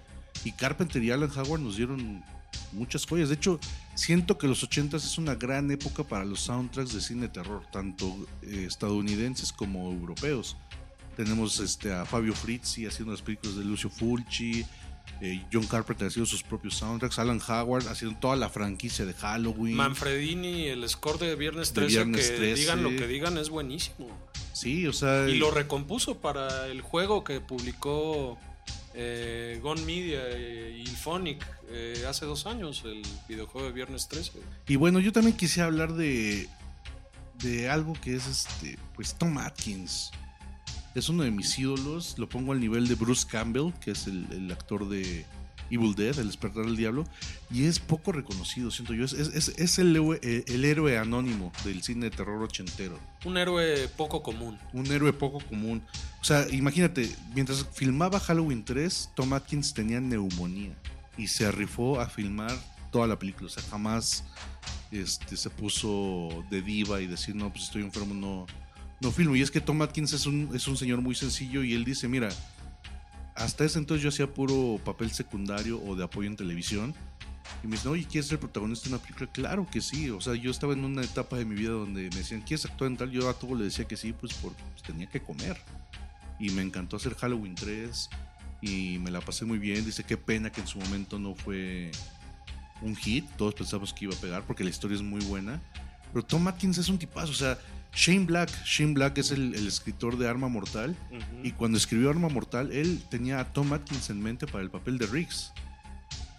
Y 0.43 0.51
Carpenter 0.53 1.03
y 1.03 1.11
Alan 1.11 1.29
Howard 1.35 1.61
nos 1.61 1.77
dieron 1.77 2.23
muchas 2.71 3.05
joyas. 3.05 3.29
De 3.29 3.35
hecho, 3.35 3.59
siento 3.95 4.37
que 4.37 4.47
los 4.47 4.67
80s 4.67 4.95
es 4.95 5.17
una 5.17 5.35
gran 5.35 5.69
época 5.71 6.03
para 6.03 6.25
los 6.25 6.41
soundtracks 6.41 6.93
de 6.93 7.01
cine 7.01 7.27
terror, 7.27 7.63
tanto 7.71 8.15
eh, 8.41 8.65
estadounidenses 8.67 9.51
como 9.51 9.91
europeos. 9.91 10.57
Tenemos 11.15 11.59
este, 11.59 11.93
a 11.93 12.05
Fabio 12.05 12.33
Frizzi 12.33 12.87
haciendo 12.87 13.11
las 13.11 13.21
películas 13.21 13.55
de 13.55 13.63
Lucio 13.63 13.89
Fulci, 13.89 14.65
eh, 15.21 15.43
John 15.51 15.65
Carpenter 15.67 16.07
haciendo 16.07 16.25
sus 16.25 16.43
propios 16.43 16.75
soundtracks, 16.75 17.19
Alan 17.19 17.41
Howard 17.47 17.87
haciendo 17.87 18.19
toda 18.19 18.35
la 18.35 18.49
franquicia 18.49 19.05
de 19.05 19.13
Halloween. 19.13 19.75
Manfredini, 19.75 20.67
el 20.67 20.87
score 20.89 21.19
de 21.19 21.35
Viernes 21.35 21.73
De 21.73 21.81
13, 21.81 21.95
Viernes 21.95 22.29
que 22.29 22.37
13. 22.37 22.61
digan 22.61 22.83
lo 22.83 22.89
que 22.89 23.07
digan, 23.07 23.37
es 23.37 23.49
buenísimo. 23.49 24.09
Sí, 24.53 24.85
o 24.87 24.93
sea. 24.93 25.27
Y 25.27 25.35
lo 25.35 25.51
recompuso 25.51 26.19
para 26.19 26.67
el 26.67 26.81
juego 26.81 27.23
que 27.23 27.41
publicó 27.41 28.37
eh, 28.93 29.59
Gone 29.61 29.81
Media 29.81 30.21
eh, 30.29 30.83
y 30.85 30.87
Phonic 30.87 31.45
eh, 31.69 32.05
hace 32.07 32.25
dos 32.25 32.45
años, 32.45 32.83
el 32.85 33.01
videojuego 33.27 33.67
de 33.67 33.73
Viernes 33.73 34.07
13. 34.07 34.33
Y 34.67 34.75
bueno, 34.75 34.99
yo 34.99 35.11
también 35.11 35.35
quisiera 35.35 35.67
hablar 35.67 35.93
de, 35.93 36.47
de 37.39 37.69
algo 37.69 37.93
que 37.93 38.15
es 38.15 38.27
este, 38.27 38.77
pues 38.95 39.15
Tom 39.15 39.37
Atkins. 39.39 40.11
Es 40.95 41.09
uno 41.09 41.23
de 41.23 41.31
mis 41.31 41.57
ídolos, 41.57 42.15
lo 42.17 42.29
pongo 42.29 42.51
al 42.51 42.59
nivel 42.59 42.87
de 42.87 42.95
Bruce 42.95 43.25
Campbell, 43.29 43.71
que 43.81 43.91
es 43.91 44.07
el, 44.07 44.27
el 44.31 44.51
actor 44.51 44.87
de 44.87 45.25
Evil 45.71 45.95
Dead, 45.95 46.19
El 46.19 46.27
despertar 46.27 46.65
del 46.65 46.75
diablo, 46.75 47.05
y 47.49 47.63
es 47.65 47.79
poco 47.79 48.11
reconocido, 48.11 48.69
siento 48.69 48.93
yo. 48.93 49.05
Es, 49.05 49.13
es- 49.13 49.47
es- 49.57 49.79
el, 49.79 49.95
héroe- 49.95 50.19
eh, 50.21 50.43
el 50.47 50.65
héroe 50.65 50.99
anónimo 50.99 51.51
del 51.63 51.81
cine 51.81 52.09
de 52.09 52.15
terror 52.15 52.43
ochentero. 52.43 52.99
Un 53.25 53.37
héroe 53.37 53.87
poco 53.97 54.21
común. 54.21 54.59
Un 54.73 54.85
héroe 54.87 55.13
poco 55.13 55.39
común. 55.39 55.81
O 56.21 56.23
sea, 56.23 56.47
imagínate, 56.51 57.09
mientras 57.33 57.65
filmaba 57.73 58.19
Halloween 58.19 58.63
3, 58.63 59.11
Tom 59.15 59.33
Atkins 59.33 59.73
tenía 59.73 59.99
neumonía 59.99 60.73
y 61.17 61.27
se 61.27 61.45
arrifó 61.47 61.99
a 61.99 62.07
filmar 62.07 62.51
toda 62.91 63.07
la 63.07 63.17
película. 63.17 63.47
O 63.47 63.49
sea, 63.49 63.63
jamás 63.71 64.23
este, 64.91 65.37
se 65.37 65.49
puso 65.49 66.43
de 66.51 66.61
diva 66.61 67.01
y 67.01 67.07
decir, 67.07 67.33
no, 67.35 67.51
pues 67.51 67.63
estoy 67.65 67.81
enfermo, 67.81 68.13
no, 68.13 68.45
no 69.03 69.11
filmo. 69.11 69.35
Y 69.35 69.41
es 69.41 69.51
que 69.51 69.61
Tom 69.61 69.81
Atkins 69.81 70.13
es 70.13 70.25
un, 70.25 70.49
es 70.53 70.67
un 70.67 70.77
señor 70.77 71.01
muy 71.01 71.13
sencillo 71.13 71.63
y 71.63 71.73
él 71.73 71.83
dice, 71.83 72.07
mira, 72.07 72.29
hasta 73.35 73.65
ese 73.65 73.77
entonces 73.77 74.01
yo 74.01 74.09
hacía 74.09 74.33
puro 74.33 74.79
papel 74.83 75.11
secundario 75.11 75.81
o 75.83 75.95
de 75.95 76.03
apoyo 76.03 76.27
en 76.27 76.35
televisión. 76.35 76.95
Y 77.63 77.67
me 77.67 77.75
dicen, 77.75 77.91
oye, 77.91 78.05
¿quieres 78.05 78.27
ser 78.27 78.39
protagonista 78.39 78.89
de 78.89 78.95
una 78.95 79.03
película? 79.03 79.31
Claro 79.31 79.67
que 79.69 79.81
sí. 79.81 80.09
O 80.09 80.21
sea, 80.21 80.33
yo 80.35 80.49
estaba 80.49 80.73
en 80.73 80.83
una 80.83 81.03
etapa 81.03 81.37
de 81.37 81.45
mi 81.45 81.55
vida 81.55 81.71
donde 81.71 82.09
me 82.09 82.17
decían, 82.17 82.41
¿quieres 82.41 82.65
actuar 82.65 82.89
en 82.89 82.97
tal? 82.97 83.11
Yo 83.11 83.29
a 83.29 83.33
todo 83.33 83.55
le 83.55 83.65
decía 83.65 83.85
que 83.85 83.97
sí, 83.97 84.13
pues 84.13 84.33
porque 84.33 84.61
pues, 84.71 84.83
tenía 84.83 85.07
que 85.07 85.21
comer. 85.21 85.57
Y 86.39 86.49
me 86.51 86.61
encantó 86.61 86.97
hacer 86.97 87.15
Halloween 87.15 87.55
3 87.55 88.09
y 88.61 88.97
me 88.99 89.11
la 89.11 89.21
pasé 89.21 89.45
muy 89.45 89.59
bien. 89.59 89.85
Dice, 89.85 90.03
qué 90.03 90.17
pena 90.17 90.51
que 90.51 90.61
en 90.61 90.67
su 90.67 90.79
momento 90.79 91.19
no 91.19 91.35
fue 91.35 91.91
un 92.81 92.95
hit. 92.95 93.25
Todos 93.37 93.53
pensamos 93.53 93.93
que 93.93 94.05
iba 94.05 94.15
a 94.15 94.17
pegar 94.17 94.43
porque 94.43 94.63
la 94.63 94.69
historia 94.69 94.95
es 94.95 95.03
muy 95.03 95.23
buena. 95.25 95.61
Pero 96.11 96.25
Tom 96.25 96.47
Atkins 96.47 96.77
es 96.77 96.89
un 96.89 96.97
tipazo. 96.97 97.31
O 97.31 97.35
sea, 97.35 97.57
Shane 97.95 98.25
Black. 98.25 98.49
Shane 98.65 98.93
Black 98.93 99.17
es 99.19 99.31
el, 99.31 99.53
el 99.55 99.67
escritor 99.67 100.17
de 100.17 100.27
Arma 100.27 100.47
Mortal. 100.47 100.95
Y 101.43 101.51
cuando 101.51 101.77
escribió 101.77 102.09
Arma 102.09 102.29
Mortal, 102.29 102.71
él 102.71 103.01
tenía 103.09 103.39
a 103.39 103.53
Tom 103.53 103.71
Atkins 103.73 104.09
en 104.09 104.21
mente 104.21 104.47
para 104.47 104.63
el 104.63 104.69
papel 104.69 104.97
de 104.97 105.05
Riggs. 105.07 105.51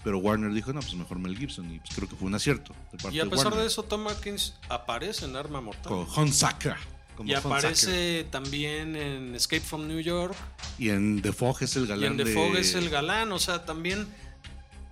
Pero 0.02 0.18
Warner 0.18 0.52
dijo, 0.52 0.72
no, 0.72 0.80
pues 0.80 0.94
mejor 0.94 1.18
Mel 1.18 1.36
Gibson. 1.38 1.72
Y 1.72 1.78
pues 1.78 1.90
creo 1.94 2.08
que 2.08 2.16
fue 2.16 2.26
un 2.28 2.34
acierto. 2.34 2.74
de 2.92 2.98
parte 2.98 3.16
Y 3.16 3.20
a 3.20 3.26
pesar 3.26 3.54
de 3.54 3.64
eso, 3.66 3.84
Tom 3.84 4.06
Atkins 4.08 4.54
aparece 4.68 5.24
en 5.24 5.34
Arma 5.36 5.60
Mortal. 5.62 5.84
Con 5.84 6.06
Hunsaker. 6.16 6.76
como 7.16 7.30
y 7.30 7.34
aparece 7.34 8.24
también 8.30 8.96
en 8.96 9.34
Escape 9.34 9.62
from 9.62 9.86
New 9.86 10.00
York. 10.00 10.34
Y 10.78 10.90
en 10.90 11.22
The 11.22 11.32
Fog 11.32 11.62
es 11.62 11.76
el 11.76 11.84
Y 11.84 11.86
galán 11.86 12.10
en 12.12 12.16
The 12.18 12.24
de- 12.24 12.34
Fog 12.34 12.56
es 12.56 12.74
el 12.74 12.90
galán. 12.90 13.32
O 13.32 13.38
sea, 13.38 13.64
también, 13.64 14.06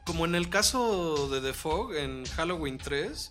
como 0.07 0.25
en 0.25 0.35
el 0.35 0.49
caso 0.49 1.29
de 1.29 1.41
The 1.43 1.53
Fog, 1.53 1.95
en 1.95 2.25
Halloween 2.37 2.79
3, 2.79 3.31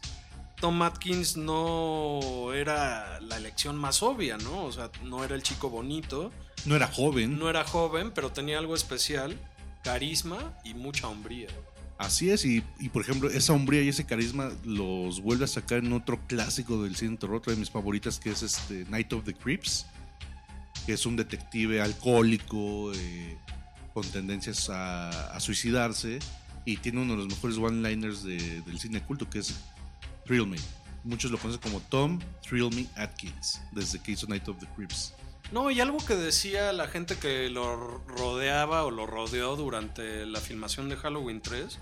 Tom 0.62 0.82
Atkins 0.84 1.36
no 1.38 2.54
era 2.54 3.20
la 3.20 3.38
elección 3.38 3.76
más 3.76 4.02
obvia, 4.04 4.38
¿no? 4.38 4.64
O 4.66 4.72
sea, 4.72 4.90
no 5.04 5.24
era 5.24 5.36
el 5.36 5.44
chico 5.44 5.70
bonito, 5.70 6.32
No 6.66 6.76
era 6.76 6.88
joven. 6.88 7.38
no 7.40 7.50
era 7.50 7.64
joven, 7.66 8.12
pero 8.14 8.32
tenía 8.32 8.60
algo 8.60 8.76
especial, 8.76 9.36
carisma 9.84 10.54
y 10.64 10.74
mucha 10.74 11.08
hombría. 11.08 11.48
Así 11.98 12.30
es, 12.32 12.46
y, 12.46 12.64
y, 12.80 12.90
por 12.90 13.02
ejemplo, 13.04 13.30
esa 13.30 13.54
hombría 13.54 13.82
y 13.84 13.90
ese 13.90 14.06
carisma 14.06 14.52
los 14.64 15.22
vuelve 15.22 15.46
a 15.46 15.48
sacar 15.48 15.80
en 15.80 15.94
otro 15.94 16.20
clásico 16.28 16.82
del 16.84 16.96
cine 16.96 17.12
de 17.12 17.18
terror, 17.18 17.36
otra 17.38 17.54
de 17.54 17.60
mis 17.60 17.70
favoritas, 17.70 18.20
que 18.20 18.32
es 18.32 18.42
este 18.42 18.86
Night 18.90 19.12
of 19.14 19.24
the 19.24 19.34
Creeps, 19.36 19.86
que 20.86 20.94
es 20.94 21.06
un 21.06 21.16
detective 21.16 21.80
alcohólico 21.82 22.92
eh, 22.94 23.38
con 23.94 24.04
tendencias 24.10 24.70
a, 24.70 25.10
a 25.36 25.40
suicidarse 25.40 26.18
y 26.66 26.78
tiene 26.78 27.02
uno 27.02 27.14
de 27.14 27.18
los 27.20 27.28
mejores 27.28 27.58
one-liners 27.58 28.24
de- 28.24 28.62
del 28.62 28.80
cine 28.80 29.02
culto, 29.04 29.30
que 29.30 29.40
es 29.40 29.60
Thrill 30.32 30.48
Me. 30.48 30.56
Muchos 31.04 31.30
lo 31.30 31.38
conocen 31.38 31.60
como 31.60 31.82
Tom 31.90 32.18
Thrill 32.42 32.74
Me 32.74 32.88
Atkins, 32.96 33.60
desde 33.74 34.02
que 34.02 34.14
hizo 34.14 34.28
Night 34.28 34.48
of 34.48 34.58
the 34.60 34.68
Creeps. 34.78 35.14
No, 35.52 35.70
y 35.70 35.82
algo 35.82 35.98
que 35.98 36.16
decía 36.16 36.72
la 36.72 36.88
gente 36.88 37.18
que 37.18 37.50
lo 37.50 37.98
rodeaba 38.08 38.86
o 38.86 38.92
lo 38.92 39.06
rodeó 39.08 39.58
durante 39.58 40.26
la 40.26 40.40
filmación 40.40 40.88
de 40.88 40.96
Halloween 40.96 41.42
3 41.42 41.78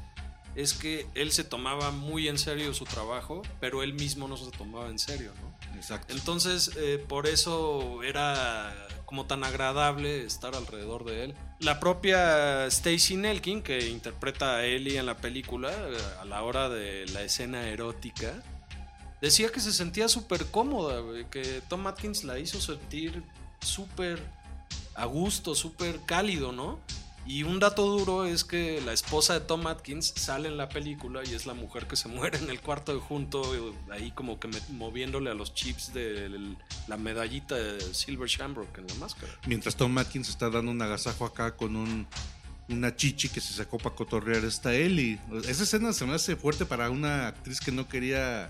es 0.56 0.74
que 0.74 1.06
él 1.14 1.32
se 1.32 1.44
tomaba 1.44 1.92
muy 1.92 2.28
en 2.28 2.40
serio 2.40 2.74
su 2.74 2.86
trabajo, 2.86 3.44
pero 3.60 3.84
él 3.84 3.94
mismo 3.94 4.28
no 4.28 4.36
se 4.36 4.50
tomaba 4.50 4.90
en 4.90 4.98
serio, 4.98 5.32
¿no? 5.44 5.76
Exacto. 5.76 6.12
Entonces, 6.12 6.72
eh, 6.76 6.98
por 7.08 7.28
eso 7.28 8.02
era 8.02 8.74
como 9.10 9.26
tan 9.26 9.44
agradable 9.44 10.24
estar 10.24 10.54
alrededor 10.54 11.04
de 11.04 11.24
él. 11.24 11.36
La 11.58 11.80
propia 11.80 12.68
Stacy 12.68 13.16
Nelkin, 13.16 13.64
que 13.64 13.90
interpreta 13.90 14.58
a 14.58 14.66
Ellie 14.66 15.00
en 15.00 15.08
la 15.08 15.18
película, 15.18 15.72
eh, 15.72 15.98
a 16.22 16.26
la 16.26 16.44
hora 16.44 16.70
de 16.70 17.08
la 17.08 17.24
escena 17.24 17.70
erótica, 17.70 18.44
decía 19.20 19.50
que 19.50 19.62
se 19.62 19.74
sentía 19.74 20.10
súper 20.10 20.46
cómoda, 20.52 21.02
que 21.32 21.64
Tom 21.68 21.88
Atkins 21.88 22.24
la 22.24 22.38
hizo 22.38 22.62
sentir 22.62 23.24
súper 23.62 24.22
a 24.94 25.06
gusto, 25.06 25.56
súper 25.56 26.02
cálido, 26.06 26.52
¿no? 26.52 26.78
Y 27.26 27.44
un 27.44 27.60
dato 27.60 27.86
duro 27.86 28.26
es 28.26 28.44
que 28.44 28.82
la 28.82 28.94
esposa 28.94 29.34
de 29.34 29.42
Tom 29.42 29.68
Atkins 29.68 30.14
sale 30.16 30.48
en 30.48 30.58
la 30.58 30.70
película 30.70 31.22
y 31.24 31.34
es 31.34 31.46
la 31.46 31.54
mujer 31.54 31.88
que 31.88 31.96
se 31.96 32.08
muere 32.10 32.38
en 32.38 32.50
el 32.50 32.60
cuarto 32.60 32.94
de 32.94 33.00
junto, 33.00 33.56
eh, 33.56 33.74
ahí 33.92 34.12
como 34.12 34.40
que 34.40 34.50
moviéndole 34.70 35.30
a 35.30 35.34
los 35.34 35.54
chips 35.54 35.94
de 35.94 36.56
la 36.88 36.98
medallita 36.98 37.56
de 37.56 37.94
Silver 37.94 38.28
Shamrock 38.28 38.78
en 38.78 38.88
la 38.88 38.94
máscara. 38.96 39.32
Mientras 39.46 39.76
Tom 39.76 39.98
Atkins 39.98 40.30
está 40.30 40.50
dando 40.50 40.72
un 40.72 40.82
agasajo 40.82 41.26
acá 41.26 41.56
con 41.56 41.76
un, 41.76 42.08
una 42.70 42.96
chichi 42.96 43.30
que 43.30 43.42
se 43.42 43.54
sacó 43.54 43.78
para 43.78 43.96
cotorrear, 43.96 44.44
está 44.46 44.74
Ellie. 44.74 45.20
Esa 45.48 45.64
escena 45.64 45.94
se 45.94 46.06
me 46.06 46.14
hace 46.14 46.36
fuerte 46.36 46.66
para 46.66 46.90
una 46.90 47.28
actriz 47.28 47.60
que 47.60 47.72
no 47.72 47.88
quería 47.88 48.50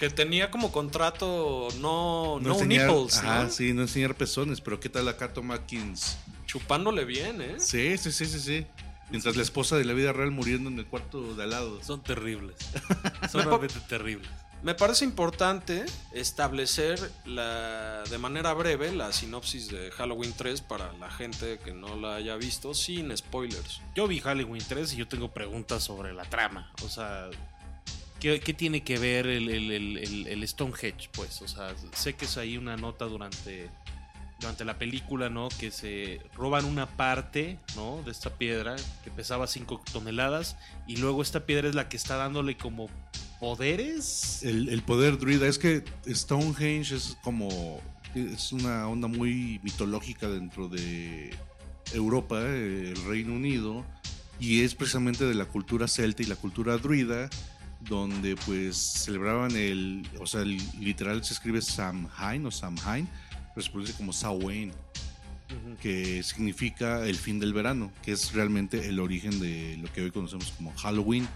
Que 0.00 0.08
tenía 0.08 0.50
como 0.50 0.72
contrato 0.72 1.68
no, 1.78 2.40
no, 2.40 2.54
enseñar, 2.54 2.88
nipples, 2.88 3.18
ajá, 3.18 3.44
¿no? 3.44 3.50
sí, 3.50 3.74
no 3.74 3.82
enseñar 3.82 4.14
pezones, 4.14 4.62
pero 4.62 4.80
¿qué 4.80 4.88
tal 4.88 5.06
acá 5.08 5.32
Tom 5.32 5.50
Atkins? 5.50 6.16
Chupándole 6.46 7.04
bien, 7.04 7.42
¿eh? 7.42 7.56
Sí, 7.58 7.98
sí, 7.98 8.10
sí, 8.10 8.24
sí, 8.24 8.40
sí. 8.40 8.66
Mientras 9.10 9.36
la 9.36 9.42
esposa 9.42 9.76
de 9.76 9.84
la 9.84 9.92
vida 9.92 10.12
real 10.14 10.30
muriendo 10.30 10.70
en 10.70 10.78
el 10.78 10.86
cuarto 10.86 11.34
de 11.34 11.42
al 11.42 11.50
lado. 11.50 11.82
Son 11.84 12.02
terribles. 12.02 12.56
Son 13.30 13.44
realmente 13.44 13.78
terribles. 13.88 14.28
Me 14.62 14.74
parece 14.74 15.04
importante 15.06 15.86
establecer 16.12 17.10
la, 17.24 18.02
de 18.04 18.18
manera 18.18 18.52
breve 18.52 18.92
la 18.92 19.10
sinopsis 19.10 19.68
de 19.68 19.90
Halloween 19.90 20.34
3 20.36 20.60
para 20.60 20.92
la 20.94 21.10
gente 21.10 21.58
que 21.64 21.72
no 21.72 21.96
la 21.96 22.16
haya 22.16 22.36
visto 22.36 22.74
sin 22.74 23.16
spoilers. 23.16 23.80
Yo 23.94 24.06
vi 24.06 24.20
Halloween 24.20 24.62
3 24.66 24.92
y 24.92 24.96
yo 24.96 25.08
tengo 25.08 25.32
preguntas 25.32 25.82
sobre 25.82 26.12
la 26.12 26.24
trama. 26.24 26.70
O 26.84 26.88
sea, 26.88 27.30
¿qué, 28.20 28.54
tiene 28.54 28.82
que 28.82 28.98
ver 28.98 29.26
el, 29.26 30.44
Stonehenge? 30.46 31.08
Pues, 31.12 31.42
o 31.42 31.48
sea, 31.48 31.74
sé 31.94 32.14
que 32.14 32.26
es 32.26 32.36
ahí 32.36 32.56
una 32.56 32.76
nota 32.76 33.06
durante, 33.06 33.70
durante 34.38 34.64
la 34.64 34.78
película, 34.78 35.28
¿no? 35.28 35.48
Que 35.48 35.70
se 35.70 36.20
roban 36.34 36.64
una 36.64 36.86
parte, 36.86 37.58
¿no? 37.76 38.02
De 38.04 38.10
esta 38.10 38.30
piedra 38.30 38.76
que 39.02 39.10
pesaba 39.10 39.46
5 39.46 39.82
toneladas 39.92 40.56
y 40.86 40.96
luego 40.96 41.22
esta 41.22 41.46
piedra 41.46 41.68
es 41.68 41.74
la 41.74 41.88
que 41.88 41.96
está 41.96 42.16
dándole 42.16 42.56
como 42.56 42.88
poderes. 43.40 44.42
El, 44.42 44.68
el 44.68 44.82
poder 44.82 45.18
druida 45.18 45.46
es 45.46 45.58
que 45.58 45.82
Stonehenge 46.06 46.94
es 46.94 47.16
como. 47.22 47.80
Es 48.14 48.50
una 48.50 48.88
onda 48.88 49.06
muy 49.06 49.60
mitológica 49.62 50.28
dentro 50.28 50.68
de 50.68 51.30
Europa, 51.92 52.40
eh, 52.42 52.92
el 52.94 53.04
Reino 53.04 53.34
Unido, 53.34 53.84
y 54.38 54.62
es 54.62 54.74
precisamente 54.74 55.24
de 55.24 55.34
la 55.34 55.44
cultura 55.44 55.86
celta 55.86 56.22
y 56.22 56.26
la 56.26 56.36
cultura 56.36 56.76
druida, 56.78 57.30
donde 57.88 58.36
pues 58.36 58.76
celebraban 58.76 59.56
el. 59.56 60.06
O 60.20 60.26
sea, 60.26 60.42
el- 60.42 60.60
literal 60.78 61.24
se 61.24 61.32
escribe 61.34 61.62
Samhain 61.62 62.44
o 62.46 62.50
Samhain, 62.50 63.08
pero 63.54 63.64
se 63.64 63.70
pronuncia 63.70 63.96
como 63.96 64.12
Samhain, 64.12 64.72
que 65.80 66.22
significa 66.22 67.06
el 67.06 67.16
fin 67.16 67.40
del 67.40 67.52
verano, 67.52 67.92
que 68.02 68.12
es 68.12 68.32
realmente 68.32 68.86
el 68.88 69.00
origen 69.00 69.40
de 69.40 69.78
lo 69.82 69.92
que 69.92 70.02
hoy 70.02 70.10
conocemos 70.10 70.52
como 70.56 70.72
Halloween. 70.76 71.26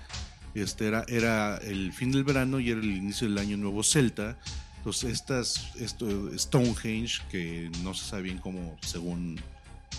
Este 0.55 0.87
era, 0.87 1.05
era 1.09 1.57
el 1.59 1.93
fin 1.93 2.13
del 2.13 2.23
verano 2.23 2.61
y 2.61 2.71
era 2.71 2.81
el 2.81 2.93
inicio 2.93 3.29
del 3.29 3.39
año 3.39 3.57
nuevo 3.57 3.83
celta. 3.83 4.39
Entonces, 4.77 5.13
estas, 5.13 5.75
esto, 5.81 6.07
Stonehenge, 6.39 7.23
que 7.31 7.71
no 7.83 7.95
se 7.95 8.05
sabe 8.05 8.23
bien 8.25 8.39
cómo, 8.39 8.77
según 8.83 9.41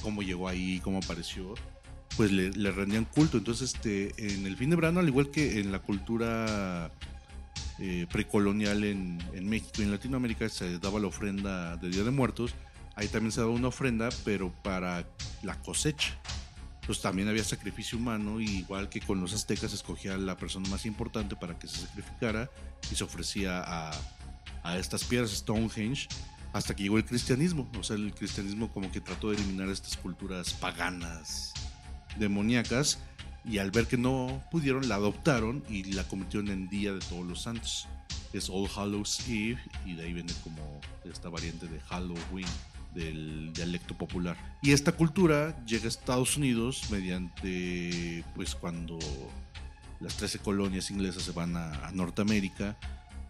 cómo 0.01 0.21
llegó 0.21 0.47
ahí, 0.47 0.79
cómo 0.83 0.99
apareció, 0.99 1.55
pues 2.17 2.31
le, 2.31 2.51
le 2.51 2.71
rendían 2.71 3.05
culto. 3.05 3.37
Entonces, 3.37 3.73
este, 3.73 4.13
en 4.17 4.45
el 4.45 4.57
fin 4.57 4.69
de 4.69 4.75
verano, 4.75 4.99
al 4.99 5.07
igual 5.07 5.31
que 5.31 5.59
en 5.59 5.71
la 5.71 5.79
cultura 5.79 6.91
eh, 7.79 8.07
precolonial 8.11 8.83
en, 8.83 9.21
en 9.33 9.49
México 9.49 9.73
y 9.79 9.83
en 9.83 9.91
Latinoamérica, 9.91 10.49
se 10.49 10.79
daba 10.79 10.99
la 10.99 11.07
ofrenda 11.07 11.77
de 11.77 11.89
Día 11.89 12.03
de 12.03 12.11
Muertos. 12.11 12.53
Ahí 12.95 13.07
también 13.07 13.31
se 13.31 13.41
daba 13.41 13.51
una 13.51 13.67
ofrenda, 13.67 14.09
pero 14.23 14.53
para 14.63 15.05
la 15.43 15.59
cosecha 15.61 16.17
pues 16.85 17.01
también 17.01 17.27
había 17.27 17.43
sacrificio 17.43 17.97
humano, 17.97 18.39
igual 18.39 18.89
que 18.89 19.01
con 19.01 19.19
los 19.19 19.33
aztecas, 19.33 19.73
escogía 19.73 20.17
la 20.17 20.37
persona 20.37 20.69
más 20.69 20.85
importante 20.85 21.35
para 21.35 21.57
que 21.57 21.67
se 21.67 21.77
sacrificara 21.77 22.49
y 22.91 22.95
se 22.95 23.03
ofrecía 23.03 23.63
a, 23.65 23.91
a 24.63 24.77
estas 24.77 25.03
piedras 25.03 25.31
Stonehenge 25.31 26.07
hasta 26.53 26.75
que 26.75 26.83
llegó 26.83 26.97
el 26.97 27.05
cristianismo. 27.05 27.69
O 27.79 27.83
sea, 27.83 27.95
el 27.95 28.13
cristianismo 28.13 28.71
como 28.71 28.91
que 28.91 29.01
trató 29.01 29.31
de 29.31 29.37
eliminar 29.37 29.69
estas 29.69 29.97
culturas 29.97 30.53
paganas, 30.53 31.53
demoníacas, 32.17 32.99
y 33.43 33.59
al 33.59 33.71
ver 33.71 33.87
que 33.87 33.97
no 33.97 34.43
pudieron, 34.51 34.87
la 34.89 34.95
adoptaron 34.95 35.63
y 35.69 35.83
la 35.93 36.03
convirtieron 36.07 36.49
en 36.49 36.67
Día 36.69 36.93
de 36.93 36.99
Todos 36.99 37.25
los 37.25 37.41
Santos. 37.43 37.87
Es 38.33 38.49
All 38.49 38.67
Hallows 38.75 39.19
Eve, 39.29 39.59
y 39.85 39.93
de 39.93 40.03
ahí 40.03 40.13
viene 40.13 40.33
como 40.43 40.81
esta 41.05 41.29
variante 41.29 41.67
de 41.67 41.79
Halloween 41.81 42.47
del 42.93 43.51
dialecto 43.53 43.95
popular. 43.97 44.35
Y 44.61 44.71
esta 44.71 44.93
cultura 44.93 45.63
llega 45.65 45.85
a 45.85 45.87
Estados 45.89 46.37
Unidos 46.37 46.83
mediante, 46.89 48.23
pues 48.35 48.55
cuando 48.55 48.97
las 49.99 50.15
13 50.17 50.39
colonias 50.39 50.89
inglesas 50.91 51.23
se 51.23 51.31
van 51.31 51.55
a, 51.55 51.87
a 51.87 51.91
Norteamérica, 51.91 52.77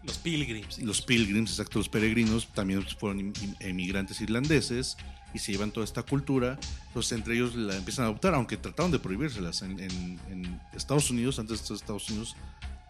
Los 0.02 0.18
Pilgrims. 0.18 0.78
los 0.78 1.02
pilgrims, 1.02 1.50
exacto, 1.50 1.78
los 1.78 1.88
peregrinos, 1.88 2.48
también 2.54 2.82
fueron 2.98 3.20
em- 3.20 3.32
em- 3.42 3.54
emigrantes 3.60 4.20
irlandeses 4.20 4.96
y 5.36 5.38
se 5.38 5.52
llevan 5.52 5.70
toda 5.70 5.84
esta 5.84 6.02
cultura, 6.02 6.58
entonces 6.88 7.12
entre 7.12 7.34
ellos 7.34 7.54
la 7.54 7.76
empiezan 7.76 8.04
a 8.04 8.08
adoptar, 8.08 8.34
aunque 8.34 8.56
trataron 8.56 8.90
de 8.90 8.98
prohibírselas 8.98 9.62
en, 9.62 9.78
en- 9.78 10.18
en 10.30 10.60
Estados 10.74 11.10
Unidos, 11.10 11.38
antes 11.38 11.68
de 11.68 11.74
Estados 11.74 12.08
Unidos, 12.10 12.34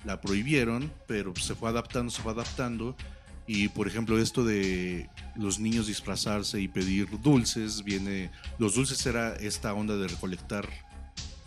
la 0.05 0.21
prohibieron, 0.21 0.93
pero 1.07 1.35
se 1.37 1.55
fue 1.55 1.69
adaptando, 1.69 2.11
se 2.11 2.23
fue 2.23 2.33
adaptando. 2.33 2.97
Y 3.49 3.69
por 3.69 3.87
ejemplo, 3.87 4.19
esto 4.19 4.45
de 4.45 5.09
los 5.37 5.59
niños 5.61 5.87
disfrazarse 5.87 6.61
y 6.61 6.67
pedir 6.69 7.09
dulces, 7.21 7.85
viene. 7.85 8.31
Los 8.59 8.75
dulces 8.75 9.05
era 9.07 9.35
esta 9.37 9.73
onda 9.73 9.97
de 9.97 10.09
recolectar 10.09 10.69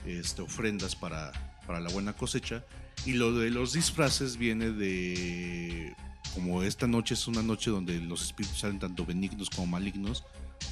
este, 0.05 0.41
ofrendas 0.41 0.95
para, 0.95 1.31
para 1.67 1.79
la 1.81 1.89
buena 1.89 2.13
cosecha. 2.13 2.63
Y 3.05 3.13
lo 3.13 3.33
de 3.33 3.49
los 3.49 3.73
disfraces 3.73 4.37
viene 4.37 4.71
de. 4.71 5.93
Como 6.33 6.63
esta 6.63 6.85
noche 6.87 7.15
es 7.15 7.27
una 7.27 7.41
noche 7.41 7.71
donde 7.71 7.99
los 7.99 8.21
espíritus 8.21 8.59
salen 8.59 8.79
tanto 8.79 9.05
benignos 9.05 9.49
como 9.49 9.67
malignos, 9.67 10.23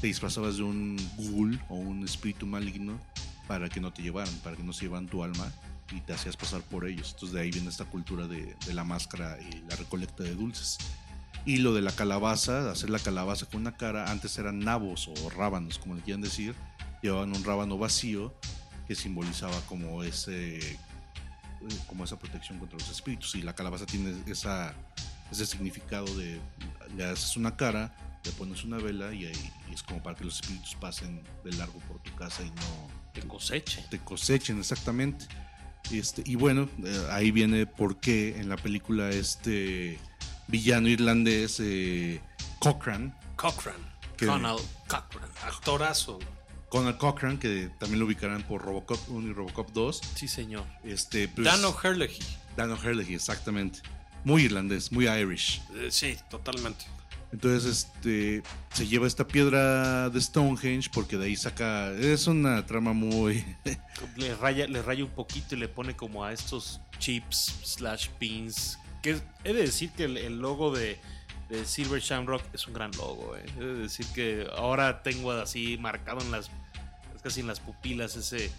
te 0.02 0.08
disfrazabas 0.08 0.58
de 0.58 0.64
un 0.64 0.98
ghoul 1.18 1.60
o 1.70 1.76
un 1.76 2.04
espíritu 2.04 2.46
maligno 2.46 3.00
para 3.48 3.70
que 3.70 3.80
no 3.80 3.92
te 3.92 4.02
llevaran, 4.02 4.34
para 4.44 4.56
que 4.56 4.64
no 4.64 4.74
se 4.74 4.86
llevaran 4.86 5.08
tu 5.08 5.24
alma 5.24 5.52
y 5.92 6.02
te 6.02 6.14
hacías 6.14 6.36
pasar 6.36 6.62
por 6.62 6.88
ellos. 6.88 7.12
Entonces 7.14 7.34
de 7.34 7.42
ahí 7.42 7.52
viene 7.52 7.70
esta 7.70 7.86
cultura 7.86 8.28
de, 8.28 8.56
de 8.66 8.74
la 8.74 8.84
máscara 8.84 9.38
y 9.42 9.64
la 9.70 9.76
recolecta 9.76 10.24
de 10.24 10.36
dulces. 10.36 10.78
Y 11.46 11.58
lo 11.58 11.74
de 11.74 11.82
la 11.82 11.94
calabaza, 11.94 12.70
hacer 12.70 12.90
la 12.90 13.00
calabaza 13.00 13.46
con 13.46 13.62
una 13.62 13.78
cara, 13.78 14.12
antes 14.12 14.38
eran 14.38 14.60
nabos 14.60 15.08
o 15.08 15.30
rábanos, 15.30 15.80
como 15.80 15.96
le 15.96 16.02
quieran 16.02 16.22
decir, 16.22 16.56
llevaban 17.02 17.36
un 17.36 17.44
rábano 17.44 17.78
vacío 17.78 18.34
que 18.88 18.96
simbolizaba 18.96 19.60
como 19.62 20.04
ese 20.04 20.78
como 21.88 22.04
esa 22.04 22.20
protección 22.20 22.60
contra 22.60 22.78
los 22.78 22.90
espíritus 22.90 23.36
y 23.36 23.42
la 23.42 23.56
calabaza 23.56 23.86
tiene 23.86 24.14
esa, 24.28 24.76
ese 25.32 25.46
significado 25.46 26.06
de 26.16 26.40
le 26.96 27.06
haces 27.06 27.36
una 27.36 27.56
cara, 27.56 27.94
le 28.24 28.32
pones 28.34 28.64
una 28.64 28.78
vela 28.78 29.14
y, 29.14 29.26
ahí, 29.26 29.52
y 29.70 29.74
es 29.74 29.84
como 29.84 30.02
para 30.04 30.16
que 30.18 30.26
los 30.26 30.36
espíritus 30.42 30.76
pasen 30.76 31.24
de 31.44 31.52
largo 31.54 31.80
por 31.88 32.00
tu 32.02 32.14
casa 32.16 32.44
y 32.44 32.50
no 32.50 32.88
Que 33.14 33.22
coseche. 33.22 33.84
te 33.90 34.00
cosechen 34.00 34.60
exactamente. 34.60 35.26
Este, 35.92 36.22
y 36.26 36.36
bueno, 36.36 36.68
eh, 36.84 37.08
ahí 37.12 37.32
viene 37.32 37.66
por 37.66 38.00
qué 38.00 38.38
en 38.40 38.50
la 38.50 38.58
película 38.58 39.10
este 39.10 39.98
villano 40.48 40.90
irlandés 40.90 41.60
eh, 41.62 42.20
Cochrane, 42.60 43.14
Cochran. 43.38 43.76
que- 44.18 44.26
Donald 44.26 44.60
Cochran. 44.88 45.30
Actorazo. 45.46 46.20
Conal 46.70 46.98
Cochrane, 46.98 47.40
que 47.40 47.70
también 47.80 48.00
lo 48.00 48.06
ubicarán 48.06 48.44
por 48.44 48.62
Robocop 48.62 49.00
1 49.08 49.30
y 49.30 49.34
Robocop 49.34 49.70
2. 49.72 50.02
Sí, 50.16 50.28
señor. 50.28 50.66
Este, 50.84 51.30
pues, 51.30 51.46
Dan 51.46 51.64
O'Herlihy. 51.64 52.20
Dan 52.58 52.72
O'Herlihy, 52.72 53.16
exactamente. 53.16 53.80
Muy 54.26 54.44
irlandés, 54.44 54.92
muy 54.92 55.08
Irish. 55.08 55.62
Eh, 55.76 55.88
sí, 55.92 56.18
totalmente. 56.30 56.84
Entonces, 57.32 57.66
este, 57.96 58.42
se 58.74 58.88
lleva 58.88 59.06
esta 59.06 59.28
piedra 59.28 60.10
de 60.10 60.22
Stonehenge 60.22 60.90
porque 60.94 61.18
de 61.18 61.26
ahí 61.26 61.36
saca. 61.36 61.92
Es 61.92 62.28
una 62.28 62.66
trama 62.66 62.94
muy. 62.94 63.44
Le 64.16 64.34
raya, 64.36 64.68
le 64.68 64.82
raya 64.82 65.04
un 65.04 65.10
poquito 65.12 65.56
y 65.56 65.60
le 65.60 65.68
pone 65.68 65.96
como 65.96 66.24
a 66.24 66.32
estos 66.32 66.80
chips 67.00 67.56
slash 67.64 68.10
pins. 68.20 68.80
Que 69.02 69.20
he 69.44 69.54
de 69.54 69.62
decir 69.64 69.92
que 69.92 70.06
el, 70.06 70.18
el 70.18 70.40
logo 70.40 70.72
de, 70.76 70.98
de 71.50 71.66
Silver 71.66 72.02
Shamrock 72.02 72.44
es 72.54 72.66
un 72.68 72.74
gran 72.74 72.92
logo. 72.92 73.36
eh. 73.36 73.46
He 73.60 73.64
de 73.64 73.74
decir 73.76 74.06
que 74.16 74.48
ahora 74.56 75.04
tengo 75.04 75.32
así 75.32 75.78
marcado 75.78 76.22
en 76.22 76.32
las 76.32 76.50
casi 77.24 77.42
en 77.42 77.48
las 77.48 77.60
pupilas 77.60 78.16
ese, 78.16 78.50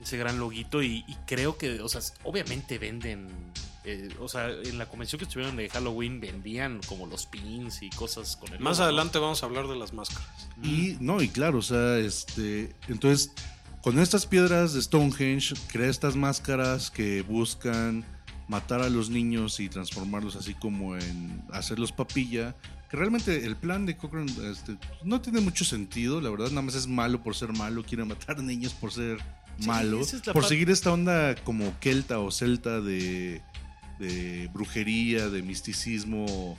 ese 0.00 0.16
gran 0.16 0.38
loguito 0.38 0.82
y, 0.82 1.04
y 1.06 1.14
creo 1.26 1.58
que, 1.58 1.80
o 1.82 1.88
sea, 1.88 2.00
obviamente 2.24 2.78
venden. 2.78 3.28
Eh, 3.90 4.08
o 4.20 4.28
sea, 4.28 4.50
en 4.50 4.76
la 4.76 4.86
convención 4.86 5.18
que 5.18 5.24
estuvieron 5.24 5.56
de 5.56 5.70
Halloween 5.70 6.20
vendían 6.20 6.80
como 6.86 7.06
los 7.06 7.24
pins 7.24 7.82
y 7.82 7.88
cosas 7.88 8.36
con 8.36 8.52
el 8.52 8.60
Más 8.60 8.78
logo, 8.78 8.80
¿no? 8.80 8.84
adelante 8.84 9.18
vamos 9.18 9.42
a 9.42 9.46
hablar 9.46 9.66
de 9.66 9.76
las 9.76 9.94
máscaras. 9.94 10.28
Y 10.62 10.98
no, 11.00 11.22
y 11.22 11.28
claro, 11.28 11.58
o 11.58 11.62
sea, 11.62 11.96
este. 11.96 12.76
Entonces, 12.88 13.32
con 13.80 13.98
estas 13.98 14.26
piedras 14.26 14.74
de 14.74 14.82
Stonehenge, 14.82 15.54
crea 15.68 15.88
estas 15.88 16.16
máscaras 16.16 16.90
que 16.90 17.22
buscan 17.22 18.04
matar 18.46 18.82
a 18.82 18.90
los 18.90 19.08
niños 19.08 19.58
y 19.58 19.70
transformarlos 19.70 20.36
así 20.36 20.52
como 20.52 20.94
en 20.94 21.42
hacerlos 21.50 21.90
papilla. 21.90 22.54
Que 22.90 22.96
realmente 22.98 23.46
el 23.46 23.56
plan 23.56 23.86
de 23.86 23.96
Cochrane 23.96 24.32
este, 24.50 24.76
no 25.02 25.20
tiene 25.22 25.40
mucho 25.40 25.64
sentido, 25.64 26.20
la 26.20 26.28
verdad, 26.30 26.48
nada 26.48 26.62
más 26.62 26.74
es 26.74 26.86
malo 26.86 27.22
por 27.22 27.34
ser 27.34 27.54
malo, 27.54 27.84
quiere 27.84 28.04
matar 28.04 28.38
niños 28.42 28.74
por 28.74 28.92
ser 28.92 29.18
Sí, 29.58 29.66
malo, 29.66 30.00
es 30.00 30.22
por 30.32 30.44
seguir 30.44 30.70
esta 30.70 30.92
onda 30.92 31.34
como 31.42 31.76
kelta 31.80 32.20
o 32.20 32.30
celta 32.30 32.80
de, 32.80 33.42
de 33.98 34.48
brujería, 34.52 35.28
de 35.28 35.42
misticismo, 35.42 36.56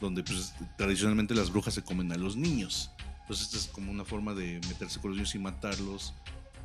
donde 0.00 0.22
pues, 0.22 0.54
tradicionalmente 0.76 1.34
las 1.34 1.50
brujas 1.50 1.74
se 1.74 1.82
comen 1.82 2.12
a 2.12 2.16
los 2.16 2.36
niños. 2.36 2.90
Entonces 3.22 3.46
esta 3.46 3.58
es 3.58 3.66
como 3.66 3.90
una 3.90 4.04
forma 4.04 4.34
de 4.34 4.60
meterse 4.68 5.00
con 5.00 5.10
los 5.10 5.18
niños 5.18 5.34
y 5.34 5.38
matarlos. 5.38 6.14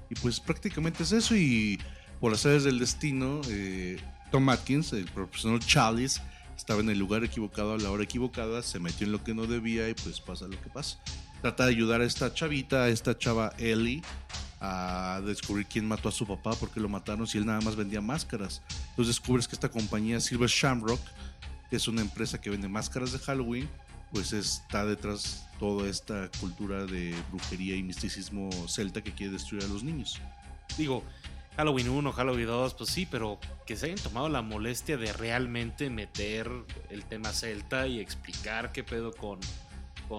Y 0.10 0.16
pues 0.16 0.40
prácticamente 0.40 1.04
es 1.04 1.12
eso 1.12 1.36
y 1.36 1.80
por 2.20 2.32
las 2.32 2.46
áreas 2.46 2.64
del 2.64 2.80
destino, 2.80 3.42
eh, 3.50 4.00
Tom 4.32 4.48
Atkins, 4.50 4.94
el 4.94 5.06
profesor 5.06 5.60
Chalice, 5.60 6.22
estaba 6.56 6.80
en 6.80 6.90
el 6.90 7.00
lugar 7.00 7.24
equivocado 7.24 7.74
a 7.74 7.78
la 7.78 7.92
hora 7.92 8.04
equivocada, 8.04 8.62
se 8.62 8.80
metió 8.80 9.06
en 9.06 9.12
lo 9.12 9.24
que 9.24 9.34
no 9.34 9.46
debía 9.46 9.90
y 9.90 9.94
pues 9.94 10.22
pasa 10.22 10.48
lo 10.48 10.60
que 10.62 10.70
pasa. 10.70 11.00
Trata 11.42 11.66
de 11.66 11.72
ayudar 11.72 12.00
a 12.00 12.06
esta 12.06 12.34
chavita, 12.34 12.84
a 12.84 12.90
esta 12.90 13.18
chava 13.18 13.54
Ellie, 13.58 14.02
a 14.66 15.20
descubrir 15.26 15.66
quién 15.66 15.86
mató 15.86 16.08
a 16.08 16.12
su 16.12 16.26
papá, 16.26 16.56
porque 16.56 16.80
lo 16.80 16.88
mataron 16.88 17.28
si 17.28 17.38
él 17.38 17.46
nada 17.46 17.60
más 17.60 17.76
vendía 17.76 18.00
máscaras. 18.00 18.62
Entonces 18.92 19.18
descubres 19.18 19.46
que 19.46 19.56
esta 19.56 19.68
compañía 19.70 20.22
Silver 20.22 20.50
Shamrock, 20.50 21.02
que 21.70 21.76
es 21.76 21.88
una 21.90 22.00
empresa 22.00 22.40
que 22.40 22.50
vende 22.50 22.70
máscaras 22.70 23.12
de 23.12 23.20
Halloween, 23.20 23.70
pues 24.14 24.32
está 24.32 24.86
detrás 24.86 25.46
toda 25.60 25.90
esta 25.90 26.30
cultura 26.40 26.86
de 26.86 27.14
brujería 27.30 27.76
y 27.76 27.84
misticismo 27.84 28.50
celta 28.70 29.04
que 29.04 29.12
quiere 29.12 29.34
destruir 29.34 29.66
a 29.66 29.68
los 29.68 29.84
niños. 29.84 30.22
digo, 30.78 31.04
Halloween 31.58 31.90
1, 31.90 32.14
Halloween 32.14 32.48
2, 32.48 32.74
pues 32.76 32.90
sí, 32.90 33.06
pero 33.06 33.40
que 33.68 33.76
se 33.76 33.88
hayan 33.88 34.00
tomado 34.00 34.30
la 34.30 34.42
molestia 34.42 34.96
de 34.96 35.12
realmente 35.12 35.90
meter 35.90 36.50
el 36.90 37.04
tema 37.04 37.34
celta 37.34 37.86
y 37.86 38.00
explicar 38.00 38.72
qué 38.72 38.84
pedo 38.84 39.14
con, 39.14 39.40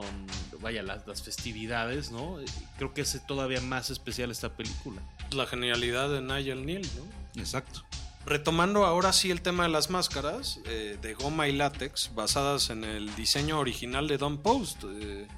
con 0.00 0.60
vaya, 0.60 0.82
las, 0.82 1.06
las 1.06 1.22
festividades, 1.22 2.10
¿no? 2.10 2.38
Creo 2.78 2.94
que 2.94 3.02
hace 3.02 3.20
todavía 3.20 3.60
más 3.60 3.90
especial 3.90 4.30
esta 4.30 4.50
película. 4.56 5.00
La 5.32 5.46
genialidad 5.46 6.08
de 6.08 6.20
Nigel 6.20 6.64
Neal, 6.66 6.82
¿no? 6.96 7.40
Exacto. 7.40 7.84
Retomando 8.26 8.86
ahora 8.86 9.12
sí 9.12 9.30
el 9.30 9.42
tema 9.42 9.64
de 9.64 9.68
las 9.68 9.90
máscaras 9.90 10.58
eh, 10.64 10.96
de 11.02 11.14
goma 11.14 11.46
y 11.48 11.52
látex 11.52 12.10
basadas 12.14 12.70
en 12.70 12.82
el 12.84 13.14
diseño 13.16 13.58
original 13.58 14.08
de 14.08 14.16
Don 14.18 14.38
Post. 14.38 14.84
eh, 14.86 15.28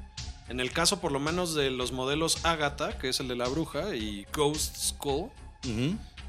en 0.48 0.60
el 0.60 0.70
caso 0.72 1.00
por 1.00 1.10
lo 1.10 1.18
menos 1.18 1.54
de 1.54 1.70
los 1.70 1.90
modelos 1.90 2.44
Agatha, 2.44 2.96
que 2.98 3.08
es 3.08 3.18
el 3.18 3.26
de 3.26 3.34
la 3.34 3.48
bruja, 3.48 3.96
y 3.96 4.24
Ghost 4.32 4.76
Skull, 4.76 5.30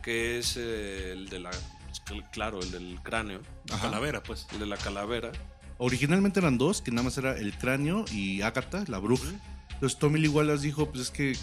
que 0.01 0.39
es 0.39 0.55
eh, 0.57 1.11
el 1.11 1.29
de 1.29 1.39
la... 1.39 1.51
pues, 1.51 2.01
cl- 2.03 2.27
Claro, 2.31 2.59
el 2.59 2.71
del 2.71 2.99
cráneo, 3.03 3.41
Ajá. 3.71 3.83
Calavera, 3.83 4.23
pues. 4.23 4.47
el 4.53 4.59
de 4.59 4.65
la 4.65 4.77
calavera. 4.77 5.31
Originalmente 5.79 6.39
eran 6.39 6.57
dos, 6.57 6.81
que 6.81 6.91
nada 6.91 7.03
más 7.03 7.17
era 7.17 7.37
el 7.37 7.55
cráneo 7.57 8.05
y 8.11 8.41
Agatha, 8.41 8.83
la 8.87 8.97
bruja. 8.99 9.29
Entonces 9.73 9.99
Tommy 9.99 10.19
Lee 10.19 10.27
Wallace 10.27 10.63
dijo, 10.63 10.89
pues 10.89 11.03
es 11.03 11.11
que 11.11 11.35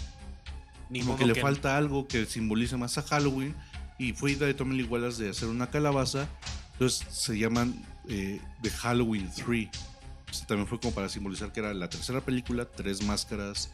Ni 0.89 0.99
como 1.01 1.15
que 1.17 1.25
le 1.25 1.33
que- 1.33 1.41
falta 1.41 1.77
algo 1.77 2.07
que 2.07 2.25
simbolice 2.25 2.75
más 2.77 2.97
a 2.97 3.01
Halloween. 3.03 3.55
Y 3.97 4.11
fue 4.11 4.33
idea 4.33 4.45
de 4.47 4.53
Tommy 4.53 4.75
Lee 4.75 4.83
Wallace 4.83 5.23
de 5.23 5.29
hacer 5.29 5.47
una 5.47 5.69
calabaza. 5.69 6.27
Entonces 6.73 7.07
se 7.09 7.37
llaman 7.37 7.73
eh, 8.09 8.41
The 8.61 8.69
Halloween 8.71 9.29
3. 9.33 9.69
Este 10.29 10.45
también 10.47 10.67
fue 10.67 10.79
como 10.81 10.93
para 10.93 11.07
simbolizar 11.07 11.53
que 11.53 11.61
era 11.61 11.73
la 11.73 11.89
tercera 11.89 12.19
película, 12.19 12.65
tres 12.65 13.01
máscaras 13.03 13.69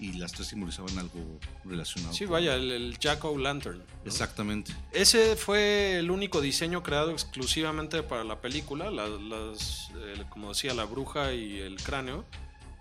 y 0.00 0.12
las 0.14 0.32
tres 0.32 0.48
simbolizaban 0.48 0.98
algo 0.98 1.38
relacionado. 1.64 2.12
Sí, 2.14 2.24
vaya, 2.26 2.56
el, 2.56 2.70
el 2.72 2.98
Jack 2.98 3.24
O'Lantern. 3.24 3.78
¿no? 3.78 3.84
Exactamente. 4.04 4.72
Ese 4.92 5.36
fue 5.36 5.98
el 5.98 6.10
único 6.10 6.40
diseño 6.40 6.82
creado 6.82 7.10
exclusivamente 7.10 8.02
para 8.02 8.24
la 8.24 8.40
película. 8.40 8.90
la- 8.90 9.08
las, 9.08 9.90
eh, 9.96 10.22
como 10.30 10.48
decía, 10.50 10.74
la 10.74 10.84
bruja 10.84 11.32
y 11.32 11.58
el 11.60 11.76
cráneo 11.82 12.24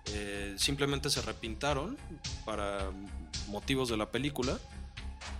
eh, 0.07 0.55
simplemente 0.57 1.09
se 1.09 1.21
repintaron 1.21 1.97
para 2.45 2.89
motivos 3.47 3.89
de 3.89 3.97
la 3.97 4.11
película. 4.11 4.59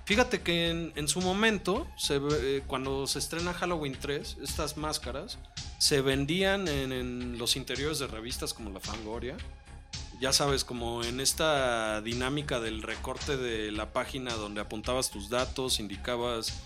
Fíjate 0.06 0.41
que 0.41 0.70
en, 0.70 0.93
en 0.95 1.08
su 1.08 1.22
momento, 1.22 1.88
se 1.97 2.20
eh, 2.32 2.64
cuando 2.68 3.08
se 3.08 3.20
estrena 3.20 3.54
Halloween 3.54 3.97
3, 3.99 4.38
estas 4.43 4.78
máscaras 4.78 5.38
se 5.80 6.01
vendían 6.01 6.68
en, 6.68 6.91
en 6.91 7.38
los 7.38 7.56
interiores 7.56 7.99
de 7.99 8.08
revistas 8.08 8.54
como 8.54 8.70
la 8.70 8.80
Fangoria. 8.80 9.36
Ya 10.24 10.32
sabes, 10.32 10.64
como 10.64 11.04
en 11.04 11.20
esta 11.20 12.00
dinámica 12.00 12.62
del 12.62 12.82
recorte 12.82 13.36
de 13.36 13.74
la 13.74 13.92
página 13.92 14.34
donde 14.36 14.62
apuntabas 14.62 15.12
tus 15.12 15.28
datos, 15.30 15.82
indicabas 15.82 16.62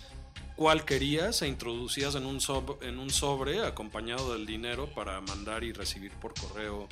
cuál 0.56 0.86
querías 0.86 1.42
e 1.42 1.48
introducías 1.48 2.14
en 2.14 2.28
un, 2.28 2.40
sob- 2.40 2.78
en 2.84 3.00
un 3.00 3.10
sobre 3.10 3.66
acompañado 3.66 4.34
del 4.34 4.46
dinero 4.46 4.86
para 4.94 5.20
mandar 5.22 5.64
y 5.64 5.74
recibir 5.74 6.12
por 6.12 6.36
correo. 6.36 6.88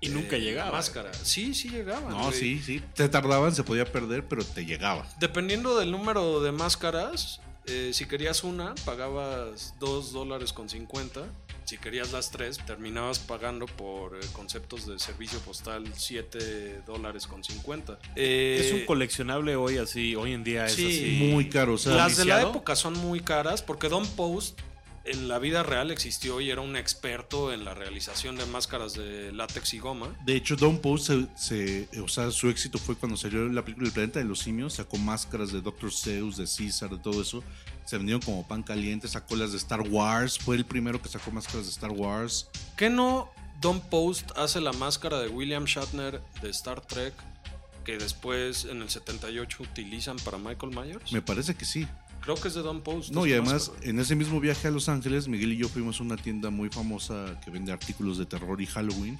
Y 0.00 0.08
nunca 0.08 0.36
eh, 0.36 0.40
llegaba. 0.40 0.72
Máscara. 0.72 1.12
Sí, 1.12 1.52
sí 1.52 1.68
llegaba. 1.68 2.08
No, 2.10 2.28
güey. 2.28 2.32
sí, 2.32 2.62
sí. 2.62 2.82
Te 2.94 3.10
tardaban, 3.10 3.54
se 3.54 3.62
podía 3.62 3.84
perder, 3.84 4.26
pero 4.26 4.42
te 4.42 4.64
llegaba. 4.64 5.06
Dependiendo 5.20 5.78
del 5.78 5.90
número 5.90 6.40
de 6.40 6.50
máscaras, 6.50 7.42
eh, 7.66 7.90
si 7.92 8.06
querías 8.06 8.42
una, 8.42 8.74
pagabas 8.86 9.74
2 9.80 10.12
dólares 10.14 10.54
con 10.54 10.70
50. 10.70 11.20
Si 11.66 11.78
querías 11.78 12.12
las 12.12 12.30
tres, 12.30 12.58
terminabas 12.64 13.18
pagando 13.18 13.66
por 13.66 14.16
eh, 14.16 14.20
conceptos 14.32 14.86
de 14.86 14.98
servicio 15.00 15.38
postal 15.40 15.84
7 15.96 16.82
dólares 16.86 17.26
con 17.26 17.42
50. 17.44 17.98
Eh, 18.14 18.58
Es 18.64 18.72
un 18.72 18.86
coleccionable 18.86 19.56
hoy 19.56 19.78
así, 19.78 20.14
hoy 20.14 20.32
en 20.32 20.44
día 20.44 20.66
es 20.66 20.74
sí, 20.74 20.86
así. 20.86 21.28
Muy 21.32 21.48
caro. 21.48 21.74
O 21.74 21.78
sea, 21.78 21.94
Las 21.94 22.16
de 22.16 22.24
la 22.24 22.40
época 22.42 22.76
son 22.76 22.94
muy 22.94 23.18
caras 23.20 23.62
porque 23.62 23.88
Don 23.88 24.06
Post 24.06 24.60
en 25.04 25.28
la 25.28 25.38
vida 25.38 25.62
real 25.62 25.92
existió 25.92 26.40
y 26.40 26.50
era 26.50 26.60
un 26.60 26.76
experto 26.76 27.52
en 27.52 27.64
la 27.64 27.74
realización 27.74 28.36
de 28.36 28.44
máscaras 28.46 28.94
de 28.94 29.30
látex 29.32 29.74
y 29.74 29.78
goma. 29.78 30.08
De 30.24 30.34
hecho, 30.34 30.56
Don 30.56 30.78
Post, 30.80 31.10
se, 31.36 31.86
se- 31.92 32.00
o 32.00 32.08
sea, 32.08 32.30
su 32.32 32.48
éxito 32.48 32.78
fue 32.78 32.96
cuando 32.96 33.16
salió 33.16 33.48
la 33.48 33.64
película 33.64 33.86
El 33.86 33.92
Planeta 33.92 34.18
de 34.18 34.24
los 34.24 34.40
Simios, 34.40 34.74
sacó 34.74 34.98
máscaras 34.98 35.52
de 35.52 35.60
Dr. 35.60 35.92
Zeus, 35.92 36.36
de 36.36 36.44
Caesar, 36.44 36.90
de 36.90 36.98
todo 36.98 37.22
eso. 37.22 37.44
Se 37.86 37.96
vendieron 37.96 38.20
como 38.20 38.46
pan 38.46 38.62
caliente, 38.62 39.06
sacó 39.06 39.36
las 39.36 39.52
de 39.52 39.58
Star 39.58 39.80
Wars, 39.80 40.38
fue 40.38 40.56
el 40.56 40.66
primero 40.66 41.00
que 41.00 41.08
sacó 41.08 41.30
máscaras 41.30 41.66
de 41.66 41.70
Star 41.70 41.92
Wars. 41.92 42.48
¿Qué 42.76 42.90
no 42.90 43.30
Don 43.60 43.80
Post 43.80 44.32
hace 44.36 44.60
la 44.60 44.72
máscara 44.72 45.20
de 45.20 45.28
William 45.28 45.64
Shatner 45.64 46.20
de 46.42 46.50
Star 46.50 46.80
Trek 46.80 47.14
que 47.84 47.96
después 47.96 48.64
en 48.64 48.82
el 48.82 48.90
78 48.90 49.62
utilizan 49.62 50.16
para 50.16 50.36
Michael 50.36 50.74
Myers? 50.74 51.12
Me 51.12 51.22
parece 51.22 51.54
que 51.54 51.64
sí. 51.64 51.86
Creo 52.22 52.34
que 52.34 52.48
es 52.48 52.54
de 52.54 52.62
Don 52.62 52.82
Post. 52.82 53.12
No, 53.12 53.24
y 53.24 53.32
además, 53.32 53.68
máscara. 53.68 53.88
en 53.88 54.00
ese 54.00 54.16
mismo 54.16 54.40
viaje 54.40 54.66
a 54.66 54.72
Los 54.72 54.88
Ángeles, 54.88 55.28
Miguel 55.28 55.52
y 55.52 55.58
yo 55.58 55.68
fuimos 55.68 56.00
a 56.00 56.02
una 56.02 56.16
tienda 56.16 56.50
muy 56.50 56.70
famosa 56.70 57.40
que 57.44 57.52
vende 57.52 57.70
artículos 57.70 58.18
de 58.18 58.26
terror 58.26 58.60
y 58.60 58.66
Halloween. 58.66 59.16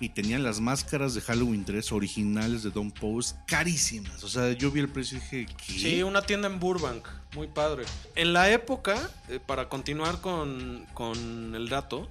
Y 0.00 0.08
tenían 0.08 0.42
las 0.42 0.60
máscaras 0.60 1.14
de 1.14 1.20
Halloween 1.20 1.64
3 1.64 1.92
originales 1.92 2.62
de 2.62 2.70
Don 2.70 2.90
Post 2.90 3.36
carísimas. 3.46 4.24
O 4.24 4.28
sea, 4.28 4.52
yo 4.52 4.70
vi 4.70 4.80
el 4.80 4.88
precio 4.88 5.18
y 5.18 5.20
dije, 5.20 5.46
¿qué? 5.66 5.72
Sí, 5.78 6.02
una 6.02 6.22
tienda 6.22 6.48
en 6.48 6.58
Burbank, 6.58 7.06
muy 7.34 7.48
padre. 7.48 7.84
En 8.14 8.32
la 8.32 8.50
época, 8.50 9.10
eh, 9.28 9.40
para 9.44 9.68
continuar 9.68 10.20
con, 10.22 10.86
con 10.94 11.54
el 11.54 11.68
dato, 11.68 12.08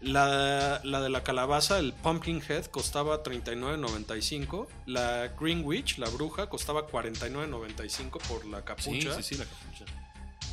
la, 0.00 0.80
la 0.84 1.00
de 1.02 1.10
la 1.10 1.22
calabaza, 1.22 1.78
el 1.78 1.92
Pumpkinhead, 1.92 2.64
costaba 2.66 3.22
$39.95. 3.22 4.66
La 4.86 5.28
Green 5.38 5.62
Witch, 5.64 5.98
la 5.98 6.08
bruja, 6.08 6.48
costaba 6.48 6.86
$49.95 6.88 8.10
por 8.26 8.46
la 8.46 8.58
Sí, 8.60 8.64
capucha. 8.64 9.14
sí, 9.16 9.22
sí, 9.22 9.34
la 9.36 9.44
capucha. 9.44 9.84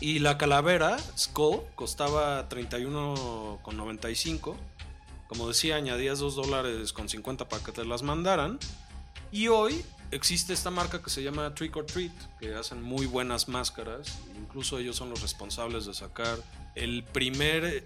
Y 0.02 0.20
la 0.20 0.38
calavera, 0.38 0.98
Skull, 1.18 1.62
costaba 1.76 2.50
$31.95. 2.50 4.56
Como 5.28 5.48
decía, 5.48 5.76
añadías 5.76 6.20
2 6.20 6.36
dólares 6.36 6.94
con 6.94 7.10
50 7.10 7.50
para 7.50 7.64
que 7.64 7.72
te 7.72 7.86
las 7.86 8.04
mandaran. 8.04 8.60
Y 9.32 9.48
hoy 9.48 9.84
existe 10.12 10.54
esta 10.54 10.70
marca 10.70 11.02
que 11.02 11.10
se 11.10 11.24
llama 11.24 11.54
Trick 11.56 11.76
or 11.76 11.86
Treat, 11.86 12.14
que 12.40 12.54
hacen 12.56 12.82
muy 12.82 13.06
buenas 13.06 13.48
máscaras. 13.48 14.20
Incluso 14.38 14.78
ellos 14.78 14.96
son 14.96 15.10
los 15.10 15.22
responsables 15.22 15.86
de 15.86 15.94
sacar 15.94 16.38
el 16.76 17.04
primer 17.04 17.86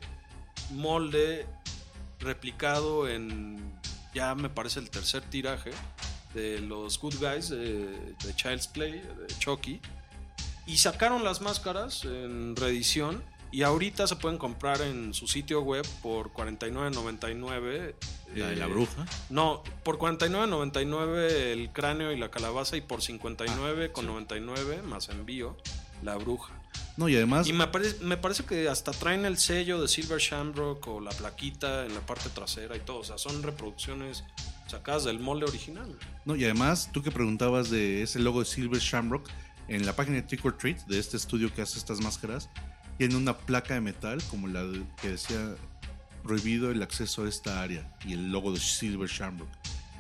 molde 0.72 1.48
replicado 2.20 3.08
en, 3.08 3.80
ya 4.14 4.36
me 4.36 4.50
parece 4.50 4.80
el 4.80 4.90
tercer 4.90 5.22
tiraje, 5.24 5.72
de 6.34 6.60
los 6.60 7.00
Good 7.00 7.16
Guys 7.16 7.50
de, 7.50 8.14
de 8.24 8.36
Child's 8.36 8.68
Play, 8.68 8.92
de 8.92 9.28
Chucky. 9.40 9.80
Y 10.68 10.78
sacaron 10.78 11.24
las 11.24 11.42
máscaras 11.42 12.04
en 12.06 12.56
reedición 12.56 13.24
y 13.52 13.64
ahorita 13.64 14.06
se 14.08 14.16
pueden 14.16 14.38
comprar 14.38 14.82
en 14.82 15.14
su 15.14 15.28
sitio 15.28 15.62
web 15.62 15.86
por 16.02 16.32
$49.99. 16.34 17.96
La 18.36 18.48
de 18.48 18.56
la 18.56 18.66
eh, 18.66 18.70
bruja. 18.70 19.06
no, 19.30 19.64
por 19.84 19.98
49.99 19.98 21.18
el 21.52 21.70
cráneo 21.72 22.12
y 22.12 22.18
la 22.18 22.30
calabaza 22.30 22.78
y 22.78 22.82
por 22.82 23.02
59.99 23.02 24.84
más 24.84 25.10
envío 25.10 25.58
la 26.04 26.16
bruja. 26.16 26.54
No, 26.98 27.08
y 27.10 27.16
además, 27.16 27.48
Y 27.48 27.54
me, 27.54 27.68
parece- 27.68 28.00
me 28.04 28.18
parece 28.18 28.44
que 28.44 28.68
hasta 28.68 28.92
traen 28.92 29.26
el 29.26 29.38
sello 29.38 29.82
de 29.82 29.88
Silver 29.88 30.20
Shamrock 30.20 30.86
o 30.88 31.00
la 31.00 31.12
plaquita 31.12 31.86
en 31.86 31.94
la 31.94 32.02
parte 32.02 32.30
trasera 32.30 32.76
y 32.76 32.82
todo. 32.82 33.00
O 33.00 33.04
sea, 33.06 33.18
son 33.18 33.42
reproducciones 33.42 34.24
sacadas 34.68 35.06
del 35.06 35.20
molde 35.20 35.46
original. 35.46 35.98
no, 36.26 36.36
y 36.36 36.44
además, 36.44 36.90
tú 36.92 37.02
que 37.02 37.10
preguntabas 37.12 37.70
de 37.70 38.04
ese 38.04 38.20
logo 38.20 38.42
de 38.42 38.46
Silver 38.46 38.80
Shamrock, 38.80 39.28
en 39.70 39.86
la 39.86 39.96
página 39.96 40.18
de 40.18 40.24
Trick 40.24 40.44
or 40.46 40.58
Treat, 40.58 40.80
de 40.88 41.00
este 41.00 41.16
estudio 41.18 41.54
que 41.54 41.62
hace 41.62 41.78
estas 41.78 42.02
máscaras, 42.02 42.50
tiene 43.00 43.16
una 43.16 43.38
placa 43.38 43.76
de 43.76 43.80
metal 43.80 44.22
como 44.30 44.50
la 44.50 44.62
que 45.02 45.12
decía 45.12 45.56
prohibido 46.22 46.70
el 46.70 46.84
acceso 46.84 47.24
a 47.24 47.30
esta 47.30 47.62
área 47.62 47.90
y 48.06 48.12
el 48.12 48.30
logo 48.30 48.52
de 48.52 48.60
Silver 48.60 49.10
Shamrock. 49.10 49.48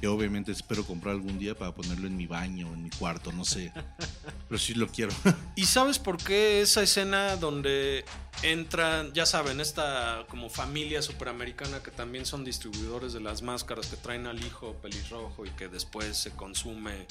Que 0.01 0.07
obviamente 0.07 0.51
espero 0.51 0.85
comprar 0.85 1.15
algún 1.15 1.39
día 1.39 1.55
para 1.55 1.73
ponerlo 1.73 2.07
en 2.07 2.17
mi 2.17 2.27
baño, 2.27 2.67
en 2.73 2.83
mi 2.83 2.89
cuarto, 2.89 3.31
no 3.31 3.45
sé. 3.45 3.71
Pero 4.49 4.59
sí 4.59 4.73
lo 4.73 4.87
quiero. 4.87 5.13
¿Y 5.55 5.63
sabes 5.63 5.97
por 5.97 6.17
qué 6.17 6.61
esa 6.61 6.83
escena 6.83 7.37
donde 7.37 8.03
entran, 8.43 9.13
ya 9.13 9.25
saben, 9.25 9.61
esta 9.61 10.25
como 10.27 10.49
familia 10.49 11.01
superamericana 11.01 11.81
que 11.81 11.91
también 11.91 12.25
son 12.25 12.43
distribuidores 12.43 13.13
de 13.13 13.21
las 13.21 13.41
máscaras 13.41 13.87
que 13.87 13.95
traen 13.95 14.27
al 14.27 14.43
hijo 14.43 14.73
pelirrojo 14.81 15.45
y 15.45 15.49
que 15.51 15.69
después 15.69 16.17
se 16.17 16.31
consume 16.31 17.07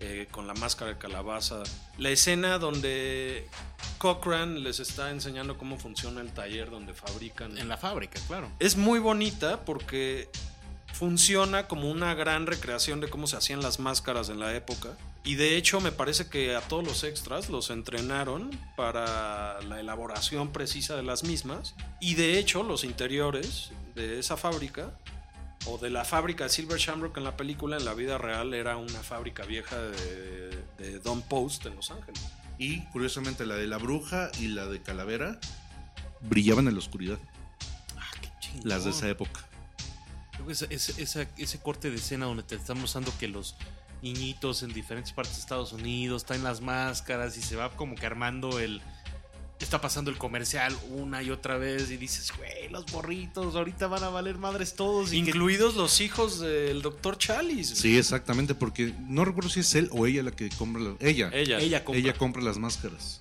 eh, 0.00 0.28
con 0.30 0.46
la 0.46 0.54
máscara 0.54 0.92
de 0.92 0.98
calabaza? 0.98 1.62
La 1.98 2.10
escena 2.10 2.58
donde 2.58 3.48
Cochrane 3.98 4.60
les 4.60 4.80
está 4.80 5.10
enseñando 5.10 5.56
cómo 5.56 5.78
funciona 5.78 6.20
el 6.20 6.32
taller 6.32 6.70
donde 6.70 6.94
fabrican. 6.94 7.56
En 7.58 7.68
la 7.68 7.76
fábrica, 7.76 8.20
claro. 8.26 8.50
Es 8.58 8.76
muy 8.76 8.98
bonita 8.98 9.64
porque 9.64 10.28
funciona 10.92 11.68
como 11.68 11.90
una 11.90 12.14
gran 12.14 12.46
recreación 12.46 13.00
de 13.00 13.08
cómo 13.08 13.26
se 13.26 13.36
hacían 13.36 13.60
las 13.60 13.78
máscaras 13.78 14.30
en 14.30 14.40
la 14.40 14.54
época. 14.54 14.96
Y 15.24 15.34
de 15.34 15.56
hecho 15.56 15.80
me 15.80 15.92
parece 15.92 16.28
que 16.28 16.54
a 16.54 16.60
todos 16.60 16.84
los 16.84 17.04
extras 17.04 17.50
los 17.50 17.70
entrenaron 17.70 18.50
para 18.76 19.60
la 19.62 19.80
elaboración 19.80 20.52
precisa 20.52 20.96
de 20.96 21.02
las 21.02 21.24
mismas. 21.24 21.74
Y 22.00 22.14
de 22.14 22.38
hecho 22.38 22.62
los 22.62 22.84
interiores 22.84 23.72
de 23.94 24.18
esa 24.18 24.36
fábrica 24.36 24.92
o 25.66 25.78
de 25.78 25.90
la 25.90 26.04
fábrica 26.04 26.44
de 26.44 26.50
Silver 26.50 26.78
Shamrock 26.78 27.16
en 27.16 27.24
la 27.24 27.36
película, 27.36 27.76
en 27.76 27.84
la 27.84 27.94
vida 27.94 28.18
real 28.18 28.54
era 28.54 28.76
una 28.76 29.02
fábrica 29.02 29.44
vieja 29.44 29.76
de, 29.76 30.62
de 30.78 30.98
Don 31.00 31.22
Post 31.22 31.66
en 31.66 31.76
Los 31.76 31.90
Ángeles. 31.90 32.20
Y 32.58 32.82
curiosamente 32.86 33.44
la 33.46 33.56
de 33.56 33.66
la 33.66 33.76
bruja 33.78 34.30
y 34.40 34.48
la 34.48 34.66
de 34.66 34.80
calavera 34.80 35.38
brillaban 36.22 36.68
en 36.68 36.74
la 36.74 36.78
oscuridad. 36.80 37.18
Ah, 37.98 38.10
qué 38.20 38.28
chingón. 38.40 38.68
Las 38.68 38.84
de 38.84 38.90
esa 38.90 39.08
época. 39.08 39.44
Creo 40.32 40.46
que 40.46 40.52
ese, 40.52 40.66
ese- 40.70 41.02
esa- 41.02 41.28
ese 41.36 41.58
corte 41.60 41.90
de 41.90 41.96
escena 41.96 42.26
donde 42.26 42.42
te 42.42 42.54
están 42.54 42.80
mostrando 42.80 43.12
que 43.18 43.28
los 43.28 43.56
niñitos 44.02 44.62
en 44.62 44.72
diferentes 44.72 45.12
partes 45.12 45.34
de 45.36 45.40
Estados 45.40 45.72
Unidos 45.72 46.24
traen 46.24 46.44
las 46.44 46.60
máscaras 46.60 47.36
y 47.36 47.42
se 47.42 47.56
va 47.56 47.70
como 47.72 47.94
que 47.96 48.06
armando 48.06 48.58
el. 48.60 48.80
Está 49.58 49.80
pasando 49.80 50.10
el 50.10 50.18
comercial 50.18 50.76
una 50.90 51.22
y 51.22 51.30
otra 51.30 51.56
vez 51.56 51.90
y 51.90 51.96
dices, 51.96 52.30
güey, 52.36 52.68
los 52.70 52.84
borritos 52.92 53.56
ahorita 53.56 53.86
van 53.86 54.04
a 54.04 54.10
valer 54.10 54.36
madres 54.36 54.74
todos. 54.74 55.08
Y 55.12 55.22
que- 55.22 55.30
Incluidos 55.30 55.76
los 55.76 56.00
hijos 56.02 56.40
del 56.40 56.82
Dr. 56.82 57.16
Chalice. 57.16 57.74
Sí, 57.74 57.96
exactamente, 57.96 58.54
porque 58.54 58.92
no 59.08 59.24
recuerdo 59.24 59.48
si 59.48 59.60
es 59.60 59.74
él 59.74 59.88
o 59.92 60.06
ella 60.06 60.22
la 60.22 60.30
que 60.32 60.50
compra 60.50 60.82
la- 60.82 60.96
ella. 61.00 61.30
Ella. 61.32 61.58
ella 61.58 61.84
compra. 61.84 62.00
Ella 62.00 62.12
compra 62.12 62.42
las 62.42 62.58
máscaras. 62.58 63.20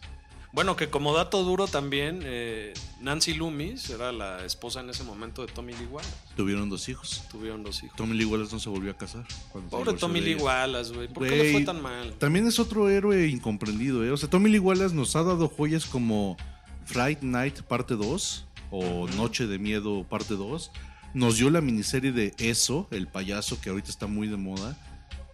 Bueno, 0.56 0.78
que 0.78 0.89
como 0.89 1.14
dato 1.14 1.43
duro 1.43 1.68
también, 1.68 2.22
eh, 2.24 2.74
Nancy 3.01 3.34
Loomis 3.34 3.89
era 3.89 4.14
la 4.14 4.45
esposa 4.45 4.80
en 4.80 4.89
ese 4.89 5.03
momento 5.03 5.45
de 5.45 5.51
Tommy 5.51 5.74
Lee 5.74 5.86
Wallace. 5.91 6.14
Tuvieron 6.38 6.70
dos 6.70 6.88
hijos. 6.88 7.26
Tuvieron 7.30 7.62
dos 7.62 7.84
hijos. 7.84 7.97
Tommy 7.97 8.16
Lee 8.16 8.24
Wallace 8.24 8.53
no 8.53 8.62
se 8.62 8.70
volvió 8.70 8.91
a 8.91 8.97
casar. 8.97 9.26
Pobre 9.70 9.91
Tommy 9.95 10.22
Lee. 10.22 10.36
Wallace, 10.36 10.93
güey. 10.93 11.10
¿Por 11.10 11.28
qué 11.28 11.36
le 11.36 11.51
fue 11.51 11.66
tan 11.66 11.82
mal? 11.82 12.14
También 12.20 12.47
es 12.47 12.58
otro 12.58 12.89
héroe 12.89 13.28
incomprendido, 13.28 14.06
¿eh? 14.06 14.12
O 14.12 14.16
sea, 14.16 14.30
Tommy 14.30 14.49
Lee 14.49 14.60
Wallace 14.60 14.95
nos 14.95 15.18
ha 15.18 15.24
dado 15.24 15.49
joyas 15.49 15.86
como 15.86 16.38
Fright 16.86 17.22
Night 17.22 17.64
parte 17.64 17.95
2 17.95 18.47
o 18.72 19.08
Noche 19.18 19.47
de 19.47 19.60
Miedo 19.60 20.06
parte 20.08 20.36
2. 20.36 20.72
Nos 21.16 21.36
dio 21.36 21.49
la 21.49 21.60
miniserie 21.60 22.14
de 22.14 22.34
Eso, 22.38 22.88
el 22.91 23.08
payaso 23.08 23.60
que 23.60 23.72
ahorita 23.72 23.89
está 23.89 24.08
muy 24.08 24.30
de 24.30 24.38
moda. 24.38 24.78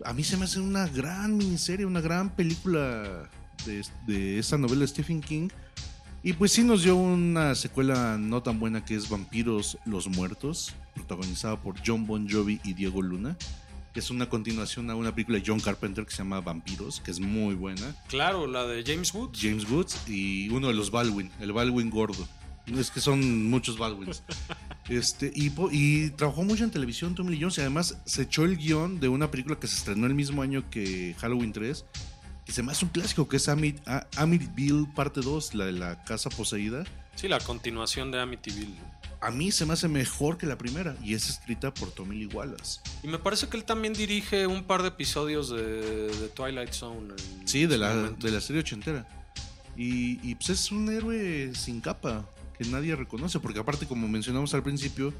A 0.03 0.13
mí 0.13 0.24
se 0.24 0.36
me 0.36 0.45
hace 0.45 0.59
una 0.59 0.88
gran 0.88 1.38
miniserie, 1.38 1.86
una 1.86 2.01
gran 2.01 2.36
película 2.36 3.30
de, 3.66 3.86
de 4.07 4.39
esa 4.39 4.57
novela 4.57 4.82
de 4.82 4.88
Stephen 4.88 5.22
King. 5.22 5.49
Y 6.24 6.34
pues 6.34 6.51
sí 6.51 6.64
nos 6.64 6.84
dio 6.84 6.95
una 6.95 7.55
secuela 7.55 8.18
no 8.20 8.43
tan 8.43 8.59
buena 8.59 8.86
que 8.86 8.95
es 8.95 9.09
Vampiros 9.09 9.80
los 9.86 10.07
Muertos, 10.07 10.74
protagonizada 10.93 11.59
por 11.59 11.76
John 11.84 12.05
Bon 12.05 12.30
Jovi 12.30 12.59
y 12.64 12.74
Diego 12.74 13.01
Luna. 13.01 13.36
que 13.91 13.99
Es 13.99 14.12
una 14.12 14.30
continuación 14.30 14.91
a 14.91 14.95
una 14.95 15.16
película 15.16 15.39
de 15.39 15.43
John 15.45 15.59
Carpenter 15.59 16.05
que 16.05 16.12
se 16.12 16.20
llama 16.20 16.39
Vampiros, 16.39 17.01
que 17.01 17.09
es 17.09 17.20
muy 17.20 17.55
buena. 17.55 17.95
Claro, 18.07 18.45
la 18.45 18.68
de 18.68 18.84
James 18.84 19.12
Woods. 19.14 19.39
James 19.41 19.68
Woods 19.68 20.07
y 20.07 20.47
uno 20.49 20.68
de 20.68 20.76
los 20.76 20.91
Baldwin, 20.91 21.32
el 21.39 21.53
Baldwin 21.53 21.89
gordo. 21.89 22.28
Es 22.68 22.91
que 22.91 23.01
son 23.01 23.49
muchos 23.49 23.78
Baldwins. 23.78 24.24
Este, 24.89 25.32
y, 25.34 25.53
y 25.72 26.09
trabajó 26.09 26.43
mucho 26.43 26.66
en 26.66 26.72
televisión 26.72 27.16
Tommy 27.16 27.32
Lee 27.32 27.41
Jones 27.41 27.59
y 27.59 27.62
además 27.62 27.97
se 28.03 28.24
echó 28.24 28.43
el 28.43 28.57
guion 28.57 28.99
de 28.99 29.07
una 29.07 29.32
película 29.32 29.57
que 29.57 29.68
se 29.68 29.78
estrenó 29.78 30.05
el 30.05 30.16
mismo 30.16 30.41
año 30.41 30.70
que 30.70 31.16
Halloween 31.20 31.53
3, 31.53 31.86
que 32.51 32.55
se 32.55 32.63
me 32.63 32.73
hace 32.73 32.83
un 32.83 32.91
clásico, 32.91 33.29
que 33.29 33.37
es 33.37 33.47
Amit, 33.47 33.79
A- 33.87 34.05
Amityville 34.17 34.85
parte 34.93 35.21
2, 35.21 35.55
la 35.55 35.65
de 35.67 35.71
la 35.71 36.03
casa 36.03 36.29
poseída. 36.29 36.83
Sí, 37.15 37.29
la 37.29 37.39
continuación 37.39 38.11
de 38.11 38.19
Amityville. 38.19 38.75
A 39.21 39.31
mí 39.31 39.51
se 39.51 39.65
me 39.65 39.71
hace 39.71 39.87
mejor 39.87 40.37
que 40.37 40.45
la 40.45 40.57
primera 40.57 40.97
y 41.01 41.13
es 41.13 41.29
escrita 41.29 41.73
por 41.73 41.91
Tommy 41.91 42.17
Lee 42.17 42.25
Wallace. 42.25 42.81
Y 43.03 43.07
me 43.07 43.19
parece 43.19 43.47
que 43.47 43.55
él 43.55 43.63
también 43.63 43.93
dirige 43.93 44.47
un 44.47 44.63
par 44.65 44.81
de 44.81 44.89
episodios 44.89 45.49
de, 45.49 45.61
de 46.09 46.27
Twilight 46.29 46.73
Zone. 46.73 47.13
Sí, 47.45 47.67
de 47.67 47.77
la, 47.77 47.95
de 47.95 48.31
la 48.31 48.41
serie 48.41 48.61
ochentera. 48.61 49.07
Y, 49.77 50.19
y, 50.29 50.35
pues 50.35 50.49
es 50.49 50.71
un 50.73 50.89
héroe 50.89 51.53
sin 51.55 51.79
capa 51.79 52.25
que 52.57 52.65
nadie 52.65 52.93
reconoce, 52.97 53.39
porque 53.39 53.59
aparte, 53.59 53.87
como 53.87 54.09
mencionamos 54.09 54.53
al 54.53 54.63
principio, 54.63 55.13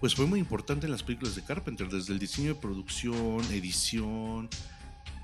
pues 0.00 0.14
fue 0.14 0.26
muy 0.26 0.40
importante 0.40 0.84
en 0.84 0.92
las 0.92 1.02
películas 1.02 1.34
de 1.36 1.42
Carpenter, 1.42 1.88
desde 1.88 2.12
el 2.12 2.18
diseño 2.18 2.48
de 2.52 2.60
producción, 2.60 3.40
edición, 3.50 4.50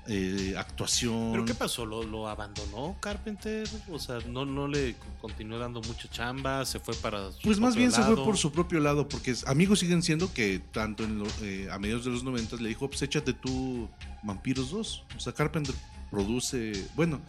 eh, 0.07 0.55
actuación. 0.57 1.29
¿Pero 1.31 1.45
qué 1.45 1.53
pasó? 1.53 1.85
¿Lo, 1.85 2.03
lo 2.03 2.27
abandonó 2.27 2.97
Carpenter? 2.99 3.67
O 3.89 3.99
sea, 3.99 4.19
no, 4.27 4.45
no 4.45 4.67
le 4.67 4.95
continuó 5.21 5.57
dando 5.59 5.81
mucha 5.81 6.09
chamba, 6.09 6.65
se 6.65 6.79
fue 6.79 6.93
para 6.95 7.31
su 7.31 7.39
Pues 7.41 7.59
más 7.59 7.75
bien 7.75 7.91
se 7.91 8.01
fue 8.03 8.15
por 8.25 8.37
su 8.37 8.51
propio 8.51 8.79
lado, 8.79 9.07
porque 9.07 9.33
amigos 9.47 9.79
siguen 9.79 10.01
siendo 10.03 10.33
que 10.33 10.59
tanto 10.71 11.03
en 11.03 11.19
lo- 11.19 11.27
eh, 11.41 11.69
a 11.71 11.79
mediados 11.79 12.03
de 12.05 12.11
los 12.11 12.23
90 12.23 12.57
le 12.57 12.69
dijo, 12.69 12.89
pues 12.89 13.01
échate 13.01 13.33
tú 13.33 13.87
Vampiros 14.23 14.71
2. 14.71 15.03
O 15.15 15.19
sea, 15.19 15.33
Carpenter 15.33 15.73
produce, 16.11 16.85
bueno, 16.95 17.21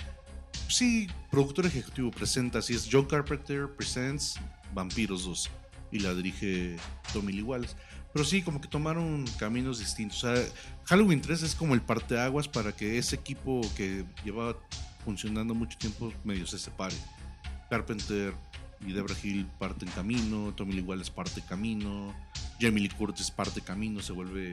sí, 0.68 1.06
productor 1.30 1.66
ejecutivo 1.66 2.10
presenta, 2.10 2.58
así 2.58 2.74
es, 2.74 2.88
John 2.90 3.04
Carpenter 3.06 3.68
presents 3.76 4.34
Vampiros 4.74 5.24
2 5.24 5.50
y 5.92 6.00
la 6.00 6.12
dirige 6.14 6.76
Tommy 7.12 7.32
Lee 7.32 7.42
Wallace. 7.42 7.76
Pero 8.14 8.24
sí, 8.24 8.42
como 8.42 8.60
que 8.60 8.68
tomaron 8.68 9.24
caminos 9.38 9.80
distintos. 9.80 10.22
O 10.22 10.34
sea, 10.34 10.44
Halloween 10.84 11.20
3 11.20 11.42
es 11.42 11.54
como 11.56 11.74
el 11.74 11.82
parteaguas 11.82 12.46
para 12.46 12.70
que 12.70 12.96
ese 12.96 13.16
equipo 13.16 13.60
que 13.76 14.04
llevaba 14.24 14.56
funcionando 15.04 15.52
mucho 15.52 15.76
tiempo 15.76 16.12
medio 16.22 16.46
se 16.46 16.60
separe. 16.60 16.94
Carpenter 17.68 18.32
y 18.86 18.92
Debra 18.92 19.16
Hill 19.20 19.46
parten 19.58 19.88
camino, 19.90 20.54
Tommy 20.54 20.74
Lee 20.74 20.82
Wallace 20.82 21.10
parte 21.10 21.42
camino, 21.42 22.14
Jamie 22.60 22.84
Lee 22.84 22.88
Curtis 22.88 23.32
parte 23.32 23.60
camino, 23.60 24.00
se 24.00 24.12
vuelve 24.12 24.52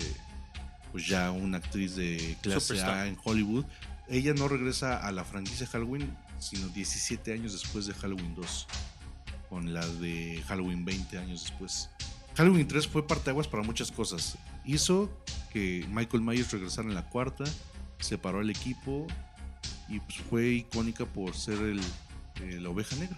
pues 0.92 1.08
ya 1.08 1.30
una 1.30 1.58
actriz 1.58 1.96
de 1.96 2.38
clase 2.42 2.60
Superstar. 2.62 2.98
A 2.98 3.08
en 3.08 3.18
Hollywood. 3.24 3.66
Ella 4.10 4.34
no 4.34 4.48
regresa 4.48 4.98
a 4.98 5.12
la 5.12 5.24
franquicia 5.24 5.68
Halloween, 5.68 6.18
sino 6.40 6.68
17 6.70 7.32
años 7.32 7.54
después 7.54 7.86
de 7.86 7.94
Halloween 7.94 8.34
2, 8.34 8.68
con 9.50 9.72
la 9.72 9.86
de 9.86 10.44
Halloween 10.48 10.84
20 10.84 11.18
años 11.20 11.44
después. 11.44 11.90
Halloween 12.36 12.68
3 12.68 12.88
fue 12.88 13.06
parteaguas 13.06 13.48
para 13.48 13.64
muchas 13.64 13.92
cosas. 13.92 14.38
Hizo 14.66 15.10
que 15.52 15.86
Michael 15.90 16.24
Myers 16.24 16.52
regresara 16.52 16.88
en 16.88 16.96
la 16.96 17.10
cuarta, 17.10 17.44
separó 18.00 18.40
al 18.40 18.50
equipo 18.50 19.08
y 19.90 20.00
pues 20.00 20.18
fue 20.30 20.48
icónica 20.48 21.06
por 21.06 21.36
ser 21.36 21.58
el, 21.60 21.80
eh, 22.42 22.60
la 22.62 22.70
oveja 22.70 22.96
negra 22.96 23.18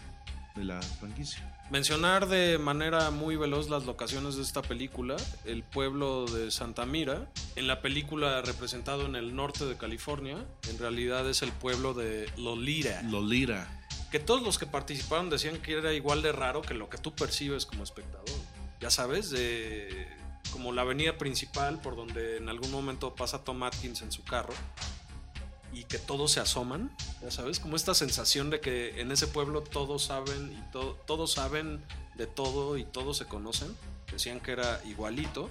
de 0.56 0.64
la 0.64 0.82
franquicia. 0.82 1.50
Mencionar 1.70 2.28
de 2.28 2.58
manera 2.58 3.10
muy 3.10 3.36
veloz 3.36 3.70
las 3.70 3.86
locaciones 3.86 4.36
de 4.36 4.44
esta 4.44 4.62
película. 4.62 5.16
El 5.46 5.64
pueblo 5.64 6.26
de 6.26 6.52
Santa 6.52 6.86
Mira, 6.86 7.28
en 7.56 7.68
la 7.68 7.82
película 7.82 8.42
representado 8.42 9.06
en 9.06 9.16
el 9.16 9.36
norte 9.36 9.66
de 9.66 9.78
California, 9.78 10.38
en 10.70 10.78
realidad 10.78 11.28
es 11.30 11.42
el 11.42 11.52
pueblo 11.52 11.94
de 11.94 12.30
Lolita. 12.38 13.02
Lolita. 13.04 13.82
Que 14.12 14.20
todos 14.20 14.44
los 14.44 14.60
que 14.60 14.68
participaron 14.68 15.30
decían 15.30 15.60
que 15.60 15.74
era 15.74 15.94
igual 15.94 16.22
de 16.22 16.32
raro 16.32 16.62
que 16.62 16.76
lo 16.76 16.90
que 16.90 17.00
tú 17.00 17.16
percibes 17.16 17.66
como 17.66 17.84
espectador. 17.84 18.43
Ya 18.84 18.90
sabes, 18.90 19.30
de 19.30 20.10
como 20.52 20.74
la 20.74 20.82
avenida 20.82 21.18
principal 21.18 21.80
por 21.80 21.96
donde 21.96 22.36
en 22.36 22.50
algún 22.50 22.70
momento 22.70 23.16
pasa 23.16 23.42
Tom 23.46 23.64
Atkins 23.64 24.02
en 24.02 24.12
su 24.12 24.26
carro 24.26 24.54
y 25.72 25.86
que 25.86 25.98
todos 26.00 26.34
se 26.34 26.42
asoman, 26.42 26.92
ya 27.22 27.32
sabes, 27.32 27.62
como 27.62 27.78
esta 27.78 27.94
sensación 27.94 28.50
de 28.50 28.60
que 28.60 29.00
en 29.00 29.14
ese 29.14 29.28
pueblo 29.28 29.62
todos 29.62 30.04
saben 30.04 30.52
y 30.52 30.72
to- 30.74 31.00
todos 31.08 31.32
saben 31.32 31.82
de 32.16 32.28
todo 32.28 32.78
y 32.78 32.84
todos 32.84 33.16
se 33.18 33.26
conocen. 33.26 33.74
Decían 34.12 34.42
que 34.42 34.52
era 34.52 34.82
igualito. 34.84 35.50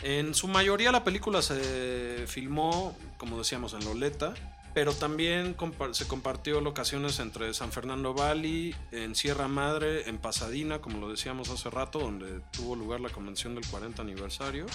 En 0.00 0.34
su 0.34 0.48
mayoría 0.48 0.92
la 0.92 1.04
película 1.04 1.42
se 1.42 2.24
filmó, 2.26 2.96
como 3.18 3.36
decíamos, 3.36 3.74
en 3.74 3.84
Loleta, 3.84 4.32
pero 4.76 4.92
también 4.92 5.56
se 5.92 6.06
compartió 6.06 6.60
locaciones 6.60 7.18
entre 7.18 7.54
San 7.54 7.72
Fernando 7.72 8.12
Valley, 8.12 8.74
en 8.92 9.14
Sierra 9.14 9.48
Madre, 9.48 10.06
en 10.06 10.18
Pasadena, 10.18 10.82
como 10.82 10.98
lo 10.98 11.08
decíamos 11.08 11.48
hace 11.48 11.70
rato, 11.70 11.98
donde 11.98 12.42
tuvo 12.52 12.76
lugar 12.76 13.00
la 13.00 13.08
convención 13.08 13.54
del 13.54 13.66
40 13.66 14.02
aniversario. 14.02 14.66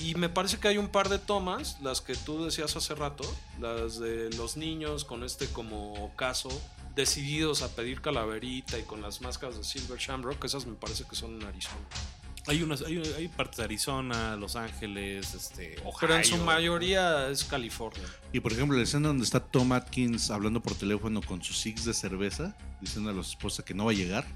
Y 0.00 0.14
me 0.14 0.28
parece 0.28 0.60
que 0.60 0.68
hay 0.68 0.78
un 0.78 0.86
par 0.86 1.08
de 1.08 1.18
tomas, 1.18 1.80
las 1.80 2.02
que 2.02 2.14
tú 2.14 2.44
decías 2.44 2.76
hace 2.76 2.94
rato, 2.94 3.24
las 3.60 3.98
de 3.98 4.30
los 4.36 4.56
niños 4.56 5.04
con 5.04 5.24
este 5.24 5.48
como 5.48 6.14
caso, 6.14 6.50
decididos 6.94 7.62
a 7.62 7.74
pedir 7.74 8.00
calaverita 8.00 8.78
y 8.78 8.84
con 8.84 9.02
las 9.02 9.20
máscaras 9.22 9.56
de 9.56 9.64
Silver 9.64 9.98
Shamrock, 9.98 10.44
esas 10.44 10.66
me 10.66 10.76
parece 10.76 11.02
que 11.02 11.16
son 11.16 11.42
en 11.42 11.48
Arizona. 11.48 11.84
Hay, 12.46 12.62
unas, 12.62 12.82
hay, 12.82 12.98
hay 13.16 13.28
partes 13.28 13.56
de 13.58 13.64
Arizona, 13.64 14.36
Los 14.36 14.54
Ángeles, 14.54 15.34
este, 15.34 15.76
Ohio. 15.80 15.96
Pero 16.00 16.16
en 16.16 16.24
su 16.24 16.36
mayoría 16.38 17.28
es 17.30 17.44
California. 17.44 18.04
Y 18.32 18.40
por 18.40 18.52
ejemplo, 18.52 18.76
la 18.76 18.82
escena 18.82 19.08
donde 19.08 19.24
está 19.24 19.40
Tom 19.40 19.72
Atkins 19.72 20.30
hablando 20.30 20.62
por 20.62 20.74
teléfono 20.74 21.22
con 21.22 21.42
su 21.42 21.54
six 21.54 21.84
de 21.84 21.94
cerveza, 21.94 22.54
diciendo 22.80 23.10
a 23.10 23.12
la 23.14 23.22
esposa 23.22 23.64
que 23.64 23.72
no 23.72 23.86
va 23.86 23.92
a 23.92 23.94
llegar. 23.94 24.26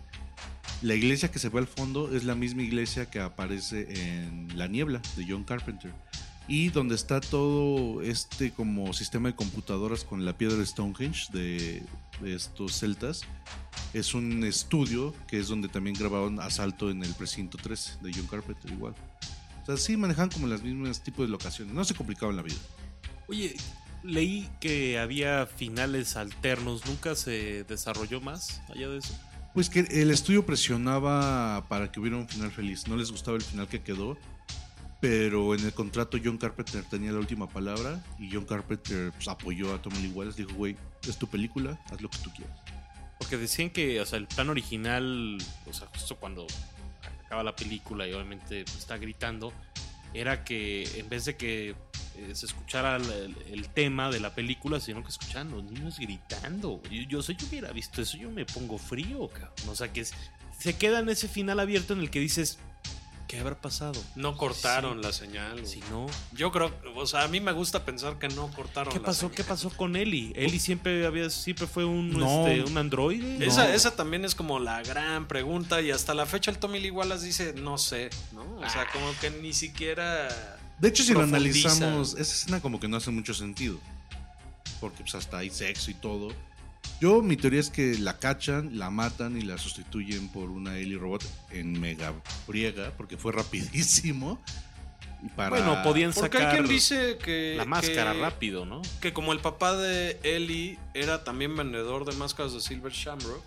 La 0.81 0.95
iglesia 0.95 1.31
que 1.31 1.39
se 1.39 1.49
ve 1.49 1.59
al 1.59 1.67
fondo 1.67 2.15
es 2.15 2.25
la 2.25 2.35
misma 2.35 2.63
iglesia 2.63 3.11
que 3.11 3.21
aparece 3.21 3.89
en 3.91 4.57
La 4.57 4.69
Niebla 4.69 5.03
de 5.17 5.27
John 5.29 5.45
Carpenter. 5.45 5.93
Y 6.47 6.71
donde 6.71 6.95
está 6.95 7.21
todo 7.21 8.01
este 8.01 8.53
como 8.53 8.95
sistema 8.95 9.29
de 9.29 9.35
computadoras 9.35 10.05
con 10.05 10.25
la 10.25 10.39
piedra 10.39 10.57
de 10.57 10.65
Stonehenge 10.65 11.31
de, 11.31 11.83
de 12.21 12.35
estos 12.35 12.79
celtas, 12.79 13.23
es 13.93 14.15
un 14.15 14.45
estudio 14.45 15.15
que 15.27 15.39
es 15.39 15.49
donde 15.49 15.69
también 15.69 15.97
grabaron 15.99 16.41
Asalto 16.41 16.91
en 16.91 17.03
el 17.03 17.15
Precinto 17.15 17.59
3 17.59 17.99
de 18.03 18.13
John 18.13 18.27
Carpenter 18.27 18.71
igual. 18.71 18.95
O 19.63 19.67
sea, 19.67 19.77
sí 19.77 19.97
manejan 19.97 20.31
como 20.31 20.47
las 20.47 20.63
mismas 20.63 21.03
tipos 21.03 21.27
de 21.27 21.31
locaciones. 21.31 21.75
No 21.75 21.85
se 21.85 21.95
complicaban 21.95 22.37
la 22.37 22.43
vida. 22.43 22.57
Oye, 23.29 23.55
leí 24.03 24.49
que 24.61 24.99
había 24.99 25.47
finales 25.47 26.17
alternos. 26.17 26.87
¿Nunca 26.87 27.15
se 27.15 27.65
desarrolló 27.65 28.21
más 28.21 28.63
allá 28.69 28.89
de 28.89 28.99
eso? 28.99 29.15
Pues 29.55 29.69
que 29.69 29.81
el 29.81 30.11
estudio 30.11 30.45
presionaba 30.47 31.67
para 31.69 31.91
que 31.91 32.01
hubiera 32.01 32.17
un 32.17 32.29
final 32.29 32.51
feliz. 32.51 32.87
No 32.87 32.97
les 32.97 33.11
gustaba 33.11 33.37
el 33.37 33.43
final 33.43 33.69
que 33.69 33.83
quedó. 33.83 34.17
Pero 35.01 35.55
en 35.55 35.65
el 35.65 35.73
contrato 35.73 36.19
John 36.23 36.39
Carpenter 36.39 36.83
tenía 36.85 37.13
la 37.13 37.19
última 37.19 37.49
palabra. 37.49 38.03
Y 38.19 38.31
John 38.33 38.45
Carpenter 38.45 39.13
pues, 39.13 39.29
apoyó 39.29 39.73
a 39.75 39.81
Tommy 39.81 39.99
Lee 39.99 40.13
Wallace. 40.13 40.43
Dijo, 40.43 40.55
güey, 40.57 40.77
es 41.09 41.17
tu 41.17 41.29
película, 41.29 41.79
haz 41.91 42.01
lo 42.01 42.11
que 42.11 42.19
tú 42.19 42.31
quieras. 42.35 42.57
Porque 43.19 43.37
decían 43.37 43.71
que, 43.71 44.01
o 44.01 44.07
sea, 44.07 44.19
el 44.19 44.27
plan 44.27 44.49
original, 44.49 45.39
o 45.67 45.73
sea, 45.73 45.87
justo 45.89 46.17
cuando 46.17 46.47
acaba 47.25 47.43
la 47.43 47.55
película 47.55 48.07
y 48.09 48.13
obviamente 48.13 48.65
pues, 48.65 48.79
está 48.79 48.97
gritando, 48.97 49.53
era 50.15 50.45
que 50.45 50.85
en 50.99 51.09
vez 51.09 51.25
de 51.27 51.37
que 51.37 51.71
eh, 52.17 52.35
se 52.35 52.47
escuchara 52.47 52.97
el, 52.97 53.37
el- 53.53 53.69
tema 53.69 54.11
de 54.11 54.19
la 54.19 54.35
película, 54.35 54.81
sino 54.81 55.03
que 55.05 55.11
escucharan 55.11 55.51
los 55.51 55.63
niños 55.63 55.99
gritando. 55.99 56.81
Yo, 56.91 57.03
yo, 57.03 57.21
yo 57.21 57.47
hubiera 57.49 57.71
visto 57.73 58.03
eso, 58.03 58.17
yo 58.17 58.31
me 58.31 58.45
pongo 58.47 58.79
frío, 58.79 59.29
cabrón. 59.29 59.69
O 59.69 59.77
sea, 59.77 59.93
que 59.93 60.01
es- 60.01 60.15
se 60.59 60.77
queda 60.77 60.99
en 61.01 61.09
ese 61.09 61.29
final 61.29 61.61
abierto 61.61 61.93
en 61.93 62.01
el 62.01 62.11
que 62.11 62.19
dices, 62.21 62.59
¿qué 63.29 63.39
habrá 63.39 63.55
pasado? 63.61 64.03
No 64.17 64.37
cortaron 64.37 64.99
Sí. 64.99 65.05
la 65.05 65.13
señal. 65.13 65.67
Si 65.67 65.79
no, 65.91 66.07
Yo 66.33 66.51
creo, 66.51 66.73
o 66.97 67.07
sea, 67.07 67.23
a 67.23 67.29
mí 67.29 67.41
me 67.41 67.53
gusta 67.53 67.85
pensar 67.85 68.19
que 68.19 68.27
no 68.29 68.51
cortaron 68.51 68.93
¿qué 68.93 68.99
la 68.99 69.05
pasó? 69.07 69.21
señal. 69.21 69.35
¿Qué 69.37 69.45
pasó 69.45 69.71
con 69.71 69.95
Eli? 69.95 70.33
Eli 70.35 70.59
siempre 70.59 71.07
había, 71.07 71.31
siempre 71.31 71.67
fue 71.67 71.85
un, 71.85 72.11
No. 72.11 72.47
este, 72.49 72.65
un 72.65 72.77
androide. 72.79 73.47
Esa, 73.47 73.69
No. 73.69 73.75
esa 73.75 73.91
también 73.95 74.25
es 74.25 74.35
como 74.35 74.59
la 74.59 74.83
gran 74.83 75.29
pregunta 75.29 75.81
y 75.83 75.91
hasta 75.93 76.15
la 76.15 76.27
fecha 76.27 76.51
el 76.51 76.59
Tommy 76.59 76.81
Lee 76.81 76.91
Wallace 76.91 77.25
dice 77.25 77.53
no 77.53 77.79
sé, 77.79 78.11
¿no? 78.33 78.57
O 78.59 78.69
sea, 78.71 78.89
como 78.93 79.07
que 79.21 79.31
ni 79.31 79.53
siquiera... 79.53 80.29
De 80.79 80.89
hecho, 80.89 81.03
si 81.05 81.13
lo 81.13 81.23
analizamos, 81.23 82.13
esa 82.15 82.21
escena 82.23 82.61
como 82.61 82.81
que 82.81 82.89
no 82.89 82.97
hace 82.97 83.11
mucho 83.11 83.35
sentido. 83.35 83.79
Porque 84.81 84.99
pues 85.03 85.15
hasta 85.17 85.39
hay 85.39 85.51
sexo 85.51 85.91
y 85.91 85.95
todo. 85.95 86.29
Yo, 87.01 87.23
mi 87.23 87.37
teoría 87.37 87.61
es 87.61 87.71
que 87.71 87.97
la 87.99 88.19
cachan, 88.19 88.79
la 88.79 88.91
matan 88.91 89.37
y 89.37 89.43
la 89.43 89.57
sustituyen 89.59 90.29
por 90.29 90.51
una 90.51 90.77
Ellie 90.79 90.99
Robot 90.99 91.25
en 91.51 91.79
mega 91.81 92.13
friega, 92.47 92.93
porque 92.97 93.17
fue 93.17 93.33
rapidísimo. 93.33 94.41
Y 95.25 95.29
para... 95.31 95.51
Bueno, 95.51 95.83
podían 95.83 96.13
Porque 96.13 96.39
hay 96.39 96.43
sacar 96.45 96.57
quien 96.59 96.69
dice 96.69 97.19
que... 97.19 97.55
la 97.57 97.65
máscara 97.65 98.13
que- 98.13 98.21
rápido, 98.21 98.65
¿no? 98.67 98.83
Que 99.01 99.13
como 99.13 99.33
el 99.33 99.41
papá 99.41 99.77
de 99.77 100.19
Ellie 100.23 100.79
era 100.95 101.25
también 101.25 101.57
vendedor 101.57 102.05
de 102.05 102.17
máscaras 102.17 102.53
de 102.53 102.61
Silver 102.61 102.93
Shamrock, 102.93 103.43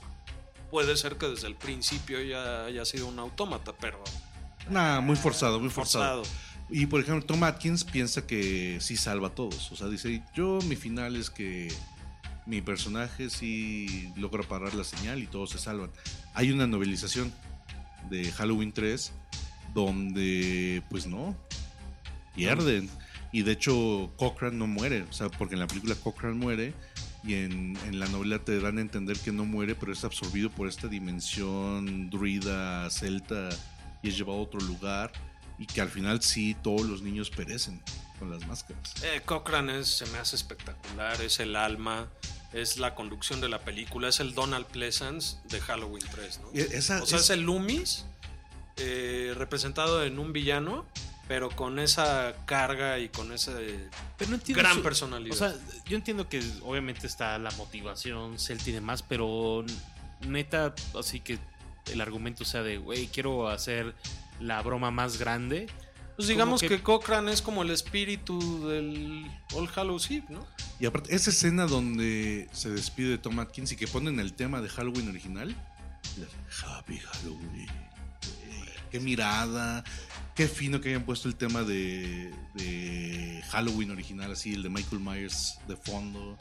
puede 0.70 0.96
ser 0.98 1.16
que 1.18 1.28
desde 1.28 1.48
el 1.48 1.56
principio 1.56 2.22
ya 2.22 2.66
haya 2.66 2.84
sido 2.86 3.08
un 3.08 3.20
autómata, 3.20 3.74
pero 3.80 4.02
Nah, 4.70 5.02
muy 5.02 5.16
forzado, 5.16 5.60
muy 5.60 5.70
forzado. 5.70 6.24
forzado. 6.24 6.42
Y 6.70 6.86
por 6.86 7.02
ejemplo, 7.02 7.26
Tom 7.26 7.44
Atkins 7.44 7.84
piensa 7.84 8.26
que 8.26 8.78
sí 8.80 8.96
salva 8.96 9.28
a 9.30 9.32
todos. 9.36 9.72
O 9.72 9.76
sea, 9.76 9.88
dice, 9.88 10.22
yo 10.36 10.60
mi 10.68 10.76
final 10.78 11.16
es 11.18 11.30
que 11.30 11.68
mi 12.46 12.62
personaje 12.62 13.30
sí 13.30 14.12
logra 14.16 14.44
parar 14.44 14.74
la 14.74 14.84
señal 14.84 15.22
y 15.22 15.28
todos 15.28 15.52
se 15.52 15.60
salvan. 15.60 15.92
Hay 16.34 16.52
una 16.52 16.68
novelización 16.68 17.32
de 18.10 18.32
Halloween 18.32 18.72
3 18.72 19.12
donde, 19.74 20.84
pues 20.90 21.08
no, 21.08 21.36
pierden. 22.36 22.90
Y 23.32 23.44
de 23.44 23.54
hecho, 23.54 24.12
Cochran 24.18 24.58
no 24.58 24.68
muere. 24.68 25.04
O 25.04 25.14
sea, 25.14 25.30
porque 25.30 25.56
en 25.56 25.60
la 25.60 25.68
película 25.68 25.96
Cochran 25.96 26.38
muere 26.38 26.74
y 27.24 27.36
en, 27.36 27.78
en 27.88 28.00
la 28.00 28.08
novela 28.08 28.40
te 28.40 28.60
dan 28.60 28.78
a 28.78 28.82
entender 28.82 29.18
que 29.18 29.32
no 29.32 29.46
muere, 29.46 29.76
pero 29.76 29.94
es 29.94 30.04
absorbido 30.04 30.50
por 30.50 30.68
esta 30.68 30.88
dimensión 30.88 32.10
druida, 32.10 32.90
celta 32.90 33.50
y 34.02 34.10
es 34.10 34.18
llevado 34.18 34.40
a 34.40 34.44
otro 34.44 34.60
lugar. 34.62 35.12
Y 35.58 35.68
que 35.68 35.80
al 35.80 35.90
final 35.90 36.22
sí 36.24 36.56
todos 36.62 36.88
los 36.88 37.04
niños 37.04 37.30
perecen 37.30 37.82
con 38.22 38.30
las 38.30 38.46
máscaras. 38.48 38.94
Eh, 39.04 39.22
Cochran 39.26 39.70
es, 39.72 39.88
se 39.88 40.06
me 40.08 40.20
hace 40.20 40.36
espectacular, 40.36 41.20
es 41.22 41.40
el 41.40 41.56
alma, 41.56 42.08
es 42.54 42.78
la 42.78 42.94
conducción 42.94 43.42
de 43.42 43.50
la 43.50 43.58
película, 43.60 44.10
es 44.10 44.20
el 44.20 44.36
Donald 44.36 44.68
Pleasance 44.68 45.38
de 45.46 45.60
Halloween 45.60 46.06
3, 46.12 46.40
¿no? 46.40 46.50
E- 46.54 46.78
esa- 46.78 47.02
o 47.02 47.06
sea, 47.08 47.18
es- 47.18 47.24
es 47.26 47.30
el 47.32 47.42
Loomis 47.42 48.06
eh, 48.78 49.34
representado 49.36 50.04
en 50.04 50.20
un 50.20 50.34
villano, 50.34 50.86
pero 51.28 51.50
con 51.50 51.80
esa 51.80 52.36
carga 52.46 53.00
y 53.00 53.10
con 53.10 53.32
ese 53.32 53.52
Pero 54.18 54.30
no 54.30 54.36
entiendo 54.36 54.62
gran 54.62 54.76
su- 54.76 54.84
personalidad. 54.84 55.36
O 55.36 55.38
sea, 55.40 55.56
yo 55.86 55.98
entiendo 55.98 56.30
que 56.30 56.44
obviamente 56.62 57.08
está 57.08 57.40
la 57.40 57.50
motivación 57.52 58.38
celta 58.38 58.70
y 58.70 58.74
demás, 58.74 59.02
pero 59.02 59.66
neta, 60.22 60.76
así 61.00 61.22
que 61.22 61.40
el 61.92 62.02
argumento 62.02 62.46
sea 62.46 62.62
de, 62.62 62.78
güey, 62.78 63.08
quiero 63.08 63.50
hacer 63.50 63.96
la 64.40 64.62
broma 64.62 64.92
más 64.92 65.18
grande. 65.18 65.68
Pues 66.16 66.28
digamos 66.28 66.62
que... 66.62 66.68
que- 66.68 66.82
Cochrane 66.84 67.32
es 67.32 67.42
como 67.42 67.64
el 67.64 67.72
espíritu 67.72 68.68
del 68.68 69.26
All 69.54 69.70
Hallows 69.76 70.10
Eve, 70.12 70.26
¿no? 70.30 70.46
Y 70.80 70.86
aparte, 70.86 71.16
esa 71.16 71.30
escena 71.30 71.66
donde 71.68 72.48
se 72.52 72.70
despide 72.70 73.10
de 73.10 73.18
Tom 73.18 73.40
Atkins 73.40 73.72
y 73.72 73.76
que 73.76 73.88
ponen 73.88 74.20
el 74.20 74.34
tema 74.34 74.62
de 74.62 74.70
Halloween 74.70 75.10
original. 75.10 75.56
Happy 76.66 76.98
Halloween. 76.98 77.68
Qué 78.92 79.00
mirada. 79.00 79.84
Qué 80.36 80.48
fino 80.48 80.82
que 80.82 80.90
hayan 80.90 81.04
puesto 81.04 81.28
el 81.28 81.36
tema 81.36 81.62
de, 81.64 82.34
de 82.56 83.44
Halloween 83.50 83.92
original, 83.92 84.32
así, 84.32 84.54
el 84.54 84.64
de 84.64 84.70
Michael 84.70 85.02
Myers 85.02 85.60
de 85.68 85.76
fondo. 85.76 86.38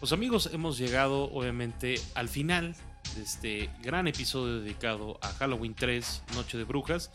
Pues 0.00 0.12
amigos, 0.12 0.50
hemos 0.52 0.76
llegado 0.78 1.24
obviamente 1.32 1.94
al 2.14 2.28
final 2.28 2.76
de 3.16 3.22
este 3.22 3.70
gran 3.82 4.06
episodio 4.08 4.60
dedicado 4.60 5.18
a 5.22 5.28
Halloween 5.32 5.74
3, 5.74 6.22
Noche 6.34 6.58
de 6.58 6.64
Brujas. 6.64 7.10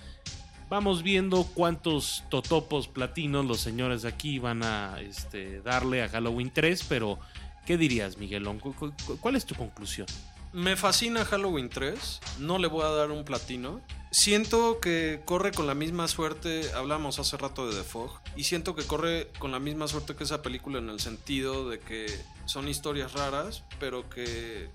Vamos 0.69 1.01
viendo 1.01 1.43
cuántos 1.55 2.23
totopos 2.29 2.87
platinos 2.87 3.45
los 3.45 3.59
señores 3.59 4.03
de 4.03 4.09
aquí 4.09 4.37
van 4.37 4.61
a 4.63 5.01
este, 5.01 5.61
darle 5.61 6.03
a 6.03 6.09
Halloween 6.09 6.51
3, 6.53 6.83
pero 6.87 7.17
¿qué 7.65 7.75
dirías, 7.77 8.17
Miguelón? 8.17 8.59
¿Cu- 8.59 8.73
cu- 8.75 8.93
cu- 9.05 9.17
¿Cuál 9.17 9.35
es 9.35 9.45
tu 9.45 9.55
conclusión? 9.55 10.05
Me 10.53 10.75
fascina 10.75 11.25
Halloween 11.25 11.69
3. 11.69 12.21
No 12.39 12.57
le 12.59 12.67
voy 12.67 12.83
a 12.83 12.89
dar 12.89 13.09
un 13.11 13.23
platino. 13.23 13.81
Siento 14.11 14.79
que 14.79 15.21
corre 15.25 15.51
con 15.51 15.65
la 15.67 15.75
misma 15.75 16.07
suerte. 16.07 16.71
Hablamos 16.75 17.19
hace 17.19 17.37
rato 17.37 17.67
de 17.69 17.75
The 17.77 17.83
Fog. 17.83 18.19
Y 18.35 18.43
siento 18.45 18.75
que 18.75 18.83
corre 18.83 19.27
con 19.39 19.51
la 19.51 19.59
misma 19.59 19.87
suerte 19.87 20.15
que 20.15 20.23
esa 20.23 20.41
película 20.41 20.79
en 20.79 20.89
el 20.89 20.99
sentido 20.99 21.69
de 21.69 21.79
que 21.79 22.07
son 22.45 22.67
historias 22.67 23.13
raras, 23.13 23.63
pero 23.79 24.09
que 24.09 24.69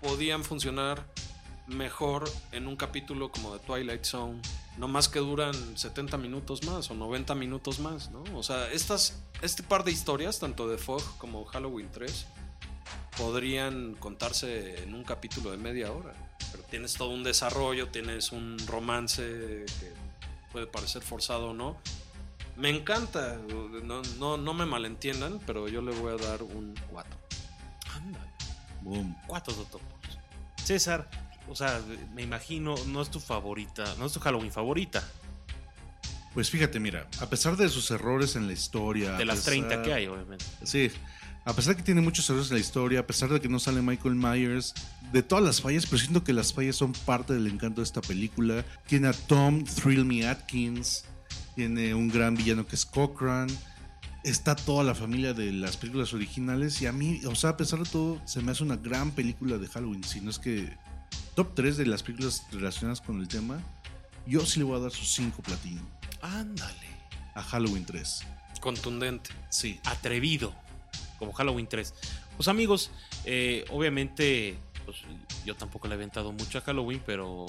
podían 0.00 0.42
funcionar 0.42 1.04
mejor 1.66 2.30
en 2.52 2.66
un 2.66 2.76
capítulo 2.76 3.30
como 3.30 3.56
The 3.56 3.66
Twilight 3.66 4.04
Zone. 4.04 4.40
No 4.78 4.88
más 4.88 5.08
que 5.08 5.18
duran 5.18 5.54
70 5.76 6.16
minutos 6.18 6.64
más 6.64 6.90
o 6.90 6.94
90 6.94 7.34
minutos 7.34 7.78
más, 7.78 8.10
¿no? 8.10 8.22
O 8.36 8.42
sea, 8.42 8.70
estas, 8.72 9.22
este 9.42 9.62
par 9.62 9.84
de 9.84 9.92
historias, 9.92 10.38
tanto 10.38 10.68
de 10.68 10.78
Fog 10.78 11.02
como 11.18 11.44
Halloween 11.44 11.90
3, 11.92 12.26
podrían 13.16 13.94
contarse 13.94 14.82
en 14.82 14.94
un 14.94 15.04
capítulo 15.04 15.50
de 15.50 15.58
media 15.58 15.92
hora. 15.92 16.14
Pero 16.50 16.64
tienes 16.64 16.94
todo 16.94 17.10
un 17.10 17.22
desarrollo, 17.22 17.88
tienes 17.88 18.32
un 18.32 18.58
romance 18.66 19.22
que 19.22 19.92
puede 20.52 20.66
parecer 20.66 21.02
forzado 21.02 21.50
o 21.50 21.54
no. 21.54 21.76
Me 22.56 22.68
encanta, 22.68 23.38
no, 23.84 24.02
no, 24.18 24.36
no 24.36 24.54
me 24.54 24.66
malentiendan, 24.66 25.40
pero 25.46 25.68
yo 25.68 25.80
le 25.80 25.92
voy 25.92 26.12
a 26.12 26.16
dar 26.16 26.42
un 26.42 26.74
4. 26.90 27.10
Ándale. 27.94 28.30
Boom. 28.82 29.16
Cuatro 29.26 29.54
totopos. 29.54 30.18
César, 30.62 31.08
o 31.48 31.54
sea, 31.56 31.80
me 32.14 32.22
imagino, 32.22 32.74
no 32.88 33.02
es 33.02 33.10
tu 33.10 33.20
favorita, 33.20 33.84
no 33.98 34.06
es 34.06 34.12
tu 34.12 34.20
Halloween 34.20 34.52
favorita, 34.52 35.02
Pues 36.34 36.48
fíjate, 36.48 36.80
mira, 36.80 37.06
a 37.20 37.26
pesar 37.28 37.56
de 37.58 37.68
sus 37.68 37.90
errores 37.90 38.36
en 38.36 38.46
la 38.46 38.54
historia. 38.54 39.12
de 39.18 39.24
las 39.26 39.40
pesar- 39.40 39.50
30 39.52 39.82
que 39.82 39.92
hay, 39.92 40.06
obviamente. 40.06 40.44
Sí. 40.64 40.90
A 41.44 41.52
pesar 41.54 41.76
que 41.76 41.82
tiene 41.82 42.00
muchos 42.00 42.28
errores 42.30 42.48
en 42.50 42.54
la 42.54 42.60
historia, 42.60 43.00
a 43.00 43.06
pesar 43.06 43.28
de 43.28 43.38
que 43.40 43.48
no 43.50 43.58
sale 43.58 43.82
Michael 43.82 44.14
Myers, 44.14 44.72
de 45.12 45.22
todas 45.22 45.44
las 45.44 45.60
fallas, 45.60 45.84
pero 45.86 45.98
siento 45.98 46.24
que 46.24 46.32
las 46.32 46.54
fallas 46.54 46.76
son 46.76 46.92
parte 46.92 47.34
del 47.34 47.48
encanto 47.48 47.80
de 47.80 47.84
esta 47.84 48.00
película. 48.00 48.64
Tiene 48.86 49.08
a 49.08 49.12
Tom 49.12 49.62
Thrill 49.64 50.04
Me 50.06 50.26
Atkins, 50.26 51.04
tiene 51.54 51.94
un 51.94 52.08
gran 52.08 52.34
villano 52.34 52.66
que 52.66 52.76
es 52.76 52.86
Cochrane, 52.86 53.52
está 54.24 54.54
toda 54.56 54.84
la 54.84 54.94
familia 54.94 55.34
de 55.34 55.52
las 55.52 55.76
películas 55.76 56.14
originales 56.14 56.80
y 56.80 56.86
a 56.86 56.92
mí, 56.92 57.20
o 57.26 57.34
sea, 57.34 57.50
a 57.50 57.56
pesar 57.58 57.80
de 57.80 57.90
todo, 57.90 58.22
se 58.24 58.40
me 58.40 58.52
hace 58.52 58.62
una 58.62 58.76
gran 58.76 59.10
película 59.10 59.58
de 59.58 59.66
Halloween, 59.66 60.04
si 60.04 60.20
no 60.22 60.30
es 60.30 60.38
que 60.38 60.72
top 61.34 61.54
3 61.54 61.76
de 61.76 61.86
las 61.86 62.02
películas 62.02 62.46
relacionadas 62.52 63.00
con 63.00 63.20
el 63.20 63.28
tema, 63.28 63.60
yo 64.26 64.44
sí 64.46 64.60
le 64.60 64.64
voy 64.64 64.76
a 64.76 64.80
dar 64.80 64.90
sus 64.90 65.08
5 65.14 65.42
platino 65.42 65.82
Ándale. 66.20 66.88
a 67.34 67.42
Halloween 67.42 67.84
3. 67.84 68.24
Contundente. 68.60 69.30
Sí. 69.48 69.80
atrevido, 69.84 70.54
como 71.18 71.32
Halloween 71.32 71.66
3. 71.66 71.94
Pues 72.36 72.48
amigos, 72.48 72.90
eh, 73.24 73.64
obviamente, 73.70 74.56
pues, 74.84 74.98
yo 75.44 75.56
tampoco 75.56 75.88
le 75.88 75.94
he 75.94 75.96
aventado 75.96 76.32
mucho 76.32 76.58
a 76.58 76.60
Halloween, 76.60 77.02
pero 77.04 77.46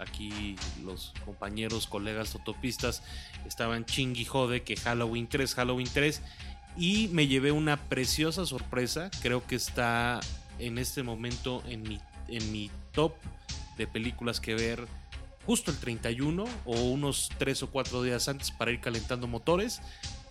aquí 0.00 0.56
los 0.84 1.12
compañeros, 1.24 1.86
colegas 1.86 2.30
totopistas 2.30 3.02
estaban 3.46 3.84
chingui 3.84 4.24
jode 4.24 4.62
que 4.62 4.76
Halloween 4.76 5.28
3, 5.28 5.54
Halloween 5.54 5.88
3, 5.92 6.20
y 6.76 7.08
me 7.08 7.28
llevé 7.28 7.52
una 7.52 7.76
preciosa 7.76 8.44
sorpresa, 8.44 9.10
creo 9.22 9.46
que 9.46 9.54
está 9.54 10.20
en 10.58 10.78
este 10.78 11.02
momento 11.02 11.62
en 11.66 11.82
mi, 11.82 12.00
en 12.28 12.52
mi 12.52 12.70
top 12.92 13.14
de 13.76 13.86
películas 13.86 14.40
que 14.40 14.54
ver 14.54 14.86
justo 15.44 15.70
el 15.70 15.78
31 15.78 16.44
o 16.64 16.80
unos 16.82 17.30
3 17.38 17.62
o 17.62 17.70
4 17.70 18.02
días 18.02 18.28
antes 18.28 18.50
para 18.50 18.72
ir 18.72 18.80
calentando 18.80 19.26
motores. 19.26 19.80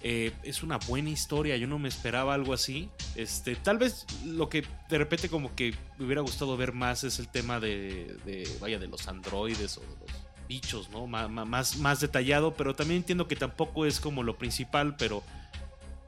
Eh, 0.01 0.33
es 0.43 0.61
una 0.61 0.77
buena 0.77 1.09
historia, 1.09 1.57
yo 1.57 1.67
no 1.67 1.79
me 1.79 1.89
esperaba 1.89 2.33
algo 2.33 2.53
así. 2.53 2.89
Este, 3.15 3.55
tal 3.55 3.77
vez 3.77 4.05
lo 4.25 4.49
que 4.49 4.63
de 4.89 4.97
repente 4.97 5.29
como 5.29 5.55
que 5.55 5.73
me 5.97 6.05
hubiera 6.05 6.21
gustado 6.21 6.55
ver 6.57 6.73
más 6.73 7.03
es 7.03 7.17
el 7.17 7.27
tema 7.27 7.59
de, 7.59 8.15
de, 8.25 8.47
vaya, 8.59 8.77
de 8.77 8.87
los 8.87 9.07
androides 9.07 9.77
o 9.77 9.81
de 9.81 9.87
los 9.87 10.25
bichos, 10.47 10.89
¿no? 10.89 11.07
Más, 11.07 11.77
más 11.77 11.99
detallado, 11.99 12.53
pero 12.53 12.75
también 12.75 12.97
entiendo 12.97 13.27
que 13.27 13.35
tampoco 13.35 13.85
es 13.85 13.99
como 13.99 14.21
lo 14.21 14.37
principal, 14.37 14.95
pero 14.95 15.23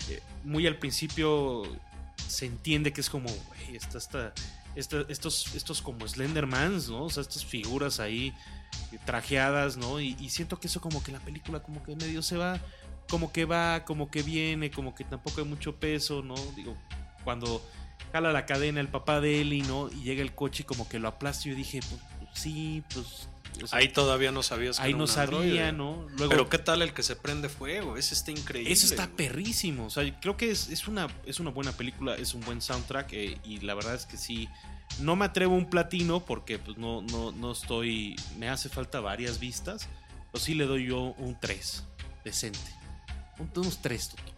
eh, 0.10 0.22
muy 0.44 0.68
al 0.68 0.78
principio 0.78 1.64
se 2.28 2.46
entiende 2.46 2.94
que 2.94 3.02
es 3.02 3.10
como, 3.10 3.30
güey, 3.30 3.78
está, 3.78 4.34
estos, 4.78 5.56
estos 5.56 5.82
como 5.82 6.08
Slendermans, 6.08 6.90
¿no? 6.90 7.06
O 7.06 7.10
sea, 7.10 7.22
estas 7.22 7.44
figuras 7.46 8.00
ahí 8.00 8.34
eh, 8.92 9.00
trajeadas, 9.06 9.78
¿no? 9.78 10.00
Y, 10.00 10.16
y 10.20 10.30
siento 10.30 10.60
que 10.60 10.68
eso 10.68 10.82
como 10.82 11.04
que 11.04 11.12
la 11.12 11.20
película 11.20 11.62
como 11.62 11.84
que 11.84 11.96
medio 11.96 12.22
se 12.22 12.38
va, 12.38 12.60
como 13.10 13.32
que 13.32 13.46
va, 13.46 13.86
como 13.86 14.12
que 14.12 14.22
viene, 14.22 14.70
como 14.72 14.94
que 14.94 15.04
tampoco 15.04 15.42
hay 15.42 15.48
mucho 15.48 15.76
peso, 15.76 16.22
¿no? 16.22 16.36
Digo, 16.56 16.78
cuando 17.24 17.62
jala 18.12 18.32
la 18.32 18.46
cadena 18.46 18.80
el 18.80 18.88
papá 18.88 19.20
de 19.22 19.42
Ellie, 19.42 19.64
¿no? 19.64 19.90
Y 19.90 20.04
llega 20.04 20.22
el 20.22 20.34
coche 20.34 20.64
y 20.64 20.66
como 20.66 20.88
que 20.88 21.00
lo 21.00 21.08
aplasta 21.08 21.50
y 21.50 21.56
dije, 21.56 21.80
pues, 21.90 22.02
sí, 22.34 22.84
pues... 22.94 23.30
o 23.64 23.68
sea, 23.68 23.80
Ahí 23.80 23.90
todavía 23.90 24.32
no 24.32 24.44
sabías 24.44 24.78
que 24.78 24.84
ahí 24.84 24.90
era 24.92 24.98
no 24.98 25.04
un 25.04 25.08
sabía, 25.08 25.70
androide. 25.70 25.72
¿no? 25.74 26.08
Luego, 26.18 26.30
Pero 26.30 26.50
qué 26.50 26.58
tal 26.60 26.82
el 26.82 26.94
que 26.94 27.04
se 27.04 27.16
prende 27.16 27.50
fuego, 27.50 27.98
ese 27.98 28.14
está 28.14 28.32
increíble. 28.32 28.72
eso 28.72 28.86
está 28.88 29.06
güey. 29.06 29.16
perrísimo. 29.18 29.86
O 29.86 29.90
sea, 29.90 30.20
creo 30.20 30.38
que 30.38 30.52
es, 30.52 30.70
es 30.70 30.88
una, 30.88 31.08
es 31.26 31.40
una 31.40 31.50
buena 31.52 31.72
película, 31.72 32.16
es 32.16 32.34
un 32.34 32.42
buen 32.42 32.62
soundtrack. 32.62 33.14
eh, 33.14 33.38
y 33.44 33.60
la 33.62 33.74
verdad 33.76 33.96
es 33.96 34.06
que 34.06 34.18
sí. 34.18 34.48
No 35.00 35.16
me 35.16 35.26
atrevo 35.26 35.56
a 35.56 35.58
un 35.58 35.70
platino 35.70 36.22
porque 36.26 36.60
pues 36.60 36.78
no, 36.78 37.02
no, 37.04 37.32
no 37.32 37.52
estoy. 37.52 38.16
Me 38.38 38.50
hace 38.50 38.70
falta 38.70 39.00
varias 39.00 39.40
vistas. 39.40 39.88
Pero 40.32 40.44
sí 40.44 40.54
le 40.54 40.66
doy 40.66 40.88
yo 40.88 41.00
un 41.18 41.38
3. 41.40 41.84
Decente. 42.24 42.60
Un- 43.40 43.52
unos 43.56 43.82
3, 43.82 44.10
Toto. 44.10 44.34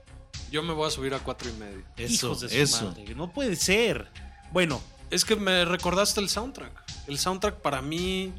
Yo 0.51 0.63
me 0.63 0.73
voy 0.73 0.87
a 0.87 0.91
subir 0.91 1.13
a 1.13 1.19
cuatro 1.19 1.47
y 1.49 1.53
medio. 1.53 1.83
Eso, 1.95 2.27
Hijos 2.27 2.41
de 2.41 2.49
su 2.49 2.55
eso. 2.55 2.85
madre, 2.85 3.13
No 3.15 3.31
puede 3.31 3.55
ser. 3.55 4.07
Bueno, 4.51 4.81
Es 5.11 5.25
que 5.25 5.35
me 5.35 5.65
recordaste 5.65 6.19
el 6.19 6.29
soundtrack. 6.29 6.71
El 7.07 7.17
soundtrack 7.17 7.61
para 7.61 7.81
mí 7.81 8.31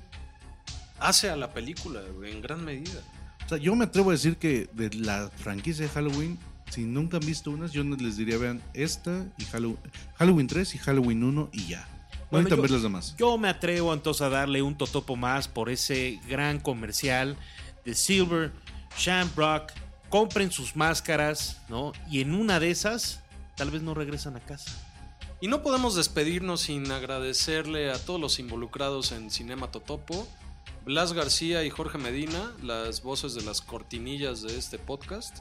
hace 1.00 1.30
a 1.30 1.36
la 1.36 1.52
película, 1.52 2.00
güey, 2.16 2.32
en 2.32 2.40
gran 2.42 2.64
medida. 2.64 3.00
O 3.44 3.48
sea, 3.48 3.58
yo 3.58 3.74
me 3.74 3.84
atrevo 3.84 4.10
a 4.10 4.12
decir 4.12 4.36
que 4.36 4.68
de 4.72 4.90
la 4.94 5.30
franquicia 5.36 5.84
de 5.84 5.90
Halloween, 5.90 6.38
si 6.70 6.82
nunca 6.82 7.16
han 7.16 7.26
visto 7.26 7.50
unas, 7.50 7.72
yo 7.72 7.82
les 7.82 8.16
diría, 8.16 8.38
vean 8.38 8.62
esta 8.74 9.26
y 9.38 9.44
Halloween, 9.46 9.78
Halloween 10.16 10.46
3 10.46 10.74
y 10.74 10.78
Halloween 10.78 11.24
1 11.24 11.48
y 11.52 11.66
ya. 11.66 11.88
No 12.10 12.26
Bueno, 12.30 12.48
yo- 12.48 12.62
ver 12.62 12.70
las 12.70 12.82
demás. 12.82 13.16
Yo 13.18 13.36
me 13.38 13.48
atrevo 13.48 13.92
entonces 13.92 14.22
a 14.22 14.28
darle 14.28 14.62
un 14.62 14.76
totopo 14.78 15.16
más 15.16 15.48
por 15.48 15.68
ese 15.68 16.20
gran 16.28 16.60
comercial 16.60 17.36
de 17.84 17.94
Silver, 17.96 18.52
Shamrock. 18.96 19.72
Compren 20.10 20.50
sus 20.52 20.76
máscaras, 20.76 21.56
¿no? 21.68 21.92
Y 22.10 22.20
en 22.20 22.34
una 22.34 22.60
de 22.60 22.70
esas, 22.70 23.20
tal 23.56 23.70
vez 23.70 23.82
no 23.82 23.94
regresan 23.94 24.36
a 24.36 24.40
casa. 24.40 24.70
Y 25.40 25.48
no 25.48 25.62
podemos 25.62 25.96
despedirnos 25.96 26.60
sin 26.62 26.90
agradecerle 26.92 27.90
a 27.90 27.98
todos 27.98 28.20
los 28.20 28.38
involucrados 28.38 29.10
en 29.12 29.30
Cinema 29.30 29.70
Totopo, 29.70 30.28
Blas 30.84 31.12
García 31.12 31.64
y 31.64 31.70
Jorge 31.70 31.98
Medina, 31.98 32.52
las 32.62 33.02
voces 33.02 33.34
de 33.34 33.42
las 33.42 33.60
cortinillas 33.60 34.42
de 34.42 34.58
este 34.58 34.78
podcast, 34.78 35.38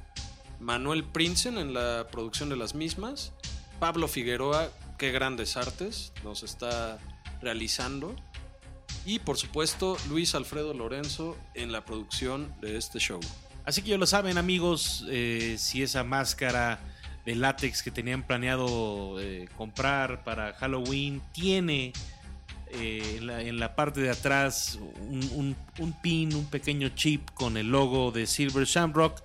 Manuel 0.59 1.03
Prinsen 1.03 1.57
en 1.57 1.73
la 1.73 2.07
producción 2.11 2.49
de 2.49 2.57
las 2.57 2.75
mismas, 2.75 3.31
Pablo 3.79 4.07
Figueroa, 4.07 4.69
qué 4.97 5.11
grandes 5.11 5.55
artes 5.57 6.11
nos 6.23 6.43
está 6.43 6.99
realizando, 7.41 8.15
y 9.05 9.19
por 9.19 9.37
supuesto 9.37 9.97
Luis 10.09 10.35
Alfredo 10.35 10.73
Lorenzo 10.73 11.37
en 11.55 11.71
la 11.71 11.85
producción 11.85 12.53
de 12.61 12.77
este 12.77 12.99
show. 12.99 13.19
Así 13.65 13.81
que 13.81 13.89
ya 13.91 13.97
lo 13.97 14.07
saben, 14.07 14.37
amigos, 14.37 15.05
eh, 15.09 15.55
si 15.57 15.83
esa 15.83 16.03
máscara 16.03 16.79
de 17.25 17.35
látex 17.35 17.83
que 17.83 17.91
tenían 17.91 18.25
planeado 18.25 19.19
eh, 19.19 19.47
comprar 19.55 20.23
para 20.23 20.53
Halloween 20.53 21.21
tiene 21.31 21.93
eh, 22.71 23.15
en, 23.17 23.27
la, 23.27 23.41
en 23.41 23.59
la 23.59 23.75
parte 23.75 23.99
de 24.01 24.09
atrás 24.09 24.77
un, 25.09 25.23
un- 25.33 25.55
un 25.79 25.93
pin, 26.01 26.33
un 26.35 26.45
pequeño 26.45 26.89
chip 26.89 27.29
con 27.33 27.57
el 27.57 27.67
logo 27.69 28.11
de 28.11 28.27
Silver 28.27 28.65
Shamrock. 28.65 29.21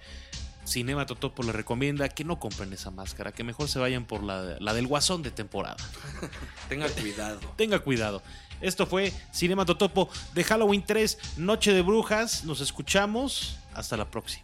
Cinema 0.67 1.05
Totopo 1.05 1.43
le 1.43 1.53
recomienda 1.53 2.09
que 2.09 2.25
no 2.25 2.39
compren 2.41 2.73
esa 2.73 2.91
máscara, 2.91 3.33
que 3.33 3.45
mejor 3.45 3.69
se 3.69 3.79
vayan 3.79 4.07
por 4.07 4.23
la, 4.23 4.57
la 4.61 4.73
del 4.73 4.87
guasón 4.87 5.23
de 5.23 5.31
temporada. 5.31 5.77
Tenga 6.71 6.89
cuidado. 6.89 7.41
Tenga 7.57 7.79
cuidado. 7.81 8.23
Esto 8.63 8.87
fue 8.87 9.13
Cinema 9.31 9.67
Totopo 9.67 10.09
de 10.33 10.43
Halloween 10.43 10.83
3, 10.87 11.19
Noche 11.37 11.75
de 11.75 11.83
Brujas. 11.83 12.45
Nos 12.45 12.63
escuchamos. 12.63 13.59
Hasta 13.75 13.97
la 13.99 14.09
próxima. 14.11 14.44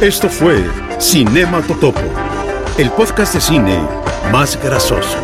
Esto 0.00 0.28
fue 0.28 0.64
Cinema 0.98 1.62
Totopo, 1.62 2.00
el 2.78 2.90
podcast 2.90 3.34
de 3.34 3.40
cine 3.40 3.80
más 4.32 4.60
grasoso. 4.62 5.18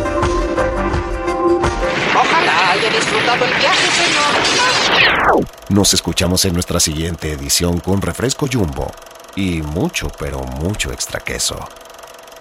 Ojalá 2.15 2.71
haya 2.71 2.89
disfrutado 2.89 3.43
el 3.45 3.51
viaje, 3.55 3.87
señor. 3.91 5.45
Nos 5.69 5.93
escuchamos 5.93 6.45
en 6.45 6.53
nuestra 6.53 6.79
siguiente 6.79 7.33
edición 7.33 7.79
con 7.79 8.01
refresco 8.01 8.47
jumbo 8.51 8.89
y 9.35 9.61
mucho, 9.61 10.07
pero 10.17 10.39
mucho 10.39 10.93
extra 10.93 11.19
queso. 11.19 11.57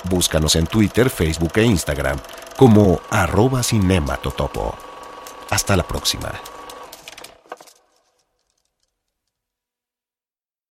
Búscanos 0.04 0.54
en 0.54 0.66
Twitter, 0.66 1.10
Facebook 1.10 1.52
e 1.56 1.64
Instagram 1.64 2.18
como 2.56 3.00
arroba 3.10 3.62
cinematotopo. 3.62 4.76
Hasta 5.50 5.76
la 5.76 5.82
próxima. 5.82 6.30